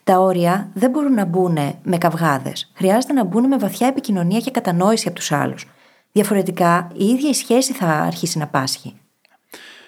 Τα 0.05 0.19
όρια 0.19 0.71
δεν 0.75 0.91
μπορούν 0.91 1.15
να 1.15 1.25
μπουν 1.25 1.59
με 1.83 1.99
καυγάδες. 1.99 2.73
Χρειάζεται 2.75 3.13
να 3.13 3.25
μπουν 3.25 3.47
με 3.47 3.59
βαθιά 3.59 3.87
επικοινωνία 3.87 4.41
και 4.41 4.51
κατανόηση 4.51 5.09
από 5.09 5.17
τους 5.17 5.33
άλλους. 5.33 5.67
Διαφορετικά, 6.13 6.91
η 6.95 7.05
ίδια 7.05 7.29
η 7.29 7.35
σχέση 7.35 7.73
θα 7.73 7.87
αρχίσει 7.87 8.39
να 8.39 8.47
πάσχει. 8.47 9.01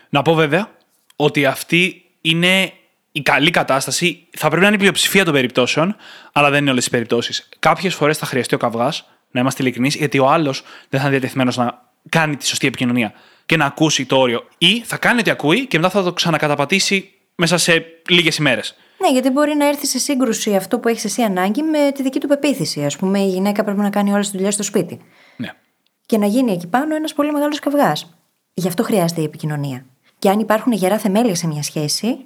Να 0.09 0.23
πω 0.23 0.35
βέβαια 0.35 0.71
ότι 1.17 1.47
αυτή 1.47 2.05
είναι 2.21 2.73
η 3.13 3.23
καλή 3.23 3.51
κατάσταση. 3.51 4.29
Θα 4.37 4.47
πρέπει 4.47 4.61
να 4.61 4.67
είναι 4.67 4.77
η 4.77 4.79
πλειοψηφία 4.79 5.25
των 5.25 5.33
περιπτώσεων, 5.33 5.97
αλλά 6.33 6.51
δεν 6.51 6.61
είναι 6.61 6.71
όλες 6.71 6.87
οι 6.87 6.91
περιπτώσεις. 6.91 7.49
Κάποιες 7.59 7.95
φορές 7.95 8.19
θα 8.19 8.27
χρειαστεί 8.27 8.55
ο 8.55 8.59
καυγάς, 8.59 9.09
να 9.31 9.41
είμαστε 9.41 9.63
ειλικρινείς, 9.63 9.95
γιατί 9.95 10.19
ο 10.19 10.29
άλλος 10.29 10.63
δεν 10.89 11.01
θα 11.01 11.07
είναι 11.07 11.17
διατεθειμένος 11.17 11.57
να 11.57 11.91
κάνει 12.09 12.37
τη 12.37 12.47
σωστή 12.47 12.67
επικοινωνία 12.67 13.13
και 13.47 13.57
να 13.57 13.65
ακούσει 13.65 14.07
το 14.07 14.19
όριο. 14.19 14.45
Ή 14.59 14.81
θα 14.81 14.97
κάνει 14.97 15.21
ότι 15.21 15.31
ακούει 15.31 15.67
και 15.67 15.79
μετά 15.79 15.91
θα 15.91 16.03
το 16.03 16.13
ξανακαταπατήσει 16.13 17.13
μέσα 17.35 17.59
σε 17.59 17.85
λίγες 18.09 18.37
ημέρες. 18.37 18.77
Ναι, 19.01 19.13
γιατί 19.13 19.31
μπορεί 19.31 19.55
να 19.55 19.67
έρθει 19.69 19.87
σε 19.87 19.99
σύγκρουση 19.99 20.57
αυτό 20.57 20.79
που 20.79 20.89
έχεις 20.89 21.05
εσύ 21.05 21.23
ανάγκη 21.23 21.63
με 21.63 21.93
τη 21.95 22.03
δική 22.03 22.19
του 22.21 22.29
πεποίθηση. 22.29 22.85
Α 22.85 22.91
πούμε, 22.99 23.19
η 23.19 23.29
γυναίκα 23.29 23.65
πρέπει 23.65 23.81
να 23.81 23.91
κάνει 23.91 24.13
όλες 24.13 24.27
τις 24.27 24.37
δουλειές 24.37 24.55
στο 24.55 24.63
σπίτι. 24.63 25.01
Ναι. 25.37 25.49
Και 26.07 26.19
να 26.19 26.27
γίνει 26.27 26.53
εκεί 26.53 26.67
πάνω 26.67 26.95
ένας 26.95 27.15
πολύ 27.15 27.33
μεγάλος 27.33 27.59
καυγάς. 27.59 28.15
Γι' 28.55 28.69
αυτό 28.69 28.83
χρειάζεται 28.83 29.21
η 29.21 29.25
επικοινωνία. 29.25 29.85
Και 30.19 30.29
αν 30.29 30.39
υπάρχουν 30.39 30.73
γερά 30.73 30.99
θεμέλια 30.99 31.35
σε 31.35 31.47
μια 31.47 31.63
σχέση, 31.63 32.17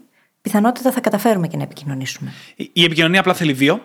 πιθανότατα 0.43 0.93
θα 0.93 1.01
καταφέρουμε 1.01 1.49
και 1.49 1.57
να 1.57 1.63
επικοινωνήσουμε. 1.63 2.33
Η 2.73 2.85
επικοινωνία 2.85 3.21
απλά 3.21 3.35
θέλει 3.35 3.53
δύο. 3.53 3.83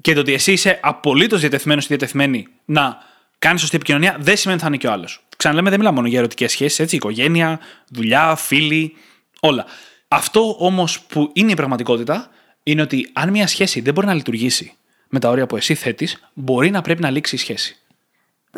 Και 0.00 0.14
το 0.14 0.20
ότι 0.20 0.32
εσύ 0.32 0.52
είσαι 0.52 0.78
απολύτως 0.82 1.40
διατεθειμένος 1.40 1.84
ή 1.84 1.86
διατεθειμένη 1.88 2.46
να 2.64 2.96
κάνεις 3.38 3.60
σωστή 3.60 3.76
επικοινωνία 3.76 4.16
δεν 4.20 4.36
σημαίνει 4.36 4.54
ότι 4.54 4.62
θα 4.62 4.66
είναι 4.66 4.76
και 4.76 4.86
ο 4.86 4.92
άλλος. 4.92 5.24
Ξαναλέμε, 5.36 5.70
δεν 5.70 5.78
μιλάμε 5.78 5.96
μόνο 5.96 6.08
για 6.08 6.18
ερωτικές 6.18 6.50
σχέσεις, 6.50 6.78
έτσι. 6.78 6.96
Οικογένεια, 6.96 7.60
δουλειά, 7.88 8.34
φίλοι, 8.34 8.96
όλα. 9.40 9.64
Αυτό 10.08 10.56
όμως 10.58 11.00
που 11.00 11.30
είναι 11.32 11.52
η 11.52 11.54
πραγματικότητα 11.54 12.30
είναι 12.62 12.82
ότι 12.82 13.10
αν 13.12 13.30
μια 13.30 13.46
σχέση 13.46 13.80
δεν 13.80 13.94
μπορεί 13.94 14.06
να 14.06 14.14
λειτουργήσει 14.14 14.72
με 15.08 15.18
τα 15.18 15.28
όρια 15.28 15.46
που 15.46 15.56
εσύ 15.56 15.74
θέτεις, 15.74 16.22
μπορεί 16.34 16.70
να 16.70 16.82
πρέπει 16.82 17.02
να 17.02 17.10
λήξει 17.10 17.34
η 17.34 17.38
σχέση. 17.38 17.76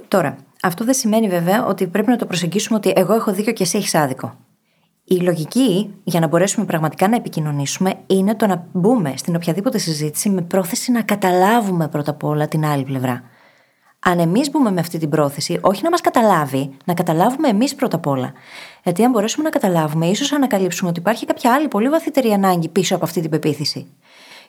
Τώρα, 0.09 0.37
αυτό 0.63 0.85
δεν 0.85 0.95
σημαίνει 0.95 1.29
βέβαια 1.29 1.67
ότι 1.67 1.87
πρέπει 1.87 2.11
να 2.11 2.17
το 2.17 2.27
προσεγγίσουμε 2.27 2.79
ότι 2.79 2.93
εγώ 2.97 3.15
έχω 3.15 3.33
δίκιο 3.33 3.53
και 3.53 3.63
εσύ 3.63 3.79
έχεις 3.79 3.95
άδικο. 3.95 4.39
Η 5.13 5.21
λογική 5.21 5.95
για 6.05 6.21
να 6.21 6.27
μπορέσουμε 6.27 6.67
πραγματικά 6.67 7.09
να 7.09 7.17
επικοινωνήσουμε 7.17 7.95
είναι 8.07 8.35
το 8.35 8.47
να 8.47 8.67
μπούμε 8.73 9.13
στην 9.17 9.35
οποιαδήποτε 9.37 9.79
συζήτηση 9.79 10.29
με 10.29 10.43
πρόθεση 10.43 10.93
να 10.93 11.03
καταλάβουμε 11.03 11.89
πρώτα 11.89 12.11
απ' 12.11 12.25
όλα 12.25 12.49
την 12.49 12.65
άλλη 12.65 12.85
πλευρά. 12.85 13.23
Αν 13.99 14.19
εμείς 14.19 14.51
μπούμε 14.51 14.71
με 14.71 14.81
αυτή 14.81 14.99
την 14.99 15.09
πρόθεση, 15.09 15.59
όχι 15.61 15.83
να 15.83 15.91
μας 15.91 16.01
καταλάβει, 16.01 16.77
να 16.85 16.95
καταλάβουμε 16.95 17.49
εμείς 17.49 17.75
πρώτα 17.75 17.97
απ' 17.97 18.07
όλα. 18.07 18.33
Γιατί 18.83 19.05
αν 19.05 19.11
μπορέσουμε 19.11 19.45
να 19.45 19.51
καταλάβουμε, 19.51 20.07
ίσως 20.07 20.33
ανακαλύψουμε 20.33 20.91
ότι 20.91 21.01
υπάρχει 21.01 21.27
κάποια 21.27 21.55
άλλη 21.55 21.69
πολύ 21.69 21.89
βαθύτερη 21.89 22.33
ανάγκη 22.33 22.69
πίσω 22.69 22.95
από 22.95 23.05
αυτή 23.05 23.21
την 23.21 23.31
πεποίθηση. 23.31 23.87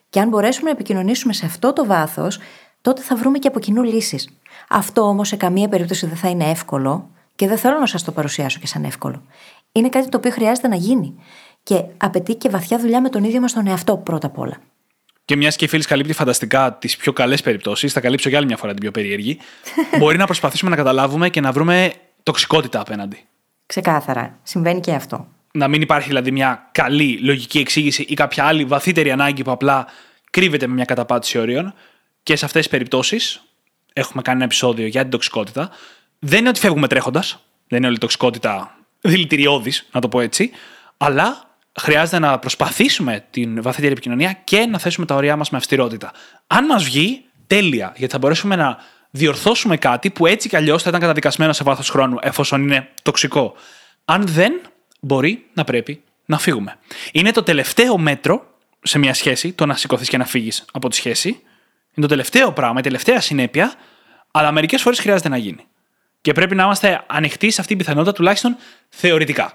Και 0.09 0.19
αν 0.19 0.29
μπορέσουμε 0.29 0.69
να 0.69 0.75
επικοινωνήσουμε 0.75 1.33
σε 1.33 1.45
αυτό 1.45 1.73
το 1.73 1.85
βάθος, 1.85 2.39
τότε 2.81 3.01
θα 3.01 3.15
βρούμε 3.15 3.37
και 3.37 3.47
από 3.47 3.59
κοινού 3.59 3.83
λύσεις. 3.83 4.29
Αυτό 4.69 5.01
όμως 5.01 5.27
σε 5.27 5.35
καμία 5.35 5.67
περίπτωση 5.67 6.05
δεν 6.05 6.17
θα 6.17 6.29
είναι 6.29 6.49
εύκολο 6.49 7.09
και 7.35 7.47
δεν 7.47 7.57
θέλω 7.57 7.79
να 7.79 7.85
σας 7.85 8.03
το 8.03 8.11
παρουσιάσω 8.11 8.59
και 8.59 8.67
σαν 8.67 8.83
εύκολο. 8.83 9.21
Είναι 9.75 9.89
κάτι 9.89 10.09
το 10.09 10.17
οποίο 10.17 10.31
χρειάζεται 10.31 10.67
να 10.67 10.75
γίνει. 10.75 11.15
Και 11.63 11.83
απαιτεί 11.97 12.35
και 12.35 12.49
βαθιά 12.49 12.79
δουλειά 12.79 13.01
με 13.01 13.09
τον 13.09 13.23
ίδιο 13.23 13.39
μας 13.39 13.53
τον 13.53 13.67
εαυτό 13.67 13.97
πρώτα 13.97 14.27
απ' 14.27 14.39
όλα. 14.39 14.57
Και 15.25 15.35
μιας 15.35 15.55
και 15.55 15.65
η 15.65 15.67
φίλης 15.67 15.85
καλύπτει 15.85 16.13
φανταστικά 16.13 16.73
τις 16.73 16.97
πιο 16.97 17.13
καλές 17.13 17.41
περιπτώσεις, 17.41 17.93
θα 17.93 17.99
καλύψω 17.99 18.29
για 18.29 18.37
άλλη 18.37 18.47
μια 18.47 18.57
φορά 18.57 18.71
την 18.71 18.81
πιο 18.81 18.91
περίεργη. 18.91 19.39
μπορεί 19.99 20.17
να 20.17 20.25
προσπαθήσουμε 20.25 20.69
να 20.69 20.75
καταλάβουμε 20.75 21.29
και 21.29 21.41
να 21.41 21.51
βρούμε 21.51 21.93
τοξικότητα 22.23 22.79
απέναντι. 22.79 23.17
Ξεκάθαρα. 23.65 24.39
Συμβαίνει 24.43 24.79
και 24.79 24.93
αυτό. 24.93 25.27
Να 25.51 25.67
μην 25.67 25.81
υπάρχει 25.81 26.07
δηλαδή 26.07 26.31
μια 26.31 26.69
καλή 26.71 27.19
λογική 27.21 27.59
εξήγηση 27.59 28.05
ή 28.07 28.13
κάποια 28.13 28.45
άλλη 28.45 28.65
βαθύτερη 28.65 29.11
ανάγκη 29.11 29.43
που 29.43 29.51
απλά 29.51 29.87
κρύβεται 30.31 30.67
με 30.67 30.73
μια 30.73 30.85
καταπάτηση 30.85 31.37
όριων. 31.39 31.73
Και 32.23 32.35
σε 32.35 32.45
αυτές 32.45 32.61
τις 32.61 32.71
περιπτώσεις, 32.71 33.43
έχουμε 33.93 34.21
κάνει 34.21 34.37
ένα 34.37 34.45
επεισόδιο 34.45 34.87
για 34.87 35.01
την 35.01 35.09
τοξικότητα. 35.09 35.69
Δεν 36.19 36.39
είναι 36.39 36.49
ότι 36.49 36.59
φεύγουμε 36.59 36.87
τρέχοντας. 36.87 37.39
Δεν 37.67 37.77
είναι 37.77 37.87
όλη 37.87 37.95
η 37.95 37.99
τοξικότητα 37.99 38.77
δηλητηριώδης, 39.03 39.87
να 39.91 40.01
το 40.01 40.07
πω 40.07 40.19
έτσι. 40.19 40.51
Αλλά 40.97 41.57
χρειάζεται 41.79 42.19
να 42.19 42.39
προσπαθήσουμε 42.39 43.25
την 43.29 43.61
βαθύτερη 43.61 43.91
επικοινωνία 43.91 44.33
και 44.43 44.65
να 44.65 44.79
θέσουμε 44.79 45.05
τα 45.05 45.15
ωριά 45.15 45.35
μας 45.35 45.49
με 45.49 45.57
αυστηρότητα. 45.57 46.11
Αν 46.47 46.65
μας 46.65 46.83
βγει, 46.83 47.25
τέλεια, 47.47 47.93
γιατί 47.95 48.13
θα 48.13 48.19
μπορέσουμε 48.19 48.55
να 48.55 48.77
διορθώσουμε 49.09 49.77
κάτι 49.77 50.09
που 50.09 50.25
έτσι 50.25 50.49
κι 50.49 50.55
αλλιώς 50.55 50.83
θα 50.83 50.89
ήταν 50.89 51.01
καταδικασμένο 51.01 51.53
σε 51.53 51.63
βάθος 51.63 51.89
χρόνου, 51.89 52.17
εφόσον 52.21 52.61
είναι 52.61 52.89
τοξικό. 53.01 53.53
Αν 54.05 54.27
δεν, 54.27 54.53
μπορεί 54.99 55.45
να 55.53 55.63
πρέπει 55.63 56.01
να 56.25 56.37
φύγουμε. 56.37 56.77
Είναι 57.11 57.31
το 57.31 57.43
τελευταίο 57.43 57.97
μέτρο 57.97 58.45
σε 58.81 58.99
μια 58.99 59.13
σχέση, 59.13 59.53
το 59.53 59.65
να 59.65 59.75
σηκωθείς 59.75 60.09
και 60.09 60.17
να 60.17 60.25
φύγεις 60.25 60.65
από 60.71 60.89
τη 60.89 60.95
σχέση. 60.95 61.29
Είναι 61.29 62.07
το 62.07 62.07
τελευταίο 62.07 62.51
πράγμα, 62.51 62.79
η 62.79 62.83
τελευταία 62.83 63.21
συνέπεια, 63.21 63.73
αλλά 64.31 64.51
μερικές 64.51 64.81
φορές 64.81 64.99
χρειάζεται 64.99 65.29
να 65.29 65.37
γίνει. 65.37 65.65
Και 66.23 66.31
πρέπει 66.31 66.55
να 66.55 66.63
είμαστε 66.63 67.03
ανοιχτοί 67.07 67.51
σε 67.51 67.61
αυτή 67.61 67.75
την 67.75 67.85
πιθανότητα, 67.85 68.13
τουλάχιστον 68.13 68.55
θεωρητικά. 68.89 69.53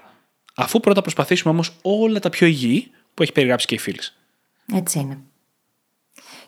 Αφού 0.55 0.79
πρώτα 0.79 1.01
προσπαθήσουμε 1.01 1.53
όμως 1.53 1.75
όλα 1.81 2.19
τα 2.19 2.29
πιο 2.29 2.47
υγιή 2.47 2.91
που 3.13 3.23
έχει 3.23 3.31
περιγράψει 3.31 3.65
και 3.65 3.75
η 3.75 3.77
φίλη. 3.77 3.99
Έτσι 4.73 4.99
είναι. 4.99 5.17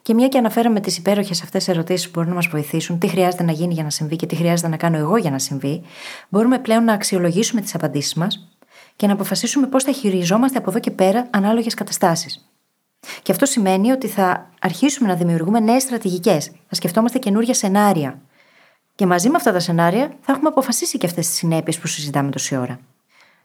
Και 0.01 0.13
μια 0.13 0.27
και 0.27 0.37
αναφέραμε 0.37 0.79
τις 0.79 0.97
υπέροχες 0.97 1.41
αυτές 1.41 1.67
ερωτήσεις 1.67 2.05
που 2.05 2.11
μπορούν 2.13 2.29
να 2.29 2.35
μας 2.35 2.47
βοηθήσουν, 2.47 2.99
τι 2.99 3.07
χρειάζεται 3.07 3.43
να 3.43 3.51
γίνει 3.51 3.73
για 3.73 3.83
να 3.83 3.89
συμβεί 3.89 4.15
και 4.15 4.25
τι 4.25 4.35
χρειάζεται 4.35 4.67
να 4.67 4.77
κάνω 4.77 4.97
εγώ 4.97 5.17
για 5.17 5.31
να 5.31 5.39
συμβεί, 5.39 5.81
μπορούμε 6.29 6.59
πλέον 6.59 6.83
να 6.83 6.93
αξιολογήσουμε 6.93 7.61
τις 7.61 7.75
απαντήσεις 7.75 8.13
μας 8.13 8.47
και 8.95 9.07
να 9.07 9.13
αποφασίσουμε 9.13 9.67
πώς 9.67 9.83
θα 9.83 9.91
χειριζόμαστε 9.91 10.57
από 10.57 10.69
εδώ 10.69 10.79
και 10.79 10.91
πέρα 10.91 11.27
ανάλογες 11.29 11.73
καταστάσεις. 11.73 12.49
Και 13.21 13.31
αυτό 13.31 13.45
σημαίνει 13.45 13.91
ότι 13.91 14.07
θα 14.07 14.49
αρχίσουμε 14.59 15.07
να 15.07 15.15
δημιουργούμε 15.15 15.59
νέες 15.59 15.81
στρατηγικές, 15.81 16.49
να 16.49 16.75
σκεφτόμαστε 16.75 17.19
καινούργια 17.19 17.53
σενάρια. 17.53 18.21
Και 19.01 19.07
μαζί 19.07 19.29
με 19.29 19.35
αυτά 19.35 19.51
τα 19.51 19.59
σενάρια 19.59 20.11
θα 20.21 20.31
έχουμε 20.31 20.47
αποφασίσει 20.47 20.97
και 20.97 21.05
αυτές 21.05 21.27
τις 21.27 21.35
συνέπειες 21.35 21.79
που 21.79 21.87
συζητάμε 21.87 22.31
τόση 22.31 22.55
ώρα. 22.55 22.79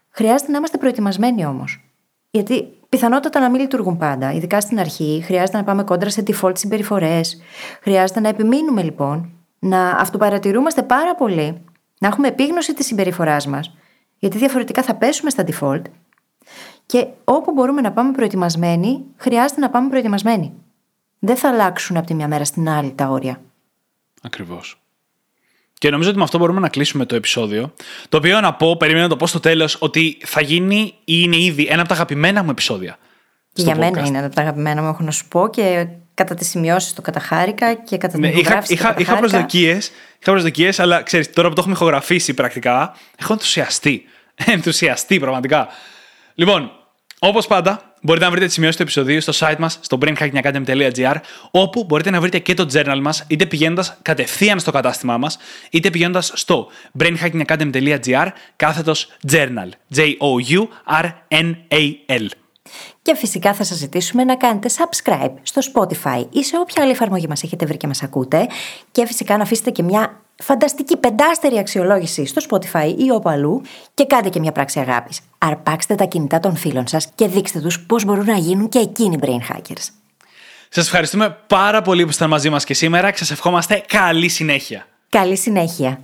Χρειάζεται 0.09 0.51
να 0.51 0.57
είμαστε 0.57 0.77
προετοιμασμένοι 0.77 1.45
όμως. 1.45 1.83
Γιατί 2.31 2.67
πιθανότατα 2.89 3.39
να 3.39 3.49
μην 3.49 3.61
λειτουργούν 3.61 3.97
πάντα, 3.97 4.31
ειδικά 4.33 4.61
στην 4.61 4.79
αρχή, 4.79 5.21
χρειάζεται 5.25 5.57
να 5.57 5.63
πάμε 5.63 5.83
κόντρα 5.83 6.09
σε 6.09 6.23
default 6.27 6.57
συμπεριφορές. 6.57 7.41
Χρειάζεται 7.81 8.19
να 8.19 8.29
επιμείνουμε 8.29 8.81
λοιπόν, 8.81 9.31
να 9.59 9.89
αυτοπαρατηρούμαστε 9.89 10.83
πάρα 10.83 11.15
πολύ, 11.15 11.61
να 11.99 12.07
έχουμε 12.07 12.27
επίγνωση 12.27 12.73
της 12.73 12.85
συμπεριφοράς 12.85 13.47
μας, 13.47 13.77
γιατί 14.17 14.37
διαφορετικά 14.37 14.83
θα 14.83 14.95
πέσουμε 14.95 15.29
στα 15.29 15.43
default. 15.47 15.81
Και 16.85 17.07
όπου 17.23 17.51
μπορούμε 17.51 17.81
να 17.81 17.91
πάμε 17.91 18.11
προετοιμασμένοι, 18.11 19.05
χρειάζεται 19.15 19.59
να 19.61 19.69
πάμε 19.69 19.89
προετοιμασμένοι. 19.89 20.53
Δεν 21.19 21.35
θα 21.35 21.49
αλλάξουν 21.49 21.97
από 21.97 22.07
τη 22.07 22.13
μια 22.13 22.27
μέρα 22.27 22.45
στην 22.45 22.69
άλλη 22.69 22.91
τα 22.91 23.07
όρια. 23.07 23.41
Ακριβώς. 24.21 24.81
Και 25.77 25.89
νομίζω 25.89 26.09
ότι 26.09 26.17
με 26.17 26.23
αυτό 26.23 26.37
μπορούμε 26.37 26.59
να 26.59 26.69
κλείσουμε 26.69 27.05
το 27.05 27.15
επεισόδιο. 27.15 27.73
Το 28.09 28.17
οποίο 28.17 28.39
να 28.39 28.53
πω, 28.53 28.77
περιμένω 28.77 29.03
να 29.03 29.09
το 29.09 29.15
πω 29.15 29.27
στο 29.27 29.39
τέλος, 29.39 29.77
ότι 29.79 30.17
θα 30.25 30.41
γίνει 30.41 30.93
ή 31.03 31.13
είναι 31.23 31.37
ήδη 31.37 31.67
ένα 31.69 31.79
από 31.79 31.89
τα 31.89 31.95
αγαπημένα 31.95 32.43
μου 32.43 32.49
επεισόδια. 32.49 32.97
Και 33.53 33.61
για 33.61 33.75
podcast. 33.75 33.77
μένα 33.77 33.99
είναι 34.05 34.17
ένα 34.17 34.25
από 34.25 34.35
τα 34.35 34.41
αγαπημένα 34.41 34.81
μου, 34.81 34.87
έχω 34.87 35.03
να 35.03 35.11
σου 35.11 35.27
πω 35.27 35.49
και 35.49 35.87
κατά 36.13 36.35
τις 36.35 36.49
σημειώσεις 36.49 36.93
το 36.93 37.01
καταχάρηκα 37.01 37.73
και 37.73 37.97
κατά 37.97 38.13
την 38.13 38.21
ναι, 38.21 38.29
είχα, 38.29 38.63
είχα, 38.67 38.95
είχα 38.97 39.15
προσδοκίες, 39.15 39.91
είχα 40.19 40.31
προσδοκίες, 40.31 40.79
αλλά 40.79 41.01
ξέρεις, 41.01 41.33
τώρα 41.33 41.47
που 41.47 41.53
το 41.53 41.61
έχουμε 41.61 41.75
ηχογραφήσει 41.75 42.33
πρακτικά, 42.33 42.95
έχω 43.17 43.33
ενθουσιαστεί. 43.33 44.03
ενθουσιαστεί 44.45 45.19
πραγματικά. 45.19 45.67
Λοιπόν, 46.33 46.71
όπως 47.19 47.47
πάντα, 47.47 47.86
μπορείτε 48.01 48.25
να 48.25 48.31
βρείτε 48.31 48.45
τις 48.45 48.53
σημειώσεις 48.53 48.77
του 48.77 48.81
επεισοδίου 48.81 49.21
στο 49.21 49.33
site 49.35 49.57
μας, 49.59 49.79
στο 49.81 49.97
brainhackingacademy.gr, 50.01 51.15
όπου 51.51 51.83
μπορείτε 51.83 52.09
να 52.09 52.19
βρείτε 52.21 52.39
και 52.39 52.53
το 52.53 52.67
journal 52.73 52.99
μας, 53.01 53.23
είτε 53.27 53.45
πηγαίνοντας 53.45 53.97
κατευθείαν 54.01 54.59
στο 54.59 54.71
κατάστημά 54.71 55.17
μας, 55.17 55.37
είτε 55.71 55.89
πηγαίνοντας 55.89 56.31
στο 56.35 56.67
brainhackingacademy.gr 56.99 58.27
κάθετος 58.55 59.07
journal. 59.31 59.69
J-O-U-R-N-A-L. 59.95 60.27
Και 63.01 63.15
φυσικά 63.15 63.53
θα 63.53 63.63
σας 63.63 63.77
ζητήσουμε 63.77 64.23
να 64.23 64.35
κάνετε 64.35 64.69
subscribe 64.69 65.33
στο 65.43 65.61
Spotify 65.73 66.25
ή 66.31 66.43
σε 66.43 66.57
όποια 66.57 66.81
άλλη 66.81 66.91
εφαρμογή 66.91 67.27
μας 67.27 67.43
έχετε 67.43 67.65
βρει 67.65 67.77
και 67.77 67.87
μας 67.87 68.03
ακούτε 68.03 68.47
και 68.91 69.05
φυσικά 69.05 69.37
να 69.37 69.43
αφήσετε 69.43 69.69
και 69.69 69.83
μια 69.83 70.21
φανταστική 70.43 70.97
πεντάστερη 70.97 71.57
αξιολόγηση 71.57 72.25
στο 72.25 72.41
Spotify 72.49 72.93
ή 72.97 73.11
όπου 73.11 73.29
αλλού 73.29 73.61
και 73.93 74.05
κάντε 74.05 74.29
και 74.29 74.39
μια 74.39 74.51
πράξη 74.51 74.79
αγάπης. 74.79 75.19
Αρπάξτε 75.37 75.95
τα 75.95 76.05
κινητά 76.05 76.39
των 76.39 76.55
φίλων 76.55 76.87
σας 76.87 77.07
και 77.15 77.27
δείξτε 77.27 77.59
τους 77.59 77.79
πώς 77.79 78.05
μπορούν 78.05 78.25
να 78.25 78.37
γίνουν 78.37 78.69
και 78.69 78.79
εκείνοι 78.79 79.17
brain 79.21 79.53
hackers. 79.53 79.87
Σας 80.69 80.85
ευχαριστούμε 80.85 81.37
πάρα 81.47 81.81
πολύ 81.81 82.01
που 82.01 82.07
ήσασταν 82.07 82.29
μαζί 82.29 82.49
μας 82.49 82.63
και 82.63 82.73
σήμερα 82.73 83.11
και 83.11 83.17
σας 83.17 83.31
ευχόμαστε 83.31 83.83
καλή 83.87 84.27
συνέχεια. 84.27 84.87
Καλή 85.09 85.37
συνέχεια. 85.37 85.99